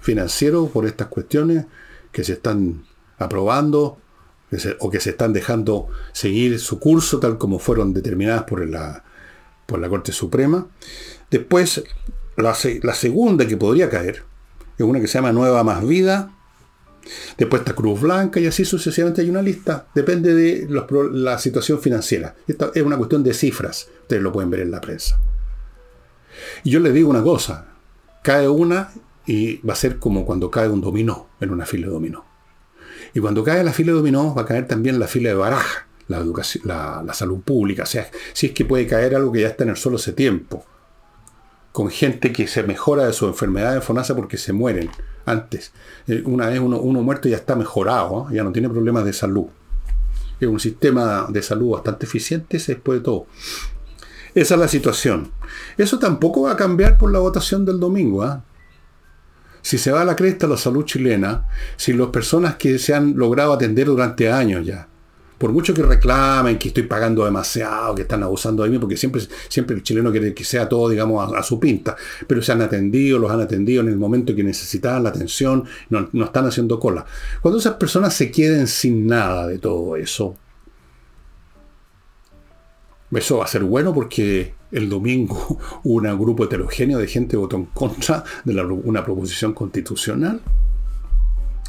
financiero 0.00 0.68
por 0.68 0.84
estas 0.84 1.06
cuestiones 1.06 1.64
que 2.12 2.24
se 2.24 2.34
están 2.34 2.84
aprobando 3.16 3.96
o 4.80 4.90
que 4.90 5.00
se 5.00 5.10
están 5.12 5.32
dejando 5.32 5.88
seguir 6.12 6.60
su 6.60 6.78
curso 6.78 7.20
tal 7.20 7.38
como 7.38 7.58
fueron 7.58 7.94
determinadas 7.94 8.42
por 8.42 8.68
la, 8.68 9.02
por 9.64 9.78
la 9.78 9.88
Corte 9.88 10.12
Suprema. 10.12 10.66
Después, 11.30 11.82
la, 12.36 12.94
segunda 12.94 13.46
que 13.46 13.56
podría 13.56 13.88
caer 13.88 14.22
es 14.76 14.84
una 14.84 15.00
que 15.00 15.06
se 15.06 15.14
llama 15.14 15.32
Nueva 15.32 15.64
Más 15.64 15.86
Vida. 15.86 16.32
Después 17.38 17.60
está 17.60 17.74
Cruz 17.74 18.00
Blanca 18.00 18.40
y 18.40 18.46
así 18.46 18.64
sucesivamente 18.64 19.22
hay 19.22 19.30
una 19.30 19.40
lista. 19.40 19.86
Depende 19.94 20.34
de 20.34 20.68
la 21.12 21.38
situación 21.38 21.80
financiera. 21.80 22.34
Esta 22.46 22.70
es 22.74 22.82
una 22.82 22.96
cuestión 22.96 23.22
de 23.22 23.32
cifras. 23.32 23.88
Ustedes 24.02 24.22
lo 24.22 24.32
pueden 24.32 24.50
ver 24.50 24.60
en 24.60 24.70
la 24.70 24.80
prensa. 24.80 25.18
Y 26.64 26.70
yo 26.70 26.80
les 26.80 26.92
digo 26.92 27.08
una 27.08 27.22
cosa. 27.22 27.68
Cae 28.22 28.48
una 28.48 28.90
y 29.24 29.58
va 29.58 29.72
a 29.72 29.76
ser 29.76 29.98
como 29.98 30.26
cuando 30.26 30.50
cae 30.50 30.68
un 30.68 30.80
dominó 30.80 31.28
en 31.40 31.50
una 31.50 31.64
fila 31.64 31.86
de 31.86 31.92
dominó. 31.92 32.24
Y 33.14 33.20
cuando 33.20 33.42
cae 33.44 33.64
la 33.64 33.72
fila 33.72 33.92
de 33.92 33.98
dominó 33.98 34.34
va 34.34 34.42
a 34.42 34.46
caer 34.46 34.66
también 34.66 34.98
la 34.98 35.06
fila 35.06 35.30
de 35.30 35.36
baraja, 35.36 35.86
la, 36.08 36.18
educación, 36.18 36.64
la, 36.66 37.02
la 37.06 37.14
salud 37.14 37.40
pública. 37.40 37.84
O 37.84 37.86
sea, 37.86 38.10
si 38.32 38.48
es 38.48 38.52
que 38.52 38.64
puede 38.64 38.86
caer 38.86 39.14
algo 39.14 39.32
que 39.32 39.42
ya 39.42 39.48
está 39.48 39.64
en 39.64 39.70
el 39.70 39.76
suelo 39.76 39.96
hace 39.96 40.12
tiempo 40.12 40.66
con 41.76 41.90
gente 41.90 42.32
que 42.32 42.46
se 42.46 42.62
mejora 42.62 43.04
de 43.04 43.12
su 43.12 43.26
enfermedad 43.26 43.74
de 43.74 43.82
FONASA 43.82 44.16
porque 44.16 44.38
se 44.38 44.54
mueren 44.54 44.88
antes. 45.26 45.72
Eh, 46.06 46.22
una 46.24 46.46
vez 46.46 46.58
uno, 46.58 46.80
muerto 47.02 47.28
ya 47.28 47.36
está 47.36 47.54
mejorado, 47.54 48.28
ya 48.32 48.42
no 48.44 48.50
tiene 48.50 48.70
problemas 48.70 49.04
de 49.04 49.12
salud. 49.12 49.44
Es 50.40 50.48
un 50.48 50.58
sistema 50.58 51.26
de 51.28 51.42
salud 51.42 51.72
bastante 51.72 52.06
eficiente, 52.06 52.56
después 52.66 53.00
de 53.00 53.04
todo. 53.04 53.26
Esa 54.34 54.54
es 54.54 54.60
la 54.60 54.68
situación. 54.68 55.32
Eso 55.76 55.98
tampoco 55.98 56.44
va 56.44 56.52
a 56.52 56.56
cambiar 56.56 56.96
por 56.96 57.12
la 57.12 57.18
votación 57.18 57.66
del 57.66 57.78
domingo. 57.78 58.22
¿ah? 58.22 58.42
Si 59.60 59.76
se 59.76 59.92
va 59.92 60.00
a 60.00 60.06
la 60.06 60.16
cresta 60.16 60.46
la 60.46 60.56
salud 60.56 60.86
chilena, 60.86 61.46
si 61.76 61.92
las 61.92 62.08
personas 62.08 62.54
que 62.54 62.78
se 62.78 62.94
han 62.94 63.18
logrado 63.18 63.52
atender 63.52 63.88
durante 63.88 64.32
años 64.32 64.64
ya, 64.64 64.88
por 65.38 65.52
mucho 65.52 65.74
que 65.74 65.82
reclamen 65.82 66.58
que 66.58 66.68
estoy 66.68 66.84
pagando 66.84 67.24
demasiado, 67.24 67.94
que 67.94 68.02
están 68.02 68.22
abusando 68.22 68.62
de 68.62 68.70
mí, 68.70 68.78
porque 68.78 68.96
siempre, 68.96 69.22
siempre 69.48 69.76
el 69.76 69.82
chileno 69.82 70.10
quiere 70.10 70.32
que 70.32 70.44
sea 70.44 70.68
todo, 70.68 70.88
digamos, 70.88 71.32
a, 71.34 71.42
su 71.42 71.60
pinta, 71.60 71.96
pero 72.26 72.42
se 72.42 72.52
han 72.52 72.62
atendido, 72.62 73.18
los 73.18 73.30
han 73.30 73.40
atendido 73.40 73.82
en 73.82 73.88
el 73.88 73.96
momento 73.96 74.34
que 74.34 74.42
necesitaban 74.42 75.02
la 75.02 75.10
atención, 75.10 75.64
no, 75.90 76.08
no 76.12 76.24
están 76.24 76.46
haciendo 76.46 76.80
cola. 76.80 77.04
Cuando 77.42 77.58
esas 77.58 77.74
personas 77.74 78.14
se 78.14 78.30
queden 78.30 78.66
sin 78.66 79.06
nada 79.06 79.46
de 79.46 79.58
todo 79.58 79.96
eso, 79.96 80.36
eso 83.12 83.38
va 83.38 83.44
a 83.44 83.48
ser 83.48 83.62
bueno 83.62 83.94
porque 83.94 84.54
el 84.72 84.88
domingo 84.88 85.58
un 85.84 86.18
grupo 86.18 86.44
heterogéneo 86.44 86.98
de 86.98 87.06
gente 87.06 87.36
votó 87.36 87.56
en 87.56 87.66
contra 87.66 88.24
de 88.44 88.60
una 88.62 89.04
proposición 89.04 89.52
constitucional. 89.52 90.40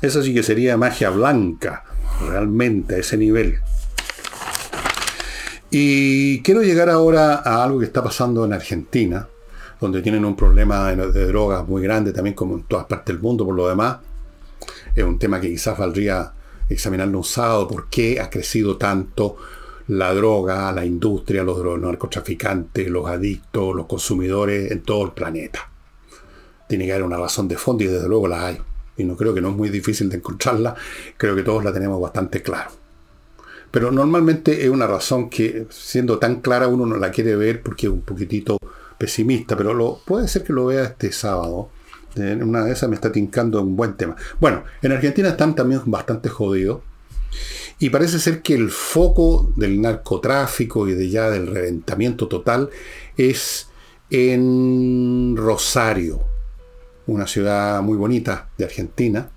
Eso 0.02 0.22
sí 0.22 0.34
que 0.34 0.44
sería 0.44 0.78
magia 0.78 1.10
blanca 1.10 1.84
realmente 2.26 2.96
a 2.96 2.98
ese 2.98 3.18
nivel. 3.18 3.60
Y 5.70 6.42
quiero 6.44 6.62
llegar 6.64 6.90
ahora 6.90 7.36
a 7.36 7.64
algo 7.64 7.80
que 7.80 7.86
está 7.86 8.04
pasando 8.04 8.46
en 8.46 8.54
Argentina, 8.54 9.28
donde 9.80 10.02
tienen 10.02 10.24
un 10.24 10.36
problema 10.36 10.92
de, 10.92 11.28
drogas 11.28 11.68
muy 11.68 11.82
grande, 11.82 12.14
también 12.14 12.36
como 12.36 12.56
en 12.56 12.64
todas 12.64 12.86
partes 12.86 13.14
del 13.14 13.22
mundo 13.22 13.46
por 13.46 13.56
lo 13.56 13.68
demás. 13.68 13.98
Es 14.96 15.04
un 15.04 15.20
tema 15.20 15.42
que 15.42 15.50
quizás 15.50 15.78
valdría 15.78 16.34
examinarlo 16.70 17.18
un 17.18 17.24
sábado, 17.24 17.68
por 17.68 17.90
qué 17.90 18.20
ha 18.20 18.30
crecido 18.30 18.78
tanto 18.78 19.38
la 19.88 20.14
droga, 20.14 20.72
la 20.72 20.86
industria, 20.86 21.44
los 21.44 21.80
narcotraficantes, 21.80 22.90
los 22.90 23.08
adictos, 23.08 23.76
los 23.76 23.86
consumidores 23.86 24.72
en 24.72 24.82
todo 24.84 25.06
el 25.06 25.12
planeta. 25.12 25.70
Tiene 26.68 26.86
que 26.86 26.92
haber 26.92 27.04
una 27.04 27.18
razón 27.18 27.48
de 27.48 27.58
fondo 27.58 27.84
y 27.84 27.88
desde 27.88 28.08
luego 28.08 28.28
la 28.28 28.48
hay 28.48 28.58
y 28.98 29.04
no 29.04 29.16
creo 29.16 29.34
que 29.34 29.42
no 29.42 29.50
es 29.50 29.56
muy 29.56 29.70
difícil 29.70 30.10
de 30.10 30.18
encontrarla, 30.18 30.76
creo 31.18 31.36
que 31.36 31.44
todos 31.44 31.64
la 31.64 31.72
tenemos 31.72 32.02
bastante 32.02 32.42
claro. 32.42 32.72
Pero 33.72 33.92
normalmente 33.92 34.64
es 34.64 34.70
una 34.70 34.88
razón 34.88 35.30
que, 35.30 35.68
siendo 35.70 36.20
tan 36.20 36.42
clara, 36.42 36.68
uno 36.68 36.86
no 36.86 36.98
la 36.98 37.12
quiere 37.12 37.36
ver 37.36 37.62
porque 37.62 37.88
es 37.88 37.94
un 37.94 38.02
poquitito 38.02 38.58
pesimista, 38.98 39.56
pero 39.56 40.02
puede 40.06 40.28
ser 40.28 40.44
que 40.44 40.54
lo 40.54 40.68
vea 40.68 40.86
este 40.86 41.12
sábado. 41.12 41.70
Una 42.16 42.64
de 42.64 42.72
esas 42.72 42.90
me 42.90 42.96
está 42.96 43.12
tincando 43.12 43.62
un 43.62 43.76
buen 43.76 43.96
tema. 43.96 44.16
Bueno, 44.40 44.64
en 44.82 44.92
Argentina 44.92 45.30
están 45.30 45.54
también 45.54 45.82
bastante 45.86 46.30
jodidos. 46.30 46.82
Y 47.80 47.92
parece 47.92 48.18
ser 48.18 48.42
que 48.42 48.56
el 48.56 48.72
foco 48.72 49.54
del 49.56 49.80
narcotráfico 49.80 50.88
y 50.88 50.94
de 50.94 51.10
ya 51.10 51.30
del 51.30 51.46
reventamiento 51.46 52.28
total 52.28 52.72
es 53.16 53.68
en 54.10 55.36
Rosario 55.38 56.37
una 57.08 57.28
ciudad 57.28 57.82
muy 57.82 57.98
bonita 57.98 58.50
de 58.58 58.66
Argentina, 58.66 59.30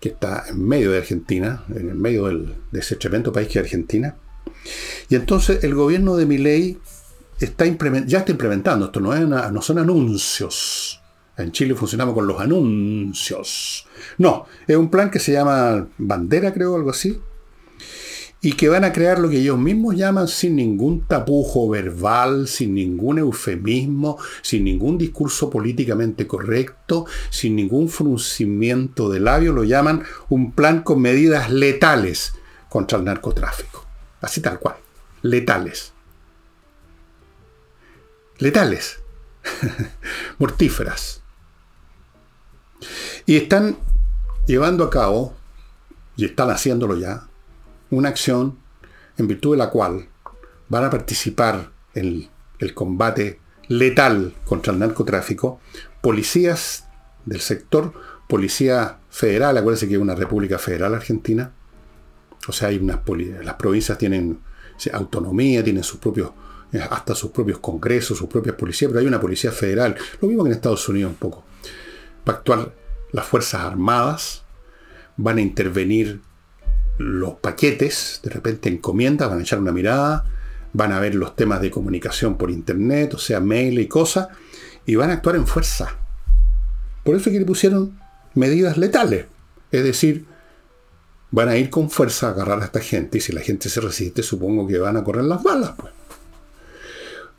que 0.00 0.10
está 0.10 0.44
en 0.48 0.66
medio 0.66 0.92
de 0.92 0.98
Argentina, 0.98 1.64
en 1.70 1.88
el 1.88 1.96
medio 1.96 2.28
de 2.28 2.54
ese 2.80 2.96
tremendo 2.96 3.32
país 3.32 3.48
que 3.48 3.58
es 3.58 3.64
Argentina. 3.64 4.16
Y 5.08 5.14
entonces 5.14 5.64
el 5.64 5.74
gobierno 5.74 6.16
de 6.16 6.26
Milei 6.26 6.78
está 7.40 7.64
ya 7.64 8.18
está 8.18 8.32
implementando, 8.32 8.86
esto 8.86 9.00
no, 9.00 9.14
es 9.14 9.26
no 9.26 9.62
son 9.62 9.78
anuncios. 9.78 11.00
En 11.36 11.52
Chile 11.52 11.74
funcionamos 11.76 12.14
con 12.14 12.26
los 12.26 12.40
anuncios. 12.40 13.86
No, 14.18 14.46
es 14.66 14.76
un 14.76 14.90
plan 14.90 15.08
que 15.08 15.20
se 15.20 15.32
llama 15.32 15.86
Bandera, 15.96 16.52
creo, 16.52 16.74
algo 16.74 16.90
así, 16.90 17.20
y 18.40 18.52
que 18.52 18.68
van 18.68 18.84
a 18.84 18.92
crear 18.92 19.18
lo 19.18 19.28
que 19.28 19.38
ellos 19.38 19.58
mismos 19.58 19.96
llaman 19.96 20.28
sin 20.28 20.56
ningún 20.56 21.06
tapujo 21.06 21.68
verbal, 21.68 22.46
sin 22.46 22.74
ningún 22.74 23.18
eufemismo, 23.18 24.18
sin 24.42 24.64
ningún 24.64 24.96
discurso 24.96 25.50
políticamente 25.50 26.26
correcto, 26.28 27.06
sin 27.30 27.56
ningún 27.56 27.88
fruncimiento 27.88 29.08
de 29.08 29.20
labio, 29.20 29.52
lo 29.52 29.64
llaman 29.64 30.04
un 30.28 30.52
plan 30.52 30.82
con 30.82 31.02
medidas 31.02 31.50
letales 31.50 32.34
contra 32.68 32.98
el 32.98 33.04
narcotráfico. 33.04 33.84
Así 34.20 34.40
tal 34.40 34.60
cual, 34.60 34.76
letales. 35.22 35.92
Letales, 38.38 39.00
mortíferas. 40.38 41.22
Y 43.26 43.36
están 43.36 43.76
llevando 44.46 44.84
a 44.84 44.90
cabo, 44.90 45.34
y 46.16 46.24
están 46.24 46.50
haciéndolo 46.50 46.96
ya, 46.96 47.27
una 47.90 48.08
acción 48.08 48.58
en 49.16 49.28
virtud 49.28 49.52
de 49.52 49.58
la 49.58 49.70
cual 49.70 50.08
van 50.68 50.84
a 50.84 50.90
participar 50.90 51.70
en 51.94 52.28
el 52.58 52.74
combate 52.74 53.40
letal 53.68 54.34
contra 54.44 54.72
el 54.72 54.78
narcotráfico 54.78 55.60
policías 56.00 56.86
del 57.24 57.40
sector, 57.40 57.92
policía 58.28 58.98
federal, 59.10 59.56
acuérdense 59.56 59.88
que 59.88 59.94
es 59.94 60.00
una 60.00 60.14
república 60.14 60.58
federal 60.58 60.94
argentina, 60.94 61.52
o 62.46 62.52
sea, 62.52 62.68
hay 62.68 62.78
unas 62.78 63.00
las 63.42 63.54
provincias 63.54 63.98
tienen 63.98 64.40
autonomía, 64.92 65.64
tienen 65.64 65.82
sus 65.82 65.98
propios, 65.98 66.30
eh, 66.72 66.80
hasta 66.90 67.14
sus 67.14 67.30
propios 67.30 67.58
congresos, 67.58 68.16
sus 68.16 68.28
propias 68.28 68.54
policías, 68.54 68.90
pero 68.90 69.00
hay 69.00 69.06
una 69.06 69.20
policía 69.20 69.50
federal, 69.50 69.96
lo 70.20 70.28
mismo 70.28 70.44
que 70.44 70.50
en 70.50 70.56
Estados 70.56 70.88
Unidos 70.88 71.10
un 71.10 71.16
poco. 71.16 71.44
Para 72.24 72.38
actuar 72.38 72.74
las 73.12 73.26
Fuerzas 73.26 73.62
Armadas, 73.62 74.44
van 75.16 75.38
a 75.38 75.40
intervenir 75.40 76.20
los 76.98 77.34
paquetes, 77.34 78.20
de 78.22 78.30
repente 78.30 78.68
encomiendas, 78.68 79.30
van 79.30 79.38
a 79.38 79.42
echar 79.42 79.60
una 79.60 79.72
mirada, 79.72 80.24
van 80.72 80.92
a 80.92 81.00
ver 81.00 81.14
los 81.14 81.34
temas 81.36 81.60
de 81.60 81.70
comunicación 81.70 82.36
por 82.36 82.50
internet, 82.50 83.14
o 83.14 83.18
sea, 83.18 83.40
mail 83.40 83.78
y 83.78 83.88
cosas, 83.88 84.28
y 84.84 84.96
van 84.96 85.10
a 85.10 85.14
actuar 85.14 85.36
en 85.36 85.46
fuerza. 85.46 85.96
Por 87.04 87.16
eso 87.16 87.30
es 87.30 87.34
que 87.34 87.40
le 87.40 87.46
pusieron 87.46 87.98
medidas 88.34 88.76
letales. 88.76 89.26
Es 89.70 89.84
decir, 89.84 90.26
van 91.30 91.48
a 91.48 91.56
ir 91.56 91.70
con 91.70 91.90
fuerza 91.90 92.28
a 92.28 92.30
agarrar 92.30 92.60
a 92.60 92.66
esta 92.66 92.80
gente, 92.80 93.18
y 93.18 93.20
si 93.20 93.32
la 93.32 93.40
gente 93.40 93.68
se 93.68 93.80
resiste, 93.80 94.22
supongo 94.22 94.66
que 94.66 94.78
van 94.78 94.96
a 94.96 95.04
correr 95.04 95.24
las 95.24 95.42
balas. 95.42 95.72
Pues. 95.76 95.92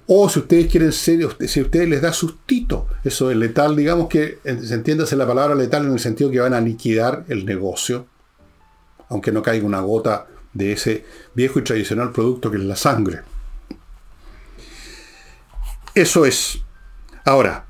O 0.08 0.28
si 0.28 0.40
ustedes 0.40 0.72
quieren 0.72 0.92
ser, 0.92 1.28
si 1.48 1.62
ustedes 1.62 1.88
les 1.88 2.02
da 2.02 2.12
sustito, 2.12 2.88
eso 3.04 3.30
es 3.30 3.38
letal, 3.38 3.76
digamos 3.76 4.08
que 4.10 4.40
se 4.44 4.74
entiéndase 4.74 5.16
la 5.16 5.28
palabra 5.28 5.54
letal 5.54 5.86
en 5.86 5.94
el 5.94 6.00
sentido 6.00 6.32
que 6.32 6.40
van 6.40 6.56
a 6.56 6.62
liquidar 6.62 7.26
el 7.28 7.46
negocio, 7.46 8.08
aunque 9.10 9.32
no 9.32 9.42
caiga 9.42 9.66
una 9.66 9.82
gota 9.82 10.28
de 10.54 10.72
ese 10.72 11.06
viejo 11.34 11.60
y 11.60 11.64
tradicional 11.64 12.12
producto 12.12 12.50
que 12.50 12.58
es 12.58 12.64
la 12.64 12.76
sangre. 12.76 13.22
Eso 15.94 16.26
es. 16.26 16.62
Ahora, 17.26 17.66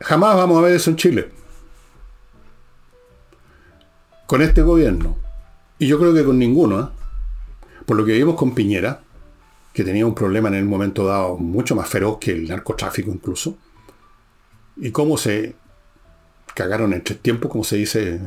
jamás 0.00 0.36
vamos 0.36 0.58
a 0.58 0.62
ver 0.62 0.74
eso 0.74 0.90
en 0.90 0.96
Chile. 0.96 1.32
Con 4.26 4.40
este 4.40 4.62
gobierno. 4.62 5.18
Y 5.78 5.86
yo 5.86 5.98
creo 5.98 6.14
que 6.14 6.24
con 6.24 6.38
ninguno. 6.38 6.80
¿eh? 6.80 6.88
Por 7.84 7.96
lo 7.96 8.04
que 8.04 8.12
vimos 8.12 8.36
con 8.36 8.54
Piñera, 8.54 9.02
que 9.72 9.84
tenía 9.84 10.06
un 10.06 10.14
problema 10.14 10.48
en 10.48 10.54
el 10.54 10.64
momento 10.64 11.06
dado 11.06 11.36
mucho 11.36 11.74
más 11.74 11.88
feroz 11.88 12.18
que 12.18 12.32
el 12.32 12.48
narcotráfico 12.48 13.10
incluso, 13.10 13.58
y 14.76 14.90
cómo 14.90 15.16
se 15.16 15.56
cagaron 16.54 16.92
en 16.92 17.02
tres 17.02 17.18
tiempos, 17.20 17.50
como 17.50 17.64
se 17.64 17.76
dice, 17.76 18.20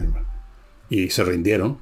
y 0.89 1.09
se 1.09 1.23
rindieron. 1.23 1.79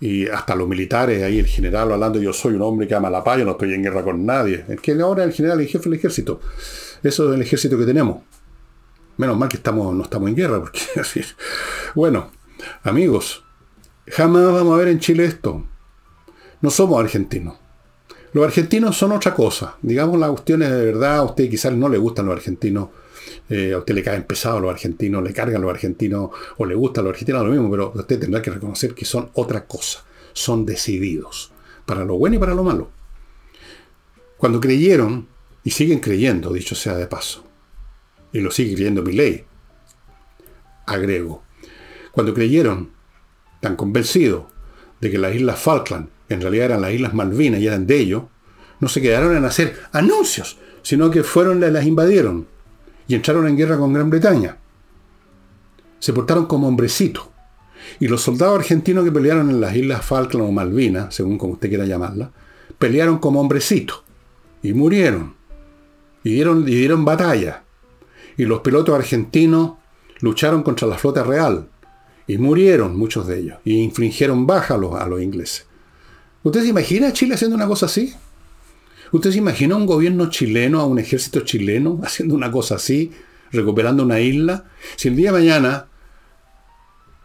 Y 0.00 0.26
hasta 0.26 0.56
los 0.56 0.68
militares, 0.68 1.22
ahí 1.22 1.38
el 1.38 1.46
general 1.46 1.92
hablando, 1.92 2.20
yo 2.20 2.32
soy 2.32 2.54
un 2.54 2.62
hombre 2.62 2.88
que 2.88 2.94
ama 2.94 3.08
la 3.08 3.22
paz, 3.22 3.38
yo 3.38 3.44
no 3.44 3.52
estoy 3.52 3.72
en 3.72 3.84
guerra 3.84 4.02
con 4.02 4.26
nadie. 4.26 4.64
Es 4.68 4.80
que 4.80 4.92
ahora 5.00 5.22
el 5.22 5.32
general 5.32 5.60
y 5.60 5.68
jefe 5.68 5.88
del 5.88 5.98
ejército. 5.98 6.40
Eso 7.02 7.28
es 7.28 7.36
el 7.36 7.42
ejército 7.42 7.78
que 7.78 7.84
tenemos. 7.84 8.22
Menos 9.16 9.38
mal 9.38 9.48
que 9.48 9.58
estamos, 9.58 9.94
no 9.94 10.02
estamos 10.02 10.28
en 10.28 10.34
guerra, 10.34 10.60
porque. 10.60 10.80
Bueno, 11.94 12.32
amigos, 12.82 13.44
jamás 14.08 14.44
vamos 14.52 14.74
a 14.74 14.76
ver 14.78 14.88
en 14.88 14.98
Chile 14.98 15.24
esto. 15.24 15.64
No 16.60 16.70
somos 16.70 16.98
argentinos. 16.98 17.56
Los 18.32 18.44
argentinos 18.44 18.96
son 18.96 19.12
otra 19.12 19.34
cosa. 19.34 19.76
Digamos 19.82 20.18
las 20.18 20.30
cuestiones 20.30 20.70
de 20.70 20.84
verdad, 20.84 21.18
a 21.18 21.22
usted 21.22 21.50
quizás 21.50 21.72
no 21.74 21.88
le 21.88 21.98
gustan 21.98 22.26
los 22.26 22.34
argentinos. 22.34 22.88
Eh, 23.48 23.72
a 23.72 23.78
usted 23.78 23.94
le 23.94 24.02
caen 24.02 24.24
pesados 24.24 24.60
los 24.60 24.70
argentinos, 24.70 25.22
le 25.22 25.32
cargan 25.32 25.62
los 25.62 25.70
argentinos 25.70 26.30
o 26.56 26.64
le 26.64 26.74
gustan 26.74 27.04
los 27.04 27.12
argentinos, 27.12 27.44
lo 27.44 27.50
mismo, 27.50 27.70
pero 27.70 27.92
usted 27.94 28.18
tendrá 28.18 28.40
que 28.40 28.50
reconocer 28.50 28.94
que 28.94 29.04
son 29.04 29.30
otra 29.34 29.66
cosa. 29.66 30.04
Son 30.32 30.64
decididos. 30.64 31.52
Para 31.84 32.04
lo 32.04 32.16
bueno 32.16 32.36
y 32.36 32.38
para 32.38 32.54
lo 32.54 32.62
malo. 32.62 32.90
Cuando 34.36 34.60
creyeron, 34.60 35.28
y 35.64 35.70
siguen 35.70 36.00
creyendo, 36.00 36.52
dicho 36.52 36.74
sea 36.74 36.96
de 36.96 37.06
paso, 37.06 37.44
y 38.32 38.40
lo 38.40 38.50
sigue 38.50 38.74
creyendo 38.74 39.02
mi 39.02 39.12
ley, 39.12 39.44
agrego, 40.86 41.42
cuando 42.10 42.34
creyeron, 42.34 42.90
tan 43.60 43.76
convencidos, 43.76 44.44
de 45.00 45.10
que 45.10 45.18
las 45.18 45.34
Islas 45.34 45.60
Falkland 45.60 46.08
en 46.28 46.40
realidad 46.40 46.66
eran 46.66 46.80
las 46.80 46.92
Islas 46.92 47.14
Malvinas 47.14 47.60
y 47.60 47.66
eran 47.66 47.86
de 47.86 47.98
ellos, 47.98 48.22
no 48.80 48.88
se 48.88 49.00
quedaron 49.00 49.36
en 49.36 49.44
hacer 49.44 49.78
anuncios, 49.92 50.58
sino 50.82 51.10
que 51.10 51.22
fueron, 51.22 51.60
las 51.60 51.86
invadieron 51.86 52.48
y 53.08 53.14
entraron 53.14 53.46
en 53.48 53.56
guerra 53.56 53.78
con 53.78 53.92
Gran 53.92 54.10
Bretaña. 54.10 54.56
Se 55.98 56.12
portaron 56.12 56.46
como 56.46 56.68
hombrecitos. 56.68 57.28
Y 58.00 58.08
los 58.08 58.22
soldados 58.22 58.58
argentinos 58.58 59.04
que 59.04 59.12
pelearon 59.12 59.50
en 59.50 59.60
las 59.60 59.76
Islas 59.76 60.04
Falkland 60.04 60.48
o 60.48 60.52
Malvinas, 60.52 61.14
según 61.14 61.38
como 61.38 61.54
usted 61.54 61.68
quiera 61.68 61.84
llamarla, 61.84 62.30
pelearon 62.78 63.18
como 63.18 63.40
hombrecitos. 63.40 64.02
Y 64.62 64.72
murieron. 64.72 65.34
Y 66.24 66.34
dieron, 66.34 66.68
y 66.68 66.74
dieron 66.74 67.04
batalla. 67.04 67.64
Y 68.36 68.44
los 68.44 68.60
pilotos 68.60 68.94
argentinos 68.94 69.72
lucharon 70.20 70.62
contra 70.62 70.88
la 70.88 70.98
flota 70.98 71.22
real. 71.22 71.68
Y 72.26 72.38
murieron 72.38 72.96
muchos 72.96 73.26
de 73.26 73.40
ellos. 73.40 73.58
Y 73.64 73.82
infligieron 73.82 74.46
baja 74.46 74.74
a 74.74 74.78
los, 74.78 74.94
a 74.94 75.06
los 75.06 75.20
ingleses. 75.20 75.66
¿Usted 76.44 76.62
se 76.62 76.68
imagina 76.68 77.08
a 77.08 77.12
Chile 77.12 77.34
haciendo 77.34 77.56
una 77.56 77.66
cosa 77.66 77.86
así? 77.86 78.14
¿Usted 79.12 79.30
se 79.30 79.38
imagina 79.38 79.76
un 79.76 79.84
gobierno 79.84 80.30
chileno, 80.30 80.80
a 80.80 80.86
un 80.86 80.98
ejército 80.98 81.40
chileno 81.40 82.00
haciendo 82.04 82.34
una 82.34 82.50
cosa 82.50 82.76
así, 82.76 83.12
recuperando 83.52 84.02
una 84.02 84.20
isla? 84.20 84.64
Si 84.96 85.08
el 85.08 85.16
día 85.16 85.30
de 85.30 85.38
mañana 85.38 85.86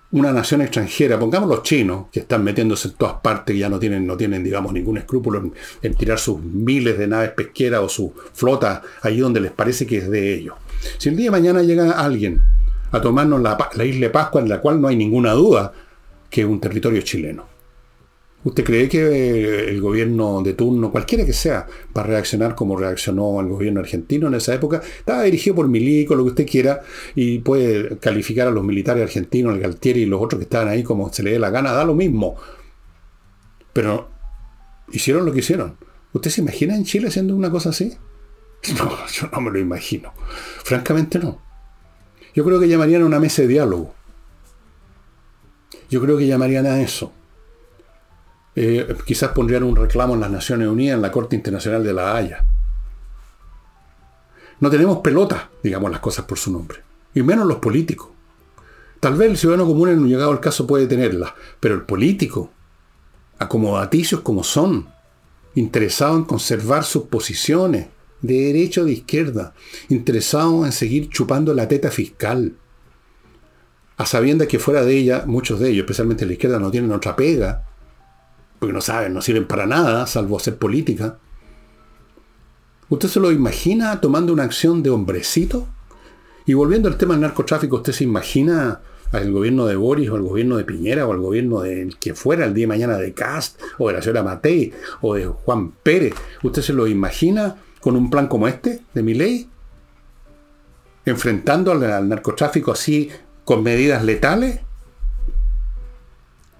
una 0.10 0.32
nación 0.32 0.62
extranjera, 0.62 1.20
pongamos 1.20 1.50
los 1.50 1.64
chinos, 1.64 2.06
que 2.12 2.22
están 2.22 2.44
metiéndose 2.44 2.90
en 2.90 2.94
todas 2.96 3.16
partes, 3.16 3.56
y 3.56 3.60
ya 3.60 3.70
no 3.70 3.78
tienen, 3.78 4.08
no 4.08 4.16
tienen, 4.16 4.44
digamos, 4.44 4.72
ningún 4.72 4.98
escrúpulo 4.98 5.52
en, 5.82 5.96
tirar 5.96 6.18
sus 6.18 6.40
miles 6.42 6.98
de 6.98 7.08
naves 7.08 7.32
pesqueras 7.32 7.82
o 7.82 7.90
su 7.90 8.14
flota 8.34 8.82
allí 9.02 9.20
donde 9.20 9.42
les 9.42 9.52
parece 9.52 9.86
que 9.86 9.98
es 9.98 10.10
de 10.10 10.34
ellos. 10.34 10.56
Si 10.98 11.10
el 11.10 11.18
día 11.18 11.26
de 11.26 11.32
mañana 11.32 11.62
llega 11.62 11.92
alguien 11.92 12.42
a 12.92 13.02
tomarnos 13.02 13.42
la, 13.42 13.58
la 13.76 13.86
isla 13.86 14.08
de 14.08 14.10
Pascua, 14.10 14.42
en 14.42 14.48
la 14.48 14.62
cual 14.62 14.80
no 14.80 14.88
hay 14.88 14.96
ninguna 14.96 15.34
duda 15.34 15.74
que 16.30 16.42
es 16.42 16.48
un 16.48 16.62
territorio 16.62 17.02
chileno, 17.02 17.47
¿Usted 18.44 18.64
cree 18.64 18.88
que 18.88 19.68
el 19.68 19.82
gobierno 19.82 20.42
de 20.42 20.54
turno, 20.54 20.92
cualquiera 20.92 21.26
que 21.26 21.34
sea, 21.34 21.68
va 21.96 22.02
a 22.02 22.06
reaccionar 22.06 22.56
como 22.56 22.78
reaccionó 22.78 23.42
el 23.42 23.48
gobierno 23.48 23.80
argentino 23.80 24.28
en 24.28 24.36
esa 24.36 24.54
época? 24.54 24.82
Estaba 25.00 25.24
dirigido 25.24 25.56
por 25.56 25.68
Milico, 25.68 26.16
lo 26.16 26.24
que 26.24 26.30
usted 26.30 26.48
quiera, 26.48 26.82
y 27.16 27.40
puede 27.40 27.98
calificar 27.98 28.48
a 28.48 28.52
los 28.52 28.64
militares 28.64 29.04
argentinos, 29.04 29.56
el 29.56 29.62
Galtieri 29.62 30.04
y 30.04 30.06
los 30.06 30.22
otros 30.22 30.40
que 30.40 30.44
estaban 30.44 30.70
ahí 30.70 30.84
como 30.84 31.12
se 31.12 31.24
le 31.24 31.32
dé 31.32 31.40
la 31.40 31.50
gana, 31.50 31.72
da 31.74 31.84
lo 31.84 31.96
mismo. 31.96 32.36
Pero 33.74 34.10
hicieron 34.92 35.26
lo 35.26 35.34
que 35.34 35.40
hicieron. 35.40 35.76
¿Usted 36.14 36.32
se 36.32 36.42
imagina 36.42 36.76
en 36.76 36.86
Chile 36.86 37.08
haciendo 37.08 37.36
una 37.36 37.52
cosa 37.52 37.70
así? 37.70 37.98
No, 38.78 38.90
yo 39.08 39.30
no 39.32 39.42
me 39.42 39.52
lo 39.52 39.60
imagino. 39.60 40.14
Francamente 40.64 41.20
no. 41.20 41.42
Yo 42.34 42.44
creo 42.44 42.60
que 42.60 42.68
llamarían 42.68 43.02
a 43.02 43.06
una 43.06 43.20
mesa 43.20 43.42
de 43.42 43.48
diálogo. 43.50 43.94
Yo 45.90 46.02
creo 46.02 46.18
que 46.18 46.28
llamarían 46.28 46.66
a 46.66 46.82
eso. 46.82 47.14
Eh, 48.60 48.88
quizás 49.05 49.34
pondrían 49.34 49.62
un 49.62 49.76
reclamo 49.76 50.16
en 50.16 50.20
las 50.20 50.32
Naciones 50.32 50.68
Unidas, 50.68 50.95
en 50.95 51.03
la 51.03 51.12
Corte 51.12 51.36
Internacional 51.36 51.84
de 51.84 51.93
la 51.93 52.16
Haya. 52.16 52.43
No 54.60 54.72
tenemos 54.72 54.97
pelota, 54.97 55.51
digamos 55.62 55.91
las 55.91 55.99
cosas 55.99 56.26
por 56.26 56.39
su 56.39 56.51
nombre, 56.51 56.80
y 57.14 57.22
menos 57.22 57.45
los 57.45 57.58
políticos. 57.58 58.10
Tal 58.99 59.14
vez 59.14 59.30
el 59.30 59.38
ciudadano 59.38 59.68
común 59.68 59.89
en 59.89 59.99
un 59.99 60.10
llegado 60.10 60.32
al 60.32 60.39
caso 60.39 60.66
puede 60.66 60.88
tenerla, 60.88 61.36
pero 61.60 61.76
el 61.76 61.84
político, 61.84 62.49
acomodaticios 63.38 64.22
como 64.22 64.43
son, 64.43 64.88
interesado 65.53 66.18
en 66.18 66.24
conservar 66.24 66.84
sus 66.84 67.03
posiciones, 67.03 67.89
de 68.24 68.41
derecha 68.41 68.82
o 68.82 68.86
de 68.86 68.93
izquierda, 68.93 69.53
interesado 69.89 70.66
en 70.66 70.72
seguir 70.72 71.10
chupando 71.10 71.53
la 71.53 71.68
teta 71.68 71.91
fiscal, 71.91 72.55
a 73.97 74.05
sabiendas 74.08 74.47
que 74.47 74.58
fuera 74.58 74.84
de 74.84 74.97
ella, 74.97 75.26
muchos 75.28 75.60
de 75.60 75.70
ellos, 75.70 75.84
especialmente 75.84 76.26
la 76.26 76.34
izquierda, 76.34 76.58
no 76.58 76.72
tienen 76.72 76.91
otra 76.91 77.16
pega, 77.16 77.66
porque 78.60 78.74
no 78.74 78.82
saben, 78.82 79.14
no 79.14 79.22
sirven 79.22 79.47
para 79.47 79.66
nada, 79.66 80.08
salvo 80.08 80.38
hacer 80.38 80.58
política. 80.58 81.18
¿Usted 82.89 83.10
se 83.10 83.20
lo 83.20 83.32
imagina 83.32 83.99
tomando 83.99 84.34
una 84.34 84.43
acción 84.43 84.82
de 84.82 84.89
hombrecito? 84.89 85.68
Y 86.45 86.53
volviendo 86.53 86.88
al 86.88 86.97
tema 86.97 87.14
del 87.14 87.22
narcotráfico, 87.22 87.78
¿usted 87.78 87.91
se 87.93 88.05
imagina 88.05 88.80
al 89.12 89.32
gobierno 89.32 89.66
de 89.66 89.76
Boris 89.76 90.10
o 90.10 90.16
al 90.16 90.22
gobierno 90.22 90.58
de 90.58 90.64
Piñera 90.64 91.05
o 91.05 91.12
al 91.12 91.20
gobierno 91.20 91.62
de 91.62 91.89
que 91.99 92.14
fuera 92.14 92.45
el 92.45 92.53
día 92.53 92.64
de 92.64 92.68
mañana 92.68 92.97
de 92.97 93.14
Cast 93.14 93.62
o 93.78 93.88
de 93.88 93.93
la 93.95 94.01
señora 94.01 94.24
Matei 94.24 94.74
o 95.01 95.16
de 95.16 95.26
Juan 95.26 95.72
Pérez? 95.72 96.14
¿Usted 96.43 96.62
se 96.62 96.74
lo 96.74 96.88
imagina 96.88 97.58
con 97.82 97.95
un 97.95 98.10
plan 98.10 98.28
como 98.28 98.47
este 98.47 98.82
de 98.93 99.03
mi 99.03 99.14
ley? 99.14 99.49
Enfrentando 101.05 101.72
al 101.72 102.10
narcotráfico 102.10 102.72
así 102.72 103.10
con 103.43 103.64
medidas 103.64 104.03
letales? 104.03 104.62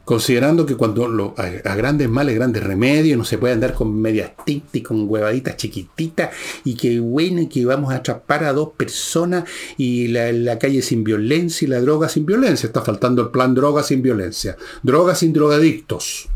Considerando 0.08 0.66
que 0.66 0.78
cuando 0.78 1.36
a, 1.36 1.76
grandes 1.76 2.08
males, 2.08 2.34
grandes 2.34 2.64
remedios, 2.64 3.18
no 3.18 3.26
se 3.26 3.38
puede 3.38 3.56
andar 3.56 3.74
con 3.74 3.94
medias 3.94 4.32
tintas 4.46 4.76
y 4.76 4.82
con 4.82 5.04
huevaditas 5.10 5.58
chiquititas, 5.58 6.30
y 6.64 6.76
que 6.76 7.02
bueno, 7.02 7.42
que 7.52 7.66
vamos 7.66 7.92
a 7.92 7.98
atrapar 7.98 8.46
a 8.46 8.54
dos 8.54 8.70
personas, 8.78 9.44
y 9.76 10.08
la, 10.08 10.58
calle 10.60 10.82
sin 10.82 11.04
violencia 11.04 11.66
y 11.66 11.70
la 11.70 11.82
droga 11.82 12.08
sin 12.08 12.26
violencia. 12.26 12.68
Está 12.68 12.82
faltando 12.82 13.22
el 13.22 13.32
plan 13.32 13.54
droga 13.54 13.84
sin 13.84 14.02
violencia. 14.02 14.56
Droga 14.82 15.14
sin 15.14 15.34
drogadictos. 15.34 16.30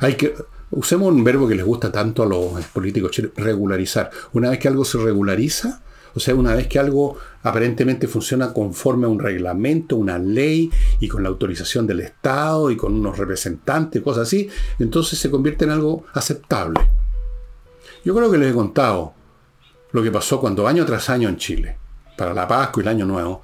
Hay 0.00 0.16
que, 0.16 0.34
usemos 0.70 1.10
un 1.10 1.24
verbo 1.24 1.48
que 1.48 1.54
les 1.54 1.64
gusta 1.64 1.90
tanto 1.90 2.22
a 2.22 2.26
los 2.26 2.66
políticos 2.66 3.18
regularizar. 3.34 4.10
Una 4.34 4.50
vez 4.50 4.58
que 4.58 4.68
algo 4.68 4.84
se 4.84 4.98
regulariza, 4.98 5.80
o 6.14 6.20
sea, 6.20 6.34
una 6.34 6.54
vez 6.54 6.68
que 6.68 6.78
algo 6.78 7.16
aparentemente 7.42 8.06
funciona 8.06 8.52
conforme 8.52 9.06
a 9.06 9.08
un 9.08 9.18
reglamento, 9.18 9.96
una 9.96 10.18
ley 10.18 10.70
y 11.00 11.08
con 11.08 11.22
la 11.22 11.28
autorización 11.28 11.86
del 11.86 12.00
Estado 12.00 12.70
y 12.70 12.76
con 12.76 12.94
unos 12.94 13.18
representantes, 13.18 14.00
cosas 14.00 14.28
así, 14.28 14.48
entonces 14.78 15.18
se 15.18 15.30
convierte 15.30 15.64
en 15.64 15.72
algo 15.72 16.04
aceptable. 16.14 16.80
Yo 18.04 18.14
creo 18.14 18.30
que 18.30 18.38
les 18.38 18.52
he 18.52 18.54
contado 18.54 19.14
lo 19.90 20.02
que 20.02 20.12
pasó 20.12 20.40
cuando 20.40 20.68
año 20.68 20.84
tras 20.84 21.10
año 21.10 21.28
en 21.28 21.36
Chile, 21.36 21.78
para 22.16 22.32
la 22.32 22.46
Pascua 22.46 22.82
y 22.82 22.84
el 22.84 22.88
Año 22.88 23.06
Nuevo, 23.06 23.42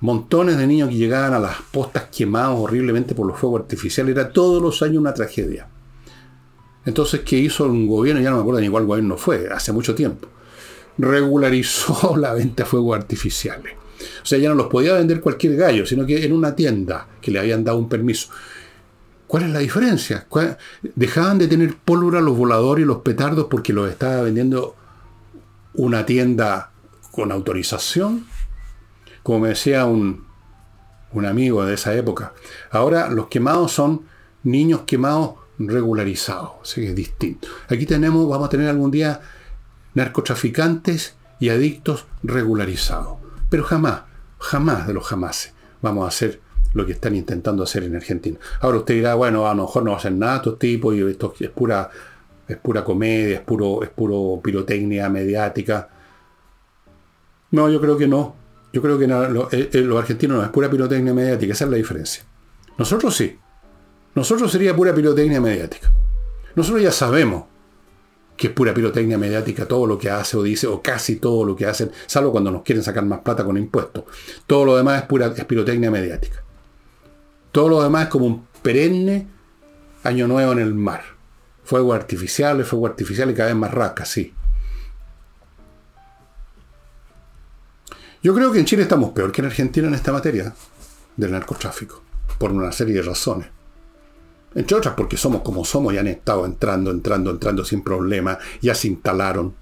montones 0.00 0.56
de 0.56 0.66
niños 0.66 0.90
que 0.90 0.96
llegaban 0.96 1.34
a 1.34 1.38
las 1.40 1.56
postas 1.72 2.04
quemados 2.14 2.60
horriblemente 2.60 3.14
por 3.14 3.26
los 3.26 3.38
fuegos 3.38 3.62
artificiales, 3.62 4.14
era 4.14 4.32
todos 4.32 4.62
los 4.62 4.82
años 4.82 4.98
una 4.98 5.14
tragedia. 5.14 5.68
Entonces, 6.84 7.20
¿qué 7.20 7.38
hizo 7.38 7.64
un 7.64 7.88
gobierno? 7.88 8.20
Ya 8.20 8.30
no 8.30 8.36
me 8.36 8.42
acuerdo 8.42 8.60
ni 8.60 8.68
cuál 8.68 8.84
gobierno 8.84 9.16
fue, 9.16 9.48
hace 9.50 9.72
mucho 9.72 9.94
tiempo 9.94 10.28
regularizó 10.98 12.16
la 12.18 12.32
venta 12.34 12.64
de 12.64 12.68
fuegos 12.68 12.96
artificiales. 12.96 13.74
O 14.22 14.26
sea, 14.26 14.38
ya 14.38 14.48
no 14.48 14.54
los 14.54 14.66
podía 14.66 14.94
vender 14.94 15.20
cualquier 15.20 15.56
gallo, 15.56 15.86
sino 15.86 16.04
que 16.06 16.24
en 16.24 16.32
una 16.32 16.54
tienda 16.54 17.06
que 17.20 17.30
le 17.30 17.38
habían 17.38 17.64
dado 17.64 17.78
un 17.78 17.88
permiso. 17.88 18.28
¿Cuál 19.26 19.44
es 19.44 19.50
la 19.50 19.60
diferencia? 19.60 20.26
Dejaban 20.94 21.38
de 21.38 21.48
tener 21.48 21.76
pólvora 21.76 22.20
los 22.20 22.36
voladores 22.36 22.84
y 22.84 22.86
los 22.86 22.98
petardos 22.98 23.46
porque 23.50 23.72
los 23.72 23.90
estaba 23.90 24.22
vendiendo 24.22 24.76
una 25.74 26.04
tienda 26.06 26.70
con 27.10 27.32
autorización. 27.32 28.26
Como 29.22 29.40
me 29.40 29.48
decía 29.48 29.86
un, 29.86 30.24
un 31.12 31.26
amigo 31.26 31.64
de 31.64 31.74
esa 31.74 31.94
época. 31.94 32.34
Ahora 32.70 33.08
los 33.08 33.28
quemados 33.28 33.72
son 33.72 34.02
niños 34.42 34.82
quemados 34.86 35.36
regularizados. 35.58 36.52
Así 36.62 36.82
que 36.82 36.88
es 36.88 36.94
distinto. 36.94 37.48
Aquí 37.68 37.86
tenemos, 37.86 38.28
vamos 38.28 38.46
a 38.46 38.50
tener 38.50 38.68
algún 38.68 38.90
día 38.90 39.20
narcotraficantes 39.94 41.16
y 41.40 41.48
adictos 41.48 42.06
regularizados. 42.22 43.18
Pero 43.50 43.64
jamás, 43.64 44.02
jamás 44.38 44.86
de 44.86 44.94
los 44.94 45.06
jamás 45.06 45.52
vamos 45.82 46.04
a 46.04 46.08
hacer 46.08 46.40
lo 46.72 46.84
que 46.84 46.92
están 46.92 47.14
intentando 47.14 47.62
hacer 47.62 47.84
en 47.84 47.96
Argentina. 47.96 48.38
Ahora 48.60 48.78
usted 48.78 48.94
dirá, 48.94 49.14
bueno, 49.14 49.46
a 49.46 49.54
lo 49.54 49.62
mejor 49.62 49.84
no 49.84 49.90
va 49.90 49.96
a 49.96 50.00
hacer 50.00 50.12
nada 50.12 50.36
estos 50.36 50.58
tipos 50.58 50.94
y 50.94 51.02
esto 51.02 51.34
es 51.38 51.50
pura, 51.50 51.88
es 52.48 52.56
pura 52.56 52.84
comedia, 52.84 53.36
es 53.36 53.42
puro, 53.42 53.82
es 53.82 53.90
puro 53.90 54.40
pirotecnia 54.42 55.08
mediática. 55.08 55.88
No, 57.52 57.70
yo 57.70 57.80
creo 57.80 57.96
que 57.96 58.08
no. 58.08 58.34
Yo 58.72 58.82
creo 58.82 58.98
que 58.98 59.04
eh, 59.04 59.70
eh, 59.72 59.80
los 59.82 59.98
argentinos 60.00 60.38
no 60.38 60.42
es 60.42 60.50
pura 60.50 60.68
pirotecnia 60.68 61.14
mediática, 61.14 61.52
esa 61.52 61.64
es 61.64 61.70
la 61.70 61.76
diferencia. 61.76 62.24
Nosotros 62.76 63.16
sí. 63.16 63.38
Nosotros 64.16 64.50
sería 64.50 64.74
pura 64.74 64.92
pirotecnia 64.92 65.40
mediática. 65.40 65.92
Nosotros 66.56 66.82
ya 66.82 66.90
sabemos 66.90 67.44
que 68.36 68.48
es 68.48 68.52
pura 68.52 68.74
pirotecnia 68.74 69.16
mediática 69.16 69.66
todo 69.66 69.86
lo 69.86 69.98
que 69.98 70.10
hace 70.10 70.36
o 70.36 70.42
dice, 70.42 70.66
o 70.66 70.82
casi 70.82 71.16
todo 71.16 71.44
lo 71.44 71.54
que 71.54 71.66
hacen, 71.66 71.90
salvo 72.06 72.32
cuando 72.32 72.50
nos 72.50 72.62
quieren 72.62 72.82
sacar 72.82 73.04
más 73.04 73.20
plata 73.20 73.44
con 73.44 73.56
impuestos. 73.56 74.04
Todo 74.46 74.64
lo 74.64 74.76
demás 74.76 75.02
es 75.02 75.08
pura 75.08 75.32
es 75.36 75.44
pirotecnia 75.44 75.90
mediática. 75.90 76.42
Todo 77.52 77.68
lo 77.68 77.82
demás 77.82 78.04
es 78.04 78.08
como 78.08 78.26
un 78.26 78.46
perenne 78.62 79.28
año 80.02 80.26
nuevo 80.26 80.52
en 80.52 80.58
el 80.58 80.74
mar. 80.74 81.02
Fuego 81.62 81.94
artificial, 81.94 82.64
fuego 82.64 82.86
artificial 82.86 83.30
y 83.30 83.34
cada 83.34 83.48
vez 83.50 83.56
más 83.56 83.72
rasca, 83.72 84.04
sí. 84.04 84.34
Yo 88.22 88.34
creo 88.34 88.50
que 88.50 88.58
en 88.58 88.64
Chile 88.64 88.82
estamos 88.82 89.10
peor 89.10 89.30
que 89.30 89.42
en 89.42 89.46
Argentina 89.46 89.86
en 89.86 89.94
esta 89.94 90.12
materia 90.12 90.54
del 91.16 91.30
narcotráfico, 91.30 92.02
por 92.38 92.52
una 92.52 92.72
serie 92.72 92.94
de 92.94 93.02
razones. 93.02 93.53
Entre 94.54 94.76
otras 94.76 94.94
porque 94.94 95.16
somos 95.16 95.42
como 95.42 95.64
somos 95.64 95.92
y 95.94 95.98
han 95.98 96.06
estado 96.06 96.46
entrando, 96.46 96.90
entrando, 96.90 97.30
entrando 97.30 97.64
sin 97.64 97.82
problema. 97.82 98.38
Ya 98.60 98.74
se 98.74 98.88
instalaron, 98.88 99.54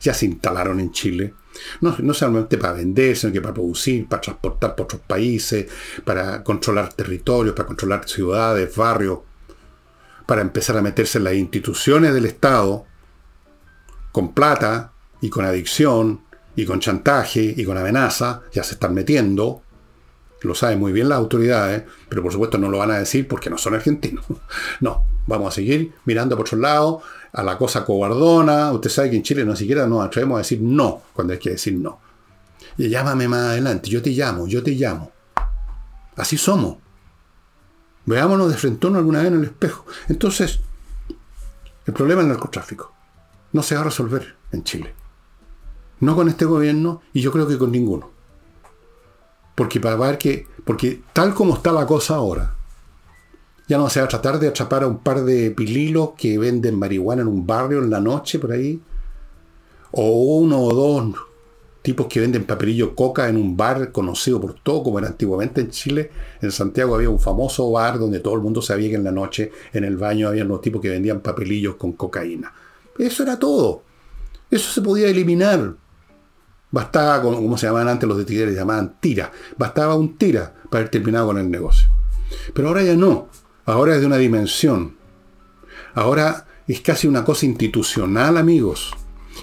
ya 0.00 0.14
se 0.14 0.26
instalaron 0.26 0.80
en 0.80 0.90
Chile. 0.92 1.34
No, 1.80 1.94
no 1.98 2.14
solamente 2.14 2.58
para 2.58 2.74
vender, 2.74 3.16
sino 3.16 3.32
que 3.32 3.40
para 3.40 3.54
producir, 3.54 4.08
para 4.08 4.20
transportar 4.22 4.74
por 4.74 4.84
otros 4.84 5.02
países, 5.02 5.66
para 6.04 6.42
controlar 6.42 6.92
territorios, 6.92 7.54
para 7.54 7.66
controlar 7.66 8.08
ciudades, 8.08 8.74
barrios, 8.74 9.20
para 10.26 10.42
empezar 10.42 10.76
a 10.76 10.82
meterse 10.82 11.18
en 11.18 11.24
las 11.24 11.34
instituciones 11.34 12.14
del 12.14 12.26
Estado 12.26 12.86
con 14.12 14.32
plata 14.32 14.92
y 15.20 15.28
con 15.28 15.44
adicción 15.44 16.22
y 16.56 16.64
con 16.64 16.80
chantaje 16.80 17.54
y 17.56 17.64
con 17.64 17.76
amenaza, 17.78 18.42
ya 18.52 18.62
se 18.62 18.74
están 18.74 18.94
metiendo. 18.94 19.62
Lo 20.42 20.54
saben 20.54 20.78
muy 20.78 20.92
bien 20.92 21.08
las 21.08 21.18
autoridades, 21.18 21.84
pero 22.08 22.22
por 22.22 22.32
supuesto 22.32 22.56
no 22.56 22.70
lo 22.70 22.78
van 22.78 22.90
a 22.90 22.98
decir 22.98 23.28
porque 23.28 23.50
no 23.50 23.58
son 23.58 23.74
argentinos. 23.74 24.24
No, 24.80 25.04
vamos 25.26 25.48
a 25.48 25.54
seguir 25.54 25.92
mirando 26.06 26.36
por 26.36 26.46
otro 26.46 26.58
lado 26.58 27.02
a 27.32 27.42
la 27.42 27.58
cosa 27.58 27.84
cobardona. 27.84 28.72
Usted 28.72 28.90
sabe 28.90 29.10
que 29.10 29.16
en 29.16 29.22
Chile 29.22 29.44
no 29.44 29.54
siquiera 29.54 29.86
nos 29.86 30.04
atrevemos 30.04 30.36
a 30.36 30.38
decir 30.38 30.60
no 30.60 31.02
cuando 31.12 31.32
hay 31.32 31.38
que 31.38 31.50
decir 31.50 31.74
no. 31.74 32.00
Y 32.78 32.88
llámame 32.88 33.28
más 33.28 33.50
adelante, 33.50 33.90
yo 33.90 34.00
te 34.00 34.10
llamo, 34.10 34.46
yo 34.46 34.62
te 34.62 34.72
llamo. 34.72 35.12
Así 36.16 36.38
somos. 36.38 36.76
Veámonos 38.06 38.50
de 38.50 38.56
frente 38.56 38.86
alguna 38.86 39.18
vez 39.18 39.28
en 39.28 39.38
el 39.38 39.44
espejo. 39.44 39.84
Entonces, 40.08 40.60
el 41.86 41.94
problema 41.94 42.22
del 42.22 42.30
narcotráfico 42.30 42.92
no 43.52 43.62
se 43.62 43.74
va 43.74 43.82
a 43.82 43.84
resolver 43.84 44.36
en 44.52 44.64
Chile. 44.64 44.94
No 46.00 46.16
con 46.16 46.28
este 46.28 46.44
gobierno 46.44 47.02
y 47.12 47.20
yo 47.20 47.30
creo 47.30 47.46
que 47.46 47.58
con 47.58 47.70
ninguno. 47.72 48.10
Porque 49.60 49.78
para 49.78 49.94
ver 49.96 50.16
que, 50.16 50.46
porque 50.64 51.02
tal 51.12 51.34
como 51.34 51.52
está 51.52 51.70
la 51.70 51.84
cosa 51.84 52.14
ahora, 52.14 52.54
ya 53.68 53.76
no 53.76 53.90
se 53.90 54.00
va 54.00 54.06
a 54.06 54.08
tratar 54.08 54.38
de 54.38 54.48
atrapar 54.48 54.84
a 54.84 54.86
un 54.86 55.00
par 55.00 55.22
de 55.22 55.50
pililos 55.50 56.12
que 56.16 56.38
venden 56.38 56.78
marihuana 56.78 57.20
en 57.20 57.28
un 57.28 57.46
barrio 57.46 57.80
en 57.80 57.90
la 57.90 58.00
noche 58.00 58.38
por 58.38 58.52
ahí. 58.52 58.80
O 59.90 60.38
uno 60.38 60.62
o 60.62 60.74
dos 60.74 61.14
tipos 61.82 62.06
que 62.06 62.20
venden 62.20 62.46
papelillo 62.46 62.94
coca 62.96 63.28
en 63.28 63.36
un 63.36 63.54
bar 63.54 63.92
conocido 63.92 64.40
por 64.40 64.54
todo, 64.54 64.82
como 64.82 64.98
era 64.98 65.08
antiguamente 65.08 65.60
en 65.60 65.68
Chile. 65.68 66.10
En 66.40 66.52
Santiago 66.52 66.94
había 66.94 67.10
un 67.10 67.20
famoso 67.20 67.70
bar 67.70 67.98
donde 67.98 68.20
todo 68.20 68.36
el 68.36 68.40
mundo 68.40 68.62
sabía 68.62 68.88
que 68.88 68.96
en 68.96 69.04
la 69.04 69.12
noche 69.12 69.52
en 69.74 69.84
el 69.84 69.98
baño 69.98 70.28
había 70.28 70.44
los 70.44 70.62
tipos 70.62 70.80
que 70.80 70.88
vendían 70.88 71.20
papelillos 71.20 71.74
con 71.74 71.92
cocaína. 71.92 72.50
Eso 72.96 73.24
era 73.24 73.38
todo. 73.38 73.82
Eso 74.50 74.72
se 74.72 74.80
podía 74.80 75.08
eliminar. 75.08 75.74
Bastaba, 76.70 77.20
como 77.22 77.58
se 77.58 77.66
llamaban 77.66 77.88
antes 77.88 78.08
los 78.08 78.24
de 78.24 78.54
llamaban 78.54 78.96
tira. 79.00 79.32
Bastaba 79.56 79.94
un 79.94 80.16
tira 80.16 80.54
para 80.70 80.82
haber 80.82 80.90
terminado 80.90 81.26
con 81.26 81.38
el 81.38 81.50
negocio. 81.50 81.88
Pero 82.54 82.68
ahora 82.68 82.82
ya 82.82 82.94
no. 82.94 83.28
Ahora 83.64 83.94
es 83.94 84.00
de 84.00 84.06
una 84.06 84.16
dimensión. 84.16 84.96
Ahora 85.94 86.46
es 86.66 86.80
casi 86.80 87.08
una 87.08 87.24
cosa 87.24 87.46
institucional, 87.46 88.36
amigos. 88.36 88.92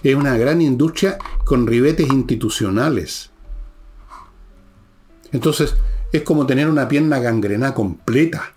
Es 0.03 0.15
una 0.15 0.38
gran 0.38 0.61
industria 0.61 1.17
con 1.43 1.67
ribetes 1.67 2.07
institucionales. 2.07 3.32
Entonces, 5.32 5.75
es 6.11 6.21
como 6.21 6.45
tener 6.45 6.69
una 6.69 6.88
pierna 6.88 7.19
gangrenada 7.19 7.73
completa. 7.73 8.53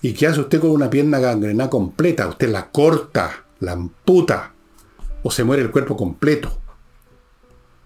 ¿Y 0.00 0.14
qué 0.14 0.26
hace 0.26 0.40
usted 0.40 0.60
con 0.60 0.70
una 0.70 0.90
pierna 0.90 1.20
gangrenada 1.20 1.70
completa? 1.70 2.26
Usted 2.26 2.50
la 2.50 2.70
corta, 2.70 3.44
la 3.60 3.72
amputa, 3.72 4.52
o 5.22 5.30
se 5.30 5.44
muere 5.44 5.62
el 5.62 5.70
cuerpo 5.70 5.96
completo. 5.96 6.61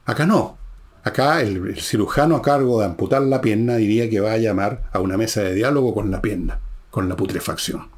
Acá 0.06 0.24
no. 0.24 0.56
Acá 1.02 1.40
el, 1.40 1.80
cirujano 1.80 2.36
a 2.36 2.42
cargo 2.42 2.80
de 2.80 2.86
amputar 2.86 3.22
la 3.22 3.40
pierna 3.40 3.76
diría 3.76 4.08
que 4.08 4.20
va 4.20 4.32
a 4.32 4.38
llamar 4.38 4.88
a 4.92 5.00
una 5.00 5.16
mesa 5.16 5.42
de 5.42 5.54
diálogo 5.54 5.94
con 5.94 6.10
la 6.10 6.22
pierna, 6.22 6.60
con 6.90 7.08
la 7.08 7.16
putrefacción. 7.16 7.88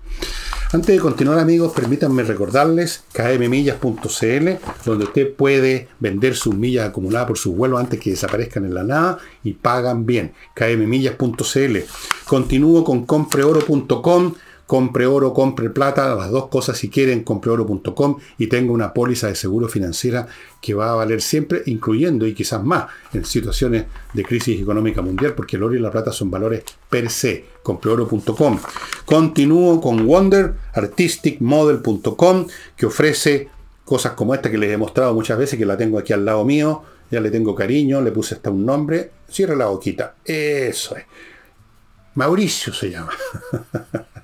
Antes 0.71 0.97
de 0.97 1.01
continuar 1.01 1.39
amigos, 1.39 1.73
permítanme 1.73 2.23
recordarles 2.25 3.05
kmmillas.cl, 3.13 4.49
donde 4.85 5.05
usted 5.05 5.35
puede 5.35 5.89
vender 5.99 6.35
sus 6.37 6.55
millas 6.55 6.89
acumuladas 6.89 7.29
por 7.29 7.39
sus 7.39 7.57
vuelos 7.57 7.81
antes 7.81 7.99
que 7.99 8.11
desaparezcan 8.11 8.67
en 8.67 8.75
la 8.75 8.85
nada 8.85 9.19
y 9.45 9.55
pagan 9.55 10.05
bien. 10.05 10.35
kmmillas.cl. 10.55 11.77
Continúo 12.27 12.85
con 12.85 13.07
compreoro.com 13.07 14.35
compre 14.69 15.07
oro, 15.07 15.33
compre 15.33 15.71
plata, 15.71 16.15
las 16.15 16.31
dos 16.31 16.49
cosas 16.49 16.77
si 16.77 16.91
quieren, 16.91 17.25
compreoro.com 17.25 18.19
y 18.37 18.49
tengo 18.49 18.75
una 18.75 18.93
póliza 18.93 19.29
de 19.29 19.35
seguro 19.35 19.67
financiera 19.67 20.29
que 20.61 20.75
va 20.75 20.93
a 20.93 20.95
valer 20.95 21.23
siempre, 21.23 21.63
incluyendo 21.65 22.27
y 22.27 22.35
quizás 22.35 22.63
más 22.63 22.85
en 23.15 23.25
situaciones 23.25 23.87
de 24.13 24.25
crisis 24.25 24.61
económica 24.61 25.01
mundial, 25.01 25.33
porque 25.35 25.57
el 25.57 25.63
oro 25.63 25.75
y 25.75 25.79
la 25.79 25.91
plata 25.91 26.13
son 26.13 26.31
valores 26.31 26.65
per 26.91 27.09
se. 27.09 27.47
Compreoro.com. 27.63 28.59
Continúo 29.07 29.81
con 29.81 30.07
Wonder, 30.07 30.53
artisticmodel.com, 30.75 32.47
que 32.77 32.85
ofrece 32.85 33.49
cosas 33.87 34.13
como 34.13 34.35
esta 34.35 34.51
que 34.51 34.59
les 34.59 34.71
he 34.71 34.77
mostrado 34.77 35.15
muchas 35.15 35.39
veces, 35.39 35.59
que 35.59 35.65
la 35.65 35.79
tengo 35.79 35.99
aquí 35.99 36.13
al 36.13 36.27
lado 36.27 36.45
mío, 36.45 36.83
ya 37.11 37.23
le 37.23 37.31
tengo 37.31 37.55
cariño, 37.55 38.03
le 38.03 38.13
puse 38.13 38.35
hasta 38.35 38.51
un 38.51 38.67
nombre, 38.67 39.13
cierra 39.31 39.57
la 39.57 39.69
boquita, 39.69 40.17
eso 40.27 40.95
es. 40.95 41.07
Mauricio 42.17 42.75
se 42.75 42.91
llama. 42.91 43.13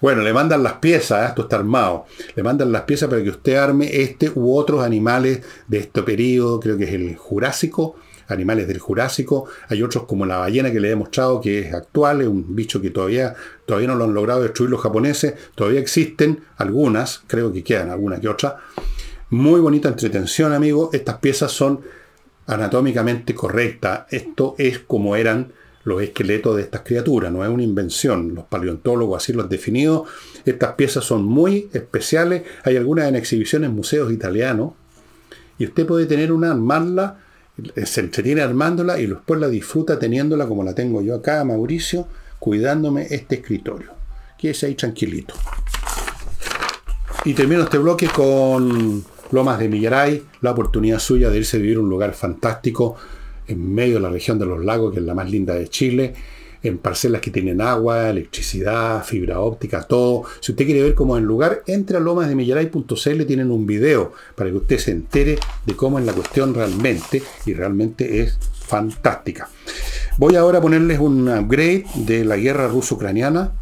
Bueno, 0.00 0.22
le 0.22 0.32
mandan 0.32 0.62
las 0.62 0.74
piezas, 0.74 1.24
¿eh? 1.24 1.28
esto 1.28 1.42
está 1.42 1.56
armado. 1.56 2.06
Le 2.34 2.42
mandan 2.42 2.70
las 2.70 2.82
piezas 2.82 3.08
para 3.08 3.22
que 3.22 3.30
usted 3.30 3.56
arme 3.56 4.02
este 4.02 4.30
u 4.34 4.56
otros 4.56 4.84
animales 4.84 5.42
de 5.66 5.78
este 5.78 6.02
periodo, 6.02 6.60
creo 6.60 6.76
que 6.76 6.84
es 6.84 6.92
el 6.92 7.16
Jurásico, 7.16 7.96
animales 8.28 8.68
del 8.68 8.78
Jurásico. 8.78 9.46
Hay 9.68 9.82
otros 9.82 10.04
como 10.04 10.24
la 10.26 10.36
ballena 10.36 10.70
que 10.70 10.80
le 10.80 10.90
he 10.90 10.96
mostrado 10.96 11.40
que 11.40 11.60
es 11.60 11.74
actual, 11.74 12.20
es 12.20 12.28
un 12.28 12.54
bicho 12.54 12.80
que 12.80 12.90
todavía, 12.90 13.34
todavía 13.66 13.88
no 13.88 13.96
lo 13.96 14.04
han 14.04 14.14
logrado 14.14 14.42
destruir 14.42 14.70
los 14.70 14.80
japoneses. 14.80 15.34
Todavía 15.54 15.80
existen 15.80 16.44
algunas, 16.56 17.22
creo 17.26 17.52
que 17.52 17.64
quedan 17.64 17.90
alguna 17.90 18.20
que 18.20 18.28
otra. 18.28 18.58
Muy 19.30 19.60
bonita 19.60 19.88
entretención, 19.88 20.52
amigo. 20.52 20.90
Estas 20.92 21.18
piezas 21.18 21.50
son 21.52 21.80
anatómicamente 22.46 23.34
correctas. 23.34 24.06
Esto 24.10 24.54
es 24.58 24.78
como 24.78 25.16
eran 25.16 25.52
los 25.84 26.02
esqueletos 26.02 26.56
de 26.56 26.62
estas 26.62 26.82
criaturas, 26.82 27.32
no 27.32 27.44
es 27.44 27.50
una 27.50 27.62
invención, 27.62 28.34
los 28.34 28.44
paleontólogos 28.44 29.22
así 29.22 29.32
lo 29.32 29.42
han 29.42 29.48
definido. 29.48 30.04
Estas 30.44 30.74
piezas 30.74 31.04
son 31.04 31.24
muy 31.24 31.68
especiales, 31.72 32.42
hay 32.64 32.76
algunas 32.76 33.08
en 33.08 33.16
exhibiciones 33.16 33.70
en 33.70 33.76
museos 33.76 34.12
italianos, 34.12 34.72
y 35.58 35.64
usted 35.64 35.86
puede 35.86 36.06
tener 36.06 36.32
una, 36.32 36.52
armarla, 36.52 37.18
se 37.84 38.00
entretiene 38.00 38.40
armándola 38.40 39.00
y 39.00 39.06
después 39.06 39.40
la 39.40 39.48
disfruta 39.48 39.98
teniéndola 39.98 40.46
como 40.46 40.62
la 40.62 40.74
tengo 40.74 41.02
yo 41.02 41.16
acá, 41.16 41.42
Mauricio, 41.44 42.06
cuidándome 42.38 43.08
este 43.10 43.36
escritorio. 43.36 43.90
Quédese 44.38 44.66
ahí 44.66 44.74
tranquilito. 44.76 45.34
Y 47.24 47.34
termino 47.34 47.64
este 47.64 47.78
bloque 47.78 48.06
con 48.06 49.04
Lomas 49.32 49.58
de 49.58 49.68
Millaray, 49.68 50.22
la 50.40 50.52
oportunidad 50.52 51.00
suya 51.00 51.30
de 51.30 51.38
irse 51.38 51.56
a 51.56 51.60
vivir 51.60 51.80
un 51.80 51.88
lugar 51.88 52.14
fantástico 52.14 52.96
en 53.48 53.74
medio 53.74 53.94
de 53.94 54.00
la 54.00 54.10
región 54.10 54.38
de 54.38 54.46
los 54.46 54.64
lagos, 54.64 54.92
que 54.92 55.00
es 55.00 55.04
la 55.04 55.14
más 55.14 55.30
linda 55.30 55.54
de 55.54 55.68
Chile, 55.68 56.14
en 56.62 56.78
parcelas 56.78 57.20
que 57.20 57.30
tienen 57.30 57.60
agua, 57.60 58.10
electricidad, 58.10 59.04
fibra 59.04 59.40
óptica, 59.40 59.82
todo. 59.82 60.24
Si 60.40 60.52
usted 60.52 60.64
quiere 60.64 60.82
ver 60.82 60.94
cómo 60.94 61.16
es 61.16 61.22
el 61.22 61.26
lugar, 61.26 61.62
entre 61.66 61.96
a 61.96 62.00
lomasdemillaray.cl, 62.00 63.24
tienen 63.26 63.50
un 63.50 63.66
video 63.66 64.12
para 64.34 64.50
que 64.50 64.56
usted 64.56 64.78
se 64.78 64.90
entere 64.90 65.38
de 65.66 65.76
cómo 65.76 65.98
es 65.98 66.04
la 66.04 66.12
cuestión 66.12 66.54
realmente, 66.54 67.22
y 67.46 67.54
realmente 67.54 68.20
es 68.22 68.38
fantástica. 68.66 69.48
Voy 70.16 70.34
ahora 70.34 70.58
a 70.58 70.60
ponerles 70.60 70.98
un 70.98 71.28
upgrade 71.28 71.86
de 71.94 72.24
la 72.24 72.36
guerra 72.36 72.66
ruso-ucraniana, 72.66 73.52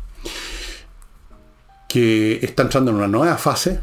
que 1.89 2.41
está 2.43 2.63
entrando 2.63 2.91
en 2.91 2.97
una 2.97 3.09
nueva 3.09 3.37
fase. 3.37 3.81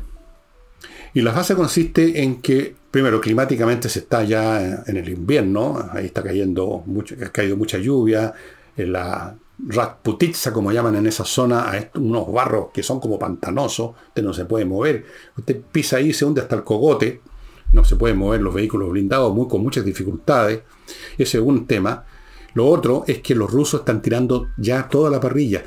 Y 1.14 1.22
la 1.22 1.32
fase 1.32 1.56
consiste 1.56 2.24
en 2.24 2.42
que, 2.42 2.76
primero, 2.90 3.22
climáticamente 3.22 3.88
se 3.90 4.00
está 4.00 4.24
ya 4.24 4.84
en 4.86 4.98
el 4.98 5.08
invierno, 5.10 5.90
ahí 5.92 6.08
está 6.08 6.24
cayendo 6.24 6.84
mucho, 6.86 7.16
ha 7.24 7.30
caído 7.30 7.56
mucha 7.56 7.78
lluvia, 7.78 8.34
en 8.76 8.94
la 8.94 9.36
Ratputitsa, 9.68 10.52
como 10.52 10.72
llaman 10.72 10.96
en 10.96 11.06
esa 11.06 11.24
zona, 11.24 11.72
unos 11.96 12.32
barros 12.32 12.68
que 12.74 12.82
son 12.82 13.00
como 13.00 13.20
pantanosos, 13.20 13.92
usted 14.08 14.24
no 14.24 14.34
se 14.34 14.46
puede 14.46 14.66
mover, 14.66 15.06
usted 15.38 15.62
pisa 15.72 15.98
ahí, 15.98 16.12
se 16.14 16.26
hunde 16.26 16.42
hasta 16.42 16.56
el 16.56 16.64
cogote, 16.64 17.22
no 17.72 17.86
se 17.86 17.96
pueden 17.96 18.18
mover 18.18 18.42
los 18.42 18.54
vehículos 18.54 18.90
blindados 18.90 19.34
muy, 19.34 19.48
con 19.48 19.62
muchas 19.62 19.86
dificultades, 19.86 20.62
ese 21.18 21.38
es 21.38 21.44
un 21.44 21.68
tema. 21.68 22.06
Lo 22.56 22.68
otro 22.68 23.04
es 23.08 23.20
que 23.20 23.36
los 23.36 23.52
rusos 23.52 23.82
están 23.82 24.02
tirando 24.02 24.48
ya 24.58 24.88
toda 24.88 25.10
la 25.10 25.20
parrilla. 25.20 25.64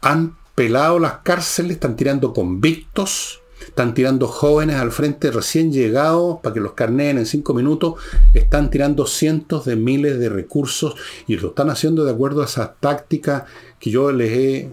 Han 0.00 0.36
pelado 0.54 0.98
las 0.98 1.18
cárceles, 1.18 1.72
están 1.72 1.94
tirando 1.94 2.32
convictos, 2.32 3.39
están 3.66 3.94
tirando 3.94 4.26
jóvenes 4.26 4.76
al 4.76 4.90
frente 4.90 5.30
recién 5.30 5.72
llegados 5.72 6.38
para 6.42 6.54
que 6.54 6.60
los 6.60 6.72
carneen 6.72 7.18
en 7.18 7.26
cinco 7.26 7.54
minutos. 7.54 7.94
Están 8.34 8.70
tirando 8.70 9.06
cientos 9.06 9.64
de 9.64 9.76
miles 9.76 10.18
de 10.18 10.28
recursos 10.28 10.94
y 11.26 11.36
lo 11.36 11.48
están 11.48 11.70
haciendo 11.70 12.04
de 12.04 12.12
acuerdo 12.12 12.42
a 12.42 12.46
esa 12.46 12.74
táctica 12.74 13.46
que 13.78 13.90
yo 13.90 14.12
les 14.12 14.30
he 14.32 14.72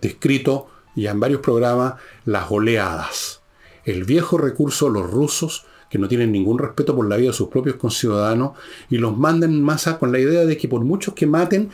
descrito 0.00 0.68
ya 0.94 1.12
en 1.12 1.20
varios 1.20 1.40
programas, 1.40 1.94
las 2.24 2.50
oleadas. 2.50 3.40
El 3.84 4.04
viejo 4.04 4.38
recurso, 4.38 4.88
los 4.88 5.10
rusos, 5.10 5.64
que 5.88 5.98
no 5.98 6.08
tienen 6.08 6.32
ningún 6.32 6.58
respeto 6.58 6.96
por 6.96 7.06
la 7.06 7.16
vida 7.16 7.28
de 7.28 7.36
sus 7.36 7.48
propios 7.48 7.76
conciudadanos 7.76 8.52
y 8.88 8.98
los 8.98 9.16
mandan 9.16 9.52
en 9.52 9.62
masa 9.62 9.98
con 9.98 10.10
la 10.10 10.18
idea 10.18 10.44
de 10.46 10.56
que 10.56 10.68
por 10.68 10.84
muchos 10.84 11.14
que 11.14 11.26
maten, 11.26 11.70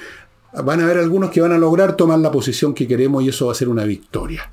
van 0.64 0.80
a 0.80 0.84
haber 0.84 0.98
algunos 0.98 1.30
que 1.30 1.40
van 1.40 1.52
a 1.52 1.58
lograr 1.58 1.96
tomar 1.96 2.18
la 2.18 2.32
posición 2.32 2.74
que 2.74 2.88
queremos 2.88 3.22
y 3.22 3.28
eso 3.28 3.46
va 3.46 3.52
a 3.52 3.54
ser 3.54 3.68
una 3.68 3.84
victoria. 3.84 4.50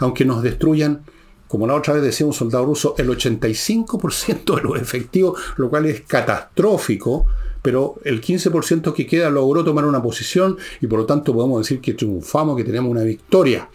Aunque 0.00 0.24
nos 0.24 0.42
destruyan 0.42 1.04
como 1.48 1.66
la 1.66 1.74
otra 1.74 1.94
vez 1.94 2.02
decía 2.02 2.26
un 2.26 2.32
soldado 2.32 2.66
ruso, 2.66 2.94
el 2.98 3.08
85% 3.08 4.56
de 4.56 4.62
los 4.62 4.80
efectivos, 4.80 5.40
lo 5.56 5.70
cual 5.70 5.86
es 5.86 6.02
catastrófico, 6.02 7.26
pero 7.62 7.96
el 8.04 8.20
15% 8.20 8.92
que 8.92 9.06
queda 9.06 9.30
logró 9.30 9.64
tomar 9.64 9.84
una 9.84 10.02
posición 10.02 10.56
y 10.80 10.86
por 10.86 11.00
lo 11.00 11.06
tanto 11.06 11.32
podemos 11.32 11.60
decir 11.60 11.80
que 11.80 11.94
triunfamos, 11.94 12.56
que 12.56 12.64
tenemos 12.64 12.90
una 12.90 13.02
victoria. 13.02 13.68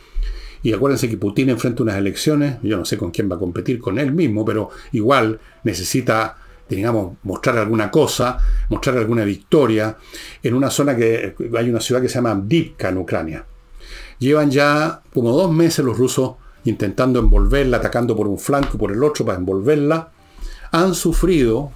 Y 0.64 0.74
acuérdense 0.74 1.10
que 1.10 1.18
Putin 1.18 1.50
enfrenta 1.50 1.84
unas 1.84 1.98
elecciones, 1.98 2.58
yo 2.62 2.78
no 2.78 2.86
sé 2.86 2.98
con 2.98 3.12
quién 3.12 3.30
va 3.30 3.36
a 3.36 3.40
competir, 3.40 3.80
con 3.80 3.98
él 3.98 4.12
mismo, 4.12 4.46
pero 4.46 4.70
igual 4.92 5.40
necesita, 5.64 6.38
digamos, 6.70 7.18
mostrar 7.24 7.58
alguna 7.58 7.90
cosa, 7.90 8.38
mostrar 8.70 8.98
alguna 8.98 9.26
victoria 9.26 9.98
en 10.44 10.54
una 10.54 10.70
zona 10.70 10.96
que 10.96 11.36
hay 11.58 11.70
una 11.70 11.80
ciudad 11.80 12.02
que 12.02 12.10
se 12.10 12.16
llama 12.16 12.40
Divka 12.46 12.90
en 12.90 12.98
Ucrania. 12.98 13.46
Llevan 14.20 14.52
ya 14.52 15.02
como 15.14 15.32
dos 15.32 15.52
meses 15.52 15.84
los 15.84 15.98
rusos 15.98 16.36
intentando 16.66 17.20
envolverla, 17.20 17.78
atacando 17.78 18.16
por 18.16 18.28
un 18.28 18.38
flanco 18.38 18.78
por 18.78 18.92
el 18.92 19.04
otro 19.04 19.26
para 19.26 19.38
envolverla, 19.38 20.12
han 20.72 20.94
sufrido, 20.96 21.72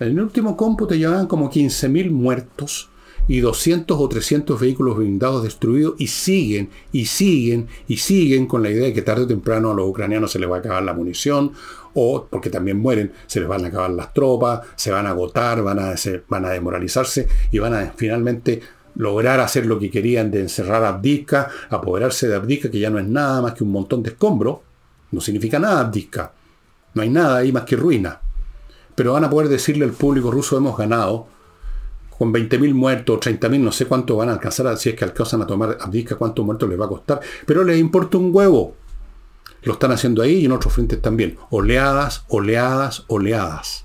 en 0.00 0.08
el 0.08 0.20
último 0.20 0.56
cómputo 0.56 0.94
llevaban 0.94 1.26
como 1.26 1.50
15.000 1.50 2.10
muertos 2.10 2.90
y 3.28 3.40
200 3.40 3.98
o 3.98 4.08
300 4.08 4.60
vehículos 4.60 4.96
blindados 4.96 5.42
destruidos 5.42 5.94
y 5.98 6.06
siguen 6.06 6.70
y 6.92 7.06
siguen 7.06 7.66
y 7.88 7.96
siguen 7.96 8.46
con 8.46 8.62
la 8.62 8.70
idea 8.70 8.84
de 8.84 8.92
que 8.92 9.02
tarde 9.02 9.24
o 9.24 9.26
temprano 9.26 9.70
a 9.70 9.74
los 9.74 9.88
ucranianos 9.88 10.30
se 10.30 10.38
les 10.38 10.48
va 10.48 10.56
a 10.56 10.58
acabar 10.60 10.82
la 10.82 10.94
munición 10.94 11.52
o 11.94 12.26
porque 12.30 12.50
también 12.50 12.78
mueren, 12.78 13.12
se 13.26 13.40
les 13.40 13.48
van 13.48 13.64
a 13.64 13.68
acabar 13.68 13.90
las 13.90 14.12
tropas, 14.12 14.60
se 14.76 14.90
van 14.90 15.06
a 15.06 15.10
agotar, 15.10 15.62
van 15.62 15.78
a, 15.78 15.94
van 16.28 16.44
a 16.44 16.50
desmoralizarse 16.50 17.26
y 17.50 17.58
van 17.58 17.74
a 17.74 17.94
finalmente 17.96 18.60
lograr 18.96 19.40
hacer 19.40 19.66
lo 19.66 19.78
que 19.78 19.90
querían 19.90 20.30
de 20.30 20.40
encerrar 20.40 20.82
a 20.84 20.88
Abdika, 20.88 21.50
apoderarse 21.70 22.28
de 22.28 22.34
Abdika, 22.34 22.70
que 22.70 22.78
ya 22.78 22.90
no 22.90 22.98
es 22.98 23.06
nada 23.06 23.42
más 23.42 23.54
que 23.54 23.64
un 23.64 23.72
montón 23.72 24.02
de 24.02 24.10
escombros, 24.10 24.58
no 25.12 25.20
significa 25.20 25.58
nada 25.58 25.80
Abdika, 25.80 26.32
no 26.94 27.02
hay 27.02 27.10
nada 27.10 27.38
ahí 27.38 27.52
más 27.52 27.64
que 27.64 27.76
ruina. 27.76 28.20
Pero 28.94 29.12
van 29.12 29.24
a 29.24 29.30
poder 29.30 29.48
decirle 29.48 29.84
al 29.84 29.92
público 29.92 30.30
ruso 30.30 30.56
hemos 30.56 30.76
ganado, 30.76 31.28
con 32.16 32.32
20.000 32.32 32.72
muertos, 32.72 33.20
30.000, 33.20 33.60
no 33.60 33.72
sé 33.72 33.84
cuánto 33.84 34.16
van 34.16 34.30
a 34.30 34.32
alcanzar, 34.32 34.74
si 34.78 34.88
es 34.88 34.94
que 34.94 35.04
alcanzan 35.04 35.42
a 35.42 35.46
tomar 35.46 35.76
Abdika, 35.80 36.16
cuántos 36.16 36.44
muertos 36.44 36.68
les 36.68 36.80
va 36.80 36.86
a 36.86 36.88
costar, 36.88 37.20
pero 37.44 37.62
les 37.62 37.78
importa 37.78 38.16
un 38.16 38.30
huevo. 38.34 38.74
Lo 39.62 39.74
están 39.74 39.90
haciendo 39.90 40.22
ahí 40.22 40.36
y 40.36 40.44
en 40.44 40.52
otros 40.52 40.72
frentes 40.72 41.02
también. 41.02 41.36
Oleadas, 41.50 42.24
oleadas, 42.28 43.04
oleadas. 43.08 43.84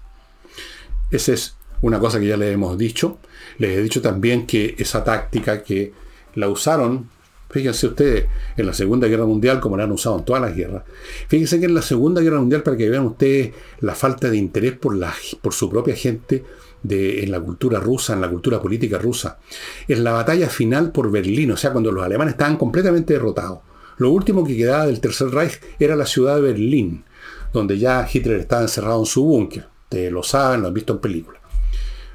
Esa 1.10 1.34
es 1.34 1.58
una 1.82 2.00
cosa 2.00 2.20
que 2.20 2.28
ya 2.28 2.38
le 2.38 2.52
hemos 2.52 2.78
dicho. 2.78 3.20
Les 3.58 3.78
he 3.78 3.82
dicho 3.82 4.02
también 4.02 4.46
que 4.46 4.76
esa 4.78 5.04
táctica 5.04 5.64
que 5.64 5.94
la 6.36 6.48
usaron, 6.48 7.10
fíjense 7.50 7.88
ustedes, 7.88 8.26
en 8.58 8.66
la 8.66 8.74
Segunda 8.74 9.08
Guerra 9.08 9.26
Mundial, 9.26 9.60
como 9.60 9.78
la 9.78 9.84
han 9.84 9.92
usado 9.92 10.20
en 10.20 10.26
todas 10.26 10.42
las 10.42 10.56
guerras. 10.56 10.84
Fíjense 11.28 11.60
que 11.60 11.66
en 11.66 11.76
la 11.76 11.82
Segunda 11.82 12.22
Guerra 12.22 12.40
Mundial, 12.40 12.64
para 12.64 12.78
que 12.78 12.90
vean 12.90 13.06
ustedes 13.06 13.54
la 13.80 13.96
falta 13.96 14.30
de 14.30 14.38
interés 14.38 14.74
por, 14.74 14.96
su 15.54 15.70
propia 15.70 15.96
gente 15.96 16.44
en 16.88 17.32
la 17.32 17.40
cultura 17.40 17.80
rusa, 17.80 18.14
en 18.14 18.22
la 18.22 18.30
cultura 18.30 18.62
política 18.62 18.98
rusa, 18.98 19.40
en 19.88 20.04
la 20.04 20.12
batalla 20.14 20.50
final 20.50 20.92
por 20.92 21.12
Berlín, 21.12 21.52
o 21.52 21.58
sea, 21.58 21.72
cuando 21.72 21.92
los 21.92 22.04
alemanes 22.04 22.34
estaban 22.34 22.58
completamente 22.58 23.14
derrotados. 23.14 23.60
Lo 23.98 24.10
último 24.10 24.44
que 24.44 24.58
quedaba 24.58 24.88
del 24.88 25.00
Tercer 25.00 25.30
Reich 25.30 25.60
era 25.78 25.96
la 25.96 26.06
ciudad 26.06 26.36
de 26.38 26.42
Berlín, 26.42 27.04
donde 27.54 27.78
ya 27.78 28.08
Hitler 28.12 28.40
estaba 28.40 28.64
encerrado 28.64 29.02
en 29.02 29.06
su 29.06 29.24
búnker. 29.24 29.68
Ustedes 29.84 30.12
lo 30.12 30.24
saben, 30.24 30.62
lo 30.62 30.70
han 30.70 30.74
visto 30.74 30.94
en 30.94 31.00
películas. 31.00 31.41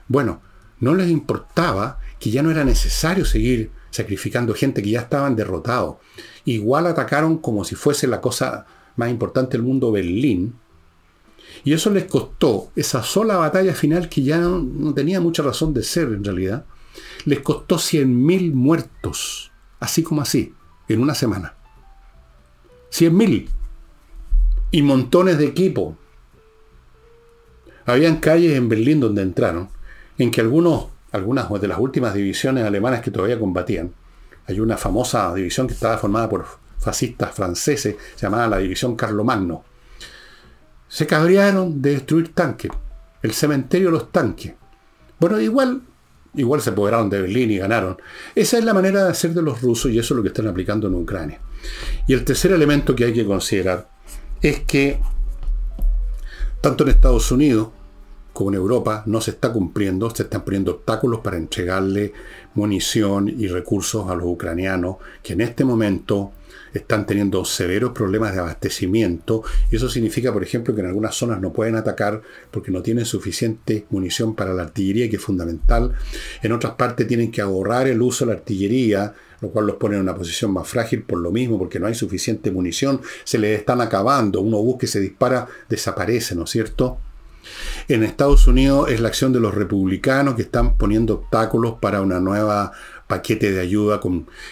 Bueno, 0.09 0.41
no 0.81 0.95
les 0.95 1.11
importaba 1.11 1.99
que 2.19 2.31
ya 2.31 2.43
no 2.43 2.51
era 2.51 2.65
necesario 2.65 3.25
seguir 3.25 3.71
sacrificando 3.91 4.55
gente, 4.55 4.83
que 4.83 4.91
ya 4.91 5.01
estaban 5.01 5.37
derrotados. 5.37 5.97
Igual 6.45 6.87
atacaron 6.87 7.39
como 7.39 7.65
si 7.65 7.75
fuese 7.75 8.07
la 8.07 8.21
cosa 8.21 8.67
más 8.97 9.11
importante 9.11 9.57
del 9.57 9.67
mundo 9.67 9.91
Berlín. 9.91 10.55
Y 11.65 11.73
eso 11.73 11.91
les 11.91 12.05
costó, 12.05 12.71
esa 12.77 13.03
sola 13.03 13.37
batalla 13.37 13.75
final 13.75 14.09
que 14.09 14.23
ya 14.23 14.39
no, 14.39 14.95
tenía 14.95 15.21
mucha 15.21 15.43
razón 15.43 15.73
de 15.73 15.83
ser 15.83 16.09
en 16.09 16.25
realidad, 16.25 16.67
les 17.25 17.41
costó 17.41 17.77
100.000 17.77 18.53
muertos, 18.53 19.51
así 19.81 20.03
como 20.03 20.23
así, 20.23 20.55
en 20.89 21.01
una 21.01 21.15
semana. 21.15 21.55
100.000. 22.93 23.49
Y 24.71 24.83
montones 24.83 25.39
de 25.39 25.47
equipo. 25.47 25.97
Habían 27.87 28.17
calles 28.17 28.57
en 28.57 28.69
Berlín 28.69 29.01
donde 29.01 29.23
entraron 29.23 29.69
en 30.19 30.31
que 30.31 30.41
algunas 30.41 31.61
de 31.61 31.69
las 31.69 31.79
últimas 31.79 32.15
divisiones 32.15 32.65
alemanas 32.65 33.01
que 33.01 33.11
todavía 33.11 33.39
combatían, 33.39 33.93
hay 34.47 34.61
una 34.61 34.77
famosa 34.77 35.35
división 35.35 35.67
que 35.67 35.75
estaba 35.75 35.99
formada 35.99 36.29
por 36.29 36.47
fascistas 36.79 37.35
franceses, 37.35 37.97
llamada 38.21 38.49
la 38.49 38.59
división 38.59 38.97
Carlomagno, 38.97 39.65
se 40.89 41.07
cabrearon 41.07 41.83
de 41.83 41.91
destruir 41.91 42.33
tanques, 42.33 42.71
el 43.23 43.33
cementerio 43.33 43.89
de 43.89 43.93
los 43.93 44.13
tanques. 44.13 44.55
Bueno, 45.19 45.41
igual, 45.41 45.83
igual 46.35 46.61
se 46.61 46.71
apoderaron 46.71 47.11
de 47.11 47.23
Berlín 47.23 47.51
y 47.51 47.59
ganaron. 47.59 47.97
Esa 48.35 48.59
es 48.59 48.65
la 48.65 48.73
manera 48.73 49.05
de 49.05 49.11
hacer 49.11 49.35
de 49.35 49.43
los 49.43 49.61
rusos 49.63 49.91
y 49.91 49.99
eso 49.99 50.15
es 50.15 50.17
lo 50.17 50.23
que 50.23 50.29
están 50.29 50.47
aplicando 50.47 50.87
en 50.87 50.95
Ucrania. 50.95 51.41
Y 52.07 52.15
el 52.15 52.25
tercer 52.25 52.53
elemento 52.53 52.95
que 52.95 53.05
hay 53.05 53.13
que 53.13 53.27
considerar 53.27 53.89
es 54.41 54.61
que 54.61 55.01
tanto 56.61 56.85
en 56.85 56.91
Estados 56.91 57.31
Unidos 57.33 57.69
como 58.37 58.51
en 58.51 58.57
Europa 58.57 59.03
no 59.07 59.23
se 59.23 59.31
está 59.31 59.51
cumpliendo, 59.51 60.15
se 60.15 60.25
están 60.25 60.45
poniendo 60.45 60.73
obstáculos 60.73 61.21
para 61.21 61.39
entregarle 61.39 62.13
munición 62.53 63.31
y 63.31 63.49
recursos 63.49 64.11
a 64.11 64.15
los 64.15 64.27
ucranianos 64.27 64.97
que 65.23 65.33
en 65.33 65.41
este 65.41 65.65
momento 65.65 66.33
están 66.75 67.07
teniendo 67.07 67.47
severos 67.47 67.93
problemas 67.93 68.35
de 68.35 68.41
abastecimiento. 68.41 69.43
Y 69.71 69.77
eso 69.77 69.89
significa, 69.89 70.35
por 70.35 70.43
ejemplo, 70.43 70.75
que 70.75 70.83
en 70.83 70.89
algunas 70.89 71.15
zonas 71.15 71.41
no 71.41 71.51
pueden 71.51 71.77
atacar 71.77 72.21
porque 72.51 72.71
no 72.71 72.83
tienen 72.83 73.07
suficiente 73.07 73.87
munición 73.89 74.35
para 74.35 74.53
la 74.53 74.65
artillería, 74.65 75.09
que 75.09 75.17
es 75.17 75.23
fundamental. 75.23 75.95
En 76.43 76.53
otras 76.53 76.75
partes 76.75 77.07
tienen 77.07 77.31
que 77.31 77.41
ahorrar 77.41 77.89
el 77.89 78.03
uso 78.03 78.27
de 78.27 78.33
la 78.35 78.39
artillería, 78.39 79.15
lo 79.41 79.49
cual 79.49 79.67
los 79.67 79.77
pone 79.77 79.97
en 79.97 80.03
una 80.03 80.15
posición 80.15 80.53
más 80.53 80.69
frágil 80.69 81.05
por 81.05 81.21
lo 81.21 81.33
mismo, 81.33 81.59
porque 81.59 81.81
no 81.81 81.87
hay 81.87 81.95
suficiente 81.95 82.51
munición, 82.51 83.01
se 83.25 83.39
les 83.39 83.59
están 83.59 83.81
acabando. 83.81 84.43
Un 84.43 84.53
obús 84.53 84.77
que 84.77 84.87
se 84.87 85.01
dispara 85.01 85.47
desaparece, 85.71 86.35
¿no 86.35 86.45
es 86.45 86.51
cierto? 86.51 86.99
En 87.89 88.03
Estados 88.03 88.47
Unidos 88.47 88.91
es 88.91 89.01
la 89.01 89.09
acción 89.09 89.33
de 89.33 89.41
los 89.41 89.55
republicanos 89.55 90.35
que 90.35 90.43
están 90.43 90.77
poniendo 90.77 91.15
obstáculos 91.15 91.75
para 91.81 92.01
una 92.01 92.21
nueva 92.21 92.73
paquete 93.07 93.53
de 93.53 93.61
ayuda 93.61 94.01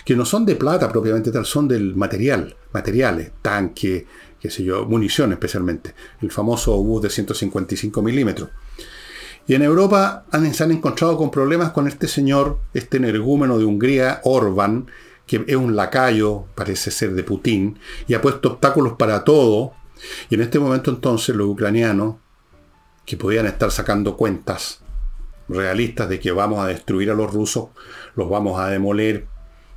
que 0.05 0.17
no 0.17 0.25
son 0.25 0.47
de 0.47 0.57
plata 0.57 0.89
propiamente 0.89 1.33
tal, 1.33 1.45
son 1.45 1.67
del 1.67 1.97
material, 1.97 2.55
materiales, 2.73 3.33
tanque, 3.43 4.07
qué 4.41 4.51
sé 4.51 4.63
yo, 4.63 4.85
munición 4.87 5.33
especialmente, 5.33 5.95
el 6.21 6.31
famoso 6.31 6.75
obús 6.75 7.03
de 7.03 7.11
155 7.11 8.03
milímetros. 8.03 8.51
Y 9.47 9.55
en 9.55 9.63
Europa 9.63 10.25
han, 10.31 10.55
se 10.55 10.65
han 10.65 10.71
encontrado 10.71 11.17
con 11.19 11.31
problemas 11.31 11.71
con 11.73 11.87
este 11.87 12.09
señor, 12.09 12.61
este 12.73 12.97
energúmeno 12.97 13.59
de 13.59 13.65
Hungría, 13.65 14.21
Orban, 14.25 14.87
que 15.27 15.45
es 15.47 15.57
un 15.57 15.77
lacayo, 15.77 16.47
parece 16.55 16.91
ser 16.91 17.15
de 17.15 17.25
Putin, 17.25 17.79
y 18.07 18.15
ha 18.15 18.23
puesto 18.23 18.53
obstáculos 18.53 18.95
para 18.95 19.25
todo. 19.25 19.73
Y 20.31 20.35
en 20.35 20.43
este 20.43 20.59
momento 20.59 20.91
entonces 20.91 21.35
los 21.37 21.49
ucranianos, 21.49 22.17
que 23.05 23.17
podían 23.17 23.47
estar 23.47 23.71
sacando 23.71 24.17
cuentas 24.17 24.81
realistas 25.49 26.09
de 26.09 26.21
que 26.21 26.33
vamos 26.33 26.61
a 26.61 26.67
destruir 26.67 27.11
a 27.11 27.15
los 27.15 27.33
rusos, 27.33 27.69
los 28.17 28.29
vamos 28.29 28.59
a 28.59 28.69
demoler, 28.69 29.27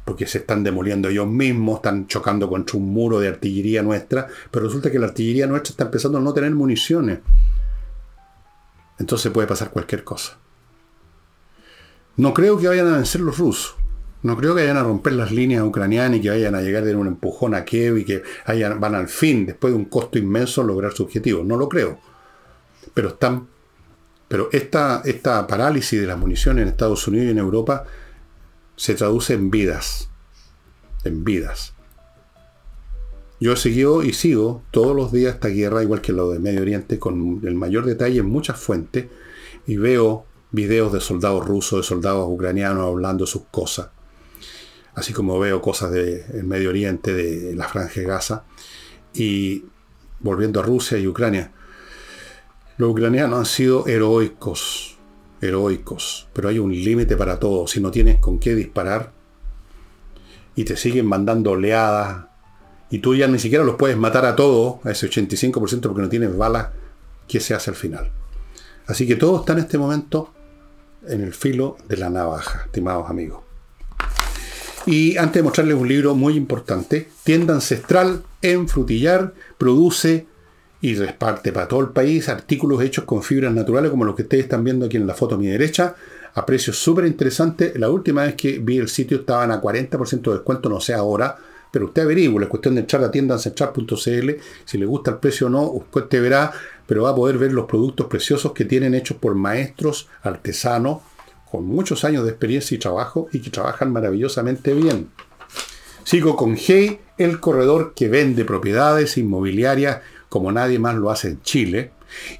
porque 0.06 0.26
se 0.26 0.38
están 0.38 0.64
demoliendo 0.64 1.10
ellos 1.10 1.28
mismos, 1.28 1.78
están 1.78 2.08
chocando 2.08 2.48
contra 2.50 2.78
un 2.78 2.94
muro 2.94 3.20
de 3.20 3.28
artillería 3.28 3.84
nuestra, 3.84 4.28
pero 4.50 4.66
resulta 4.66 4.90
que 4.90 5.00
la 5.00 5.08
artillería 5.08 5.48
nuestra 5.48 5.72
está 5.72 5.84
empezando 5.84 6.18
a 6.18 6.22
no 6.22 6.34
tener 6.34 6.52
municiones. 6.52 7.20
Entonces 9.00 9.32
puede 9.32 9.48
pasar 9.48 9.72
cualquier 9.72 10.04
cosa. 10.04 10.38
No 12.16 12.34
creo 12.34 12.58
que 12.58 12.68
vayan 12.68 12.88
a 12.88 12.96
vencer 12.96 13.22
los 13.22 13.38
rusos. 13.38 13.76
No 14.24 14.36
creo 14.36 14.56
que 14.56 14.62
vayan 14.62 14.78
a 14.78 14.84
romper 14.84 15.14
las 15.14 15.32
líneas 15.32 15.64
ucranianas 15.64 16.18
y 16.18 16.22
que 16.22 16.30
vayan 16.30 16.56
a 16.56 16.62
llegar 16.62 16.84
de 16.84 16.96
un 16.96 17.06
empujón 17.06 17.54
a 17.54 17.64
Kiev 17.64 17.98
y 17.98 18.06
que 18.06 18.24
van 18.80 18.96
al 18.96 19.08
fin, 19.08 19.46
después 19.46 19.74
de 19.74 19.78
un 19.78 19.86
costo 19.86 20.18
inmenso, 20.18 20.62
a 20.62 20.64
lograr 20.64 20.94
su 20.94 21.04
objetivo. 21.04 21.44
No 21.44 21.58
lo 21.58 21.70
creo. 21.70 22.00
Pero 22.94 23.10
están. 23.10 23.48
Pero 24.28 24.50
esta, 24.52 25.02
esta 25.06 25.48
parálisis 25.48 26.00
de 26.00 26.08
las 26.08 26.18
municiones 26.18 26.64
en 26.64 26.70
Estados 26.70 27.08
Unidos 27.08 27.28
y 27.28 27.32
en 27.32 27.38
Europa 27.38 27.86
se 28.76 28.96
traduce 28.96 29.34
en 29.34 29.50
vidas. 29.50 30.10
En 31.04 31.24
vidas. 31.24 31.74
Yo 33.40 33.54
he 33.54 33.58
seguido 33.58 34.04
y 34.04 34.14
sigo 34.14 34.64
todos 34.72 34.96
los 34.96 35.12
días 35.12 35.36
esta 35.36 35.48
guerra, 35.50 35.84
igual 35.84 36.02
que 36.02 36.12
lo 36.12 36.32
de 36.32 36.40
Medio 36.40 36.62
Oriente, 36.62 37.00
con 37.00 37.42
el 37.44 37.56
mayor 37.56 37.86
detalle 37.86 38.20
en 38.20 38.26
muchas 38.26 38.60
fuentes, 38.60 39.06
y 39.68 39.78
veo 39.78 40.26
videos 40.52 40.92
de 40.92 41.00
soldados 41.00 41.46
rusos, 41.46 41.80
de 41.80 41.84
soldados 41.84 42.28
ucranianos 42.28 42.88
hablando 42.88 43.28
sus 43.28 43.44
cosas 43.52 43.90
así 44.98 45.14
como 45.14 45.38
veo 45.38 45.62
cosas 45.62 45.92
del 45.92 46.44
Medio 46.44 46.70
Oriente, 46.70 47.14
de 47.14 47.56
la 47.56 47.68
Franja 47.68 48.02
de 48.02 48.08
Gaza, 48.08 48.46
y 49.14 49.64
volviendo 50.20 50.60
a 50.60 50.64
Rusia 50.64 50.98
y 50.98 51.06
Ucrania, 51.06 51.52
los 52.78 52.92
ucranianos 52.92 53.40
han 53.40 53.46
sido 53.46 53.88
heroicos, 53.88 54.98
heroicos, 55.42 56.28
pero 56.34 56.50
hay 56.50 56.60
un 56.60 56.72
límite 56.72 57.18
para 57.18 57.40
todo. 57.40 57.68
Si 57.68 57.82
no 57.82 57.92
tienes 57.92 58.18
con 58.20 58.40
qué 58.40 58.54
disparar 58.54 59.12
y 60.56 60.64
te 60.64 60.78
siguen 60.78 61.08
mandando 61.08 61.52
oleadas 61.52 62.28
y 62.90 63.00
tú 63.00 63.16
ya 63.16 63.28
ni 63.28 63.40
siquiera 63.40 63.64
los 63.64 63.76
puedes 63.76 63.98
matar 63.98 64.26
a 64.26 64.36
todos, 64.36 64.86
a 64.86 64.92
ese 64.92 65.10
85% 65.10 65.82
porque 65.82 66.02
no 66.02 66.10
tienes 66.10 66.38
balas, 66.38 66.70
¿qué 67.28 67.40
se 67.40 67.56
hace 67.56 67.72
al 67.72 67.76
final? 67.76 68.12
Así 68.86 69.08
que 69.08 69.16
todo 69.16 69.40
está 69.40 69.54
en 69.54 69.60
este 69.60 69.78
momento 69.78 70.34
en 71.08 71.22
el 71.22 71.34
filo 71.34 71.78
de 71.88 71.98
la 71.98 72.10
navaja, 72.10 72.64
estimados 72.66 73.10
amigos. 73.10 73.42
Y 74.86 75.18
antes 75.18 75.34
de 75.34 75.44
mostrarles 75.44 75.76
un 75.76 75.88
libro 75.88 76.16
muy 76.16 76.36
importante, 76.36 77.10
Tienda 77.24 77.54
Ancestral 77.54 78.24
en 78.42 78.70
Frutillar 78.70 79.34
produce 79.58 80.28
y 80.82 80.96
reparte 80.96 81.52
para 81.52 81.68
todo 81.68 81.82
el 81.82 81.90
país 81.90 82.30
artículos 82.30 82.82
hechos 82.84 83.06
con 83.06 83.24
fibras 83.24 83.54
naturales 83.54 83.90
como 83.90 84.06
los 84.06 84.16
que 84.16 84.24
ustedes 84.24 84.44
están 84.44 84.64
viendo 84.64 84.86
aquí 84.86 84.98
en 84.98 85.08
la 85.08 85.14
foto 85.14 85.36
a 85.36 85.38
mi 85.38 85.48
derecha, 85.48 85.96
a 86.34 86.46
precios 86.46 86.78
súper 86.78 87.06
interesantes. 87.06 87.78
La 87.80 87.90
última 87.90 88.24
vez 88.24 88.36
que 88.36 88.60
vi 88.60 88.78
el 88.78 88.88
sitio 88.88 89.18
estaban 89.18 89.52
a 89.52 89.62
40% 89.62 90.22
de 90.22 90.34
descuento, 90.34 90.70
no 90.70 90.80
sé 90.80 90.94
ahora, 90.94 91.36
pero 91.72 91.86
usted 91.86 92.04
averigua, 92.04 92.44
es 92.44 92.48
cuestión 92.48 92.76
de 92.76 92.82
entrar 92.82 93.04
a 93.04 93.12
tiendaancestral.cl, 93.12 94.32
si 94.66 94.78
le 94.78 94.86
gusta 94.86 95.12
el 95.12 95.18
precio 95.18 95.48
o 95.48 95.50
no, 95.50 95.64
usted 95.64 96.22
verá, 96.22 96.52
pero 96.86 97.04
va 97.04 97.10
a 97.10 97.16
poder 97.16 97.38
ver 97.38 97.54
los 97.54 97.66
productos 97.66 98.08
preciosos 98.08 98.54
que 98.54 98.66
tienen 98.66 98.94
hechos 98.94 99.18
por 99.18 99.36
maestros 99.36 100.08
artesanos 100.22 101.00
con 101.52 101.66
muchos 101.66 102.04
años 102.04 102.24
de 102.24 102.32
experiencia 102.32 102.76
y 102.76 102.80
trabajo 102.80 103.28
y 103.32 103.40
que 103.40 103.50
trabajan 103.50 103.92
maravillosamente 103.92 104.74
bien. 104.74 105.10
Sigo 106.04 106.36
con 106.38 106.56
Hey, 106.58 107.00
el 107.18 107.40
corredor 107.40 107.94
que 107.94 108.08
vende 108.08 108.46
propiedades 108.46 109.18
inmobiliarias 109.18 110.00
como 110.30 110.52
nadie 110.52 110.80
más 110.80 110.96
lo 110.96 111.10
hace 111.10 111.30
en 111.30 111.42
Chile, 111.42 111.92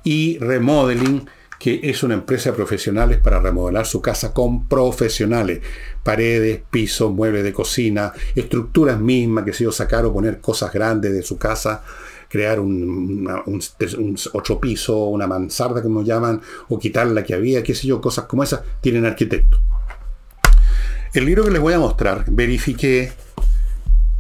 y 0.04 0.38
Remodeling, 0.40 1.28
que 1.60 1.80
es 1.84 2.04
una 2.04 2.14
empresa 2.14 2.52
de 2.52 2.56
profesionales 2.56 3.20
para 3.20 3.40
remodelar 3.40 3.86
su 3.86 4.02
casa 4.02 4.34
con 4.34 4.68
profesionales. 4.68 5.62
Paredes, 6.04 6.62
pisos, 6.70 7.12
muebles 7.12 7.44
de 7.44 7.54
cocina, 7.54 8.14
estructuras 8.36 9.00
mismas, 9.00 9.44
que 9.44 9.54
se 9.54 9.64
yo 9.64 9.72
sacar 9.72 10.06
o 10.06 10.14
poner 10.14 10.40
cosas 10.40 10.72
grandes 10.72 11.14
de 11.14 11.24
su 11.24 11.38
casa, 11.38 11.84
crear 12.30 12.60
un, 12.60 13.28
otro 14.34 14.60
piso, 14.60 15.06
una 15.06 15.28
mansarda 15.28 15.82
como 15.82 16.04
llaman, 16.04 16.42
o 16.70 16.78
quitar 16.78 17.08
la 17.08 17.24
que 17.24 17.34
había, 17.34 17.64
qué 17.64 17.74
sé 17.74 17.88
yo, 17.88 18.00
cosas 18.02 18.26
como 18.26 18.44
esas, 18.44 18.62
tienen 18.82 19.06
arquitecto. 19.06 19.60
El 21.14 21.26
libro 21.26 21.46
que 21.46 21.52
les 21.52 21.62
voy 21.62 21.74
a 21.74 21.80
mostrar, 21.80 22.26
verifiqué 22.28 23.12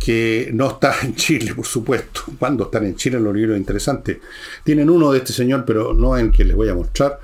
que 0.07 0.51
no 0.53 0.69
está 0.69 0.95
en 1.03 1.15
Chile, 1.15 1.53
por 1.53 1.65
supuesto. 1.65 2.21
Cuando 2.39 2.63
están 2.63 2.85
en 2.85 2.95
Chile 2.95 3.19
los 3.19 3.35
libros 3.35 3.57
interesantes? 3.57 4.19
Tienen 4.63 4.89
uno 4.89 5.11
de 5.11 5.17
este 5.17 5.33
señor, 5.33 5.65
pero 5.65 5.93
no 5.93 6.17
en 6.17 6.31
que 6.31 6.45
les 6.45 6.55
voy 6.55 6.69
a 6.69 6.75
mostrar. 6.75 7.19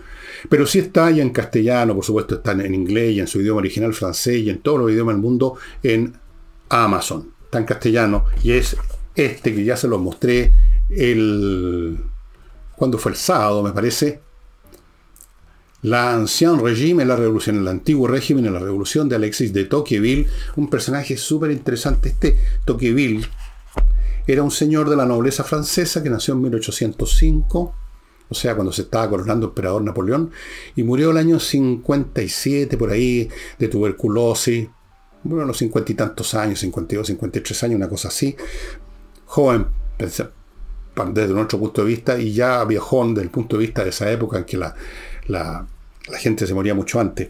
Pero 0.49 0.67
sí 0.67 0.79
está 0.79 1.09
ya 1.09 1.23
en 1.23 1.29
castellano, 1.29 1.95
por 1.95 2.03
supuesto, 2.03 2.35
están 2.35 2.59
en 2.59 2.75
inglés 2.75 3.13
y 3.13 3.21
en 3.21 3.27
su 3.27 3.39
idioma 3.39 3.59
original 3.59 3.93
francés 3.93 4.39
y 4.39 4.49
en 4.49 4.59
todos 4.59 4.81
los 4.81 4.91
idiomas 4.91 5.15
del 5.15 5.21
mundo 5.21 5.55
en 5.81 6.13
Amazon. 6.67 7.29
Está 7.45 7.59
en 7.59 7.63
castellano 7.63 8.25
y 8.43 8.51
es 8.51 8.75
este 9.15 9.55
que 9.55 9.63
ya 9.63 9.77
se 9.77 9.87
los 9.87 10.01
mostré 10.01 10.51
el... 10.89 11.97
¿Cuándo 12.75 12.97
fue 12.97 13.13
el 13.13 13.17
sábado, 13.17 13.63
me 13.63 13.71
parece? 13.71 14.19
La 15.83 16.13
Ancien 16.13 16.59
Régime, 16.59 17.03
la 17.03 17.17
revolución, 17.17 17.57
el 17.57 17.67
antiguo 17.67 18.07
régimen, 18.07 18.51
la 18.51 18.59
revolución 18.59 19.09
de 19.09 19.17
Alexis 19.17 19.51
de 19.51 19.65
Tocqueville, 19.65 20.27
un 20.55 20.69
personaje 20.69 21.17
súper 21.17 21.51
interesante. 21.51 22.09
Este 22.09 22.37
Tocqueville 22.63 23.25
era 24.25 24.43
un 24.43 24.51
señor 24.51 24.89
de 24.89 24.95
la 24.95 25.05
nobleza 25.05 25.43
francesa 25.43 26.01
que 26.01 26.09
nació 26.09 26.35
en 26.35 26.43
1805, 26.43 27.75
o 28.29 28.33
sea, 28.33 28.55
cuando 28.55 28.71
se 28.71 28.83
estaba 28.83 29.09
coronando 29.09 29.47
emperador 29.47 29.83
Napoleón, 29.83 30.31
y 30.77 30.83
murió 30.83 31.11
el 31.11 31.17
año 31.17 31.37
57 31.37 32.77
por 32.77 32.89
ahí 32.89 33.27
de 33.59 33.67
tuberculosis, 33.67 34.69
bueno, 35.23 35.43
a 35.43 35.47
los 35.47 35.57
cincuenta 35.57 35.91
y 35.91 35.95
tantos 35.95 36.33
años, 36.33 36.59
52, 36.59 37.07
53 37.07 37.63
años, 37.63 37.75
una 37.75 37.89
cosa 37.89 38.07
así, 38.07 38.37
joven, 39.25 39.67
desde 39.97 41.33
nuestro 41.33 41.59
punto 41.59 41.81
de 41.81 41.87
vista, 41.87 42.17
y 42.17 42.31
ya 42.31 42.63
viejón 42.63 43.13
desde 43.13 43.25
el 43.25 43.31
punto 43.31 43.57
de 43.57 43.65
vista 43.65 43.83
de 43.83 43.89
esa 43.89 44.09
época 44.09 44.37
en 44.37 44.45
que 44.45 44.57
la, 44.57 44.73
la, 45.27 45.67
gente 46.17 46.47
se 46.47 46.53
moría 46.53 46.73
mucho 46.73 46.99
antes. 46.99 47.29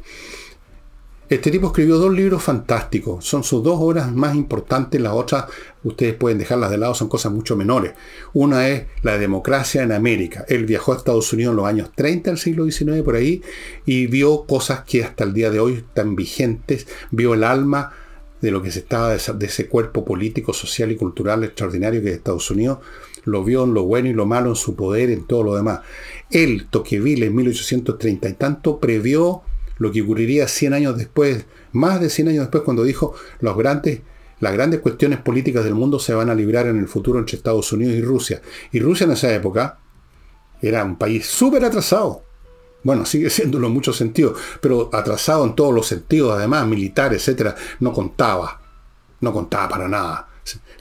Este 1.29 1.49
tipo 1.49 1.67
escribió 1.67 1.97
dos 1.97 2.13
libros 2.13 2.43
fantásticos, 2.43 3.25
son 3.25 3.43
sus 3.43 3.63
dos 3.63 3.77
obras 3.79 4.11
más 4.11 4.35
importantes, 4.35 5.01
las 5.01 5.13
otras 5.13 5.45
ustedes 5.83 6.13
pueden 6.15 6.37
dejarlas 6.37 6.69
de 6.69 6.77
lado, 6.77 6.93
son 6.93 7.07
cosas 7.07 7.31
mucho 7.31 7.55
menores. 7.55 7.93
Una 8.33 8.67
es 8.67 8.83
La 9.01 9.17
democracia 9.17 9.83
en 9.83 9.93
América. 9.93 10.45
Él 10.47 10.65
viajó 10.65 10.93
a 10.93 10.97
Estados 10.97 11.31
Unidos 11.33 11.53
en 11.53 11.57
los 11.57 11.65
años 11.65 11.91
30 11.95 12.29
del 12.29 12.37
siglo 12.37 12.69
XIX 12.69 13.01
por 13.03 13.15
ahí 13.15 13.41
y 13.85 14.07
vio 14.07 14.45
cosas 14.45 14.83
que 14.83 15.03
hasta 15.03 15.23
el 15.23 15.33
día 15.33 15.49
de 15.49 15.59
hoy 15.59 15.73
están 15.75 16.15
vigentes, 16.15 16.87
vio 17.09 17.33
el 17.33 17.45
alma 17.45 17.93
de 18.41 18.51
lo 18.51 18.61
que 18.61 18.71
se 18.71 18.79
estaba 18.79 19.15
de 19.15 19.45
ese 19.45 19.67
cuerpo 19.67 20.03
político, 20.03 20.51
social 20.51 20.91
y 20.91 20.97
cultural 20.97 21.45
extraordinario 21.45 22.01
que 22.01 22.09
es 22.09 22.15
Estados 22.15 22.51
Unidos, 22.51 22.79
lo 23.23 23.43
vio 23.43 23.63
en 23.63 23.73
lo 23.73 23.83
bueno 23.83 24.09
y 24.09 24.13
lo 24.13 24.25
malo, 24.25 24.49
en 24.49 24.55
su 24.55 24.75
poder, 24.75 25.09
en 25.09 25.25
todo 25.25 25.43
lo 25.43 25.55
demás. 25.55 25.81
Él, 26.29 26.67
Tocqueville, 26.69 27.25
en 27.25 27.35
1830 27.35 28.29
y 28.29 28.33
tanto, 28.33 28.79
previó 28.79 29.41
lo 29.77 29.91
que 29.91 30.01
ocurriría 30.01 30.47
100 30.47 30.73
años 30.73 30.97
después, 30.97 31.45
más 31.71 31.99
de 31.99 32.09
100 32.09 32.29
años 32.29 32.41
después, 32.41 32.63
cuando 32.63 32.83
dijo 32.83 33.15
grandes, 33.41 34.01
las 34.39 34.53
grandes 34.53 34.81
cuestiones 34.81 35.19
políticas 35.19 35.63
del 35.63 35.75
mundo 35.75 35.99
se 35.99 36.13
van 36.13 36.29
a 36.29 36.35
librar 36.35 36.67
en 36.67 36.77
el 36.77 36.87
futuro 36.87 37.19
entre 37.19 37.37
Estados 37.37 37.71
Unidos 37.71 37.95
y 37.95 38.01
Rusia. 38.01 38.41
Y 38.71 38.79
Rusia 38.79 39.05
en 39.05 39.11
esa 39.11 39.33
época 39.33 39.79
era 40.61 40.83
un 40.83 40.97
país 40.97 41.25
súper 41.25 41.63
atrasado. 41.65 42.23
Bueno, 42.83 43.05
sigue 43.05 43.29
siéndolo 43.29 43.67
en 43.67 43.73
muchos 43.73 43.95
sentidos, 43.95 44.37
pero 44.59 44.89
atrasado 44.91 45.45
en 45.45 45.55
todos 45.55 45.73
los 45.73 45.87
sentidos, 45.87 46.35
además, 46.37 46.67
militar, 46.67 47.13
etcétera, 47.13 47.55
no 47.79 47.93
contaba. 47.93 48.61
No 49.21 49.31
contaba 49.31 49.69
para 49.69 49.87
nada. 49.87 50.27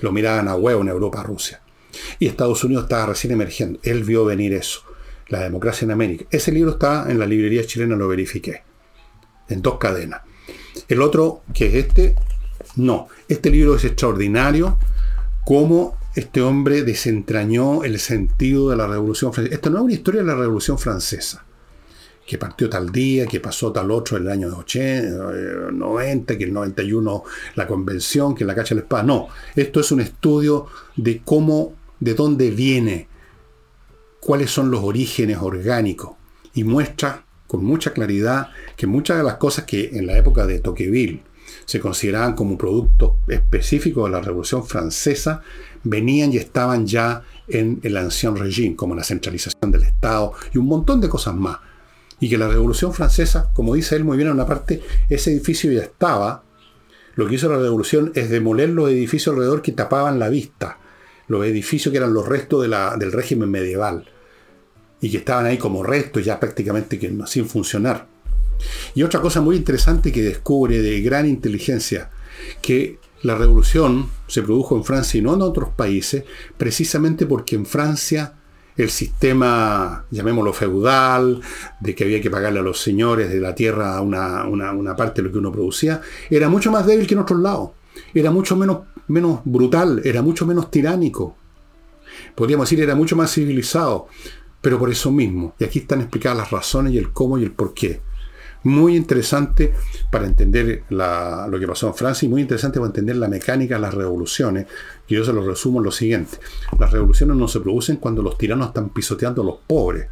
Lo 0.01 0.11
miraban 0.11 0.49
a 0.49 0.57
huevo 0.57 0.82
en 0.82 0.88
Europa, 0.88 1.22
Rusia. 1.22 1.62
Y 2.18 2.26
Estados 2.26 2.62
Unidos 2.64 2.84
estaba 2.84 3.07
recién 3.07 3.32
emergiendo. 3.32 3.78
Él 3.82 4.05
vio 4.05 4.24
venir 4.24 4.53
eso. 4.53 4.82
La 5.28 5.40
democracia 5.40 5.84
en 5.84 5.93
América. 5.93 6.26
Ese 6.30 6.53
libro 6.53 6.72
está 6.72 7.11
en 7.11 7.18
la 7.18 7.26
librería 7.26 7.64
chilena, 7.64 7.97
lo 7.97 8.09
verifiqué. 8.09 8.62
En 9.49 9.62
dos 9.62 9.78
cadenas. 9.78 10.22
El 10.88 11.01
otro, 11.03 11.43
que 11.55 11.66
es 11.66 11.74
este, 11.74 12.14
no. 12.76 13.09
Este 13.28 13.51
libro 13.51 13.76
es 13.76 13.84
extraordinario. 13.84 14.78
Cómo 15.45 15.97
este 16.14 16.43
hombre 16.43 16.82
desentrañó 16.82 17.84
el 17.84 17.99
sentido 17.99 18.70
de 18.70 18.76
la 18.76 18.86
Revolución 18.86 19.32
Francesa. 19.32 19.55
Esta 19.55 19.70
no 19.70 19.78
es 19.78 19.84
una 19.84 19.93
historia 19.93 20.20
de 20.20 20.26
la 20.26 20.34
Revolución 20.34 20.78
Francesa 20.78 21.45
que 22.26 22.38
partió 22.38 22.70
tal 22.70 22.90
día, 22.90 23.26
que 23.26 23.40
pasó 23.40 23.72
tal 23.72 23.90
otro 23.90 24.16
en 24.16 24.24
el 24.24 24.30
año 24.30 24.57
80, 24.57 25.70
90, 25.72 26.38
que 26.38 26.45
el 26.45 26.53
91 26.53 27.24
la 27.57 27.66
convención, 27.66 28.34
que 28.34 28.45
la 28.45 28.55
cacha 28.55 28.74
de 28.74 28.80
la 28.80 28.84
espada. 28.84 29.03
No, 29.03 29.28
esto 29.57 29.80
es 29.80 29.90
un 29.93 30.01
estudio 30.01 30.66
de 30.97 31.20
cómo 31.24 31.74
de 32.03 32.14
dónde 32.14 32.50
viene, 32.50 33.07
cuáles 34.18 34.50
son 34.50 34.72
los 34.72 34.82
orígenes 34.82 35.38
orgánicos 35.40 36.16
y 36.53 36.64
muestra 36.64 37.24
con 37.46 37.64
mucha 37.64 37.92
claridad 37.92 38.48
que 38.76 38.88
muchas 38.88 39.18
de 39.18 39.22
las 39.22 39.36
cosas 39.36 39.66
que 39.66 39.90
en 39.92 40.07
la 40.07 40.18
época 40.18 40.44
de 40.44 40.59
Tocqueville 40.59 41.22
se 41.64 41.78
consideraban 41.78 42.34
como 42.34 42.59
productos 42.59 43.12
específicos 43.28 44.07
de 44.07 44.11
la 44.11 44.20
Revolución 44.20 44.66
Francesa, 44.66 45.42
venían 45.84 46.32
y 46.32 46.38
estaban 46.38 46.88
ya 46.88 47.22
en 47.46 47.78
el 47.84 47.96
ancien 47.96 48.34
régime, 48.34 48.74
como 48.74 48.96
la 48.96 49.05
centralización 49.05 49.70
del 49.70 49.84
Estado 49.84 50.32
y 50.53 50.59
un 50.59 50.66
montón 50.66 51.00
de 51.00 51.09
cosas 51.09 51.36
más. 51.36 51.59
Y 52.18 52.28
que 52.28 52.38
la 52.38 52.48
Revolución 52.48 52.92
Francesa, 52.92 53.53
como 53.55 53.74
dice 53.74 53.94
él 53.94 54.05
muy 54.05 54.16
bien 54.16 54.28
en 54.28 54.34
una 54.34 54.46
parte, 54.46 54.82
ese 55.09 55.30
edificio 55.30 55.70
ya 55.70 55.82
estaba. 55.82 56.42
Lo 57.14 57.28
que 57.28 57.36
hizo 57.36 57.48
la 57.48 57.59
Revolución 57.59 58.11
es 58.16 58.28
demoler 58.28 58.70
los 58.70 58.90
edificios 58.90 59.34
alrededor 59.34 59.62
que 59.62 59.72
tapaban 59.72 60.18
la 60.18 60.28
vista, 60.30 60.78
los 61.28 61.44
edificios 61.46 61.92
que 61.92 61.98
eran 61.98 62.14
los 62.14 62.26
restos 62.26 62.62
del 62.62 63.12
régimen 63.12 63.50
medieval 63.50 64.04
y 65.00 65.10
que 65.10 65.18
estaban 65.18 65.46
ahí 65.46 65.58
como 65.58 65.82
restos 65.82 66.24
ya 66.24 66.38
prácticamente 66.38 66.98
que, 66.98 67.12
sin 67.26 67.46
funcionar. 67.46 68.06
Y 68.94 69.02
otra 69.02 69.20
cosa 69.20 69.40
muy 69.40 69.56
interesante 69.56 70.12
que 70.12 70.22
descubre 70.22 70.80
de 70.80 71.00
gran 71.00 71.28
inteligencia, 71.28 72.10
que 72.60 72.98
la 73.22 73.34
revolución 73.34 74.08
se 74.26 74.42
produjo 74.42 74.76
en 74.76 74.84
Francia 74.84 75.18
y 75.18 75.22
no 75.22 75.34
en 75.34 75.42
otros 75.42 75.70
países, 75.70 76.24
precisamente 76.56 77.26
porque 77.26 77.56
en 77.56 77.66
Francia 77.66 78.34
el 78.76 78.90
sistema, 78.90 80.06
llamémoslo 80.10 80.52
feudal, 80.52 81.40
de 81.80 81.94
que 81.94 82.04
había 82.04 82.20
que 82.20 82.30
pagarle 82.30 82.60
a 82.60 82.62
los 82.62 82.80
señores 82.80 83.30
de 83.30 83.40
la 83.40 83.54
tierra 83.54 84.00
una, 84.00 84.44
una, 84.46 84.96
parte 84.96 85.20
de 85.20 85.28
lo 85.28 85.32
que 85.32 85.38
uno 85.38 85.52
producía, 85.52 86.00
era 86.30 86.48
mucho 86.48 86.70
más 86.70 86.86
débil 86.86 87.06
que 87.06 87.14
en 87.14 87.20
otros 87.20 87.40
lados. 87.40 87.70
Era 88.14 88.30
mucho 88.30 88.57
menos, 88.57 88.80
menos 89.09 89.40
brutal, 89.45 90.01
era 90.05 90.22
mucho 90.22 90.47
menos 90.47 90.70
tiránico. 90.70 91.36
Podríamos 92.34 92.68
decir, 92.68 92.82
era 92.82 92.95
mucho 92.95 93.16
más 93.16 93.32
civilizado. 93.32 94.09
Pero 94.61 94.78
por 94.78 94.90
eso 94.90 95.11
mismo, 95.11 95.55
y 95.59 95.64
aquí 95.64 95.80
están 95.80 96.03
explicadas 96.03 96.38
las 96.38 96.51
razones 96.53 96.93
y 96.93 96.99
el 96.99 97.12
cómo 97.12 97.36
y 97.36 97.43
el 97.43 97.51
por 97.51 97.74
qué 97.74 98.01
muy 98.64 98.97
interesante 98.97 99.72
para 100.11 100.26
entender 100.26 100.84
lo 100.88 101.59
que 101.59 101.66
pasó 101.66 101.88
en 101.88 101.95
Francia 101.95 102.26
y 102.26 102.28
muy 102.28 102.43
interesante 102.43 102.78
para 102.78 102.88
entender 102.88 103.16
la 103.16 103.28
mecánica 103.28 103.74
de 103.74 103.80
las 103.80 103.95
revoluciones. 103.95 104.66
Y 105.09 105.14
yo 105.14 105.24
se 105.24 105.32
lo 105.32 105.45
resumo 105.45 105.80
en 105.80 105.84
lo 105.84 105.90
siguiente. 105.90 106.38
Las 106.78 106.93
revoluciones 106.93 107.36
no 107.36 107.49
se 107.49 107.61
producen 107.61 107.97
cuando 107.97 108.22
los 108.22 108.38
tiranos 108.38 108.68
están 108.68 108.90
pisoteando 108.90 109.43
a 109.43 109.45
los 109.45 109.57
pobres, 109.66 110.07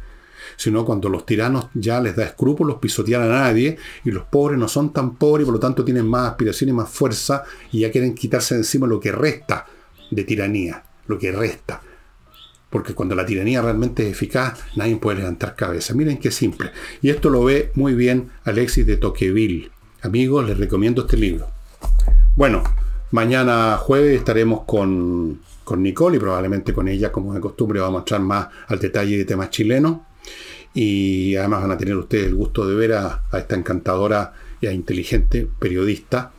sino 0.61 0.85
cuando 0.85 1.09
los 1.09 1.25
tiranos 1.25 1.69
ya 1.73 1.99
les 1.99 2.15
da 2.15 2.23
escrúpulos 2.23 2.77
pisotear 2.77 3.23
a 3.23 3.27
nadie 3.27 3.79
y 4.05 4.11
los 4.11 4.25
pobres 4.25 4.59
no 4.59 4.67
son 4.67 4.93
tan 4.93 5.15
pobres 5.15 5.43
y 5.43 5.45
por 5.45 5.55
lo 5.55 5.59
tanto 5.59 5.83
tienen 5.83 6.05
más 6.05 6.29
aspiración 6.29 6.69
y 6.69 6.73
más 6.73 6.87
fuerza 6.87 7.45
y 7.71 7.79
ya 7.79 7.89
quieren 7.89 8.13
quitarse 8.13 8.53
de 8.53 8.59
encima 8.59 8.85
lo 8.85 8.99
que 8.99 9.11
resta 9.11 9.65
de 10.11 10.23
tiranía, 10.23 10.83
lo 11.07 11.17
que 11.17 11.31
resta 11.31 11.81
porque 12.69 12.93
cuando 12.93 13.15
la 13.15 13.25
tiranía 13.25 13.59
realmente 13.61 14.05
es 14.05 14.13
eficaz, 14.13 14.59
nadie 14.75 14.95
puede 14.95 15.17
levantar 15.17 15.57
cabeza. 15.57 15.93
Miren 15.93 16.19
qué 16.19 16.31
simple. 16.31 16.71
Y 17.01 17.09
esto 17.09 17.29
lo 17.29 17.43
ve 17.43 17.71
muy 17.75 17.95
bien 17.95 18.29
Alexis 18.45 18.85
de 18.85 18.95
Tocqueville. 18.95 19.69
Amigos, 20.03 20.47
les 20.47 20.57
recomiendo 20.57 21.01
este 21.01 21.17
libro. 21.17 21.47
Bueno, 22.37 22.63
mañana 23.11 23.75
jueves 23.77 24.17
estaremos 24.17 24.61
con, 24.65 25.41
con 25.65 25.83
Nicole 25.83 26.15
y 26.15 26.19
probablemente 26.21 26.73
con 26.73 26.87
ella, 26.87 27.11
como 27.11 27.33
de 27.33 27.41
costumbre, 27.41 27.81
vamos 27.81 27.95
a 27.95 27.99
mostrar 27.99 28.21
más 28.21 28.47
al 28.67 28.79
detalle 28.79 29.17
de 29.17 29.25
temas 29.25 29.49
chilenos. 29.49 29.97
Y 30.73 31.35
además 31.35 31.61
van 31.61 31.71
a 31.71 31.77
tener 31.77 31.95
ustedes 31.95 32.27
el 32.27 32.35
gusto 32.35 32.67
de 32.67 32.75
ver 32.75 32.93
a, 32.93 33.23
esta 33.33 33.55
encantadora 33.55 34.33
y 34.59 34.67
a 34.67 34.71
inteligente 34.71 35.47
periodista 35.59 36.31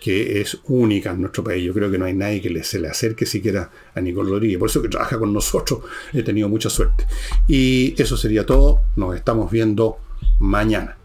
que 0.00 0.40
es 0.40 0.58
única 0.68 1.10
en 1.10 1.22
nuestro 1.22 1.42
país. 1.42 1.64
Yo 1.64 1.74
creo 1.74 1.90
que 1.90 1.98
no 1.98 2.04
hay 2.04 2.14
nadie 2.14 2.40
que 2.40 2.62
se 2.62 2.78
le 2.78 2.88
acerque 2.88 3.26
siquiera 3.26 3.70
a 3.94 4.00
Nicole 4.00 4.30
Rodríguez. 4.30 4.58
Por 4.58 4.68
eso 4.68 4.80
que 4.80 4.88
trabaja 4.88 5.18
con 5.18 5.32
nosotros, 5.32 5.80
he 6.12 6.22
tenido 6.22 6.48
mucha 6.48 6.70
suerte. 6.70 7.06
Y 7.48 8.00
eso 8.00 8.16
sería 8.16 8.46
todo. 8.46 8.82
Nos 8.94 9.16
estamos 9.16 9.50
viendo 9.50 9.98
mañana. 10.38 10.96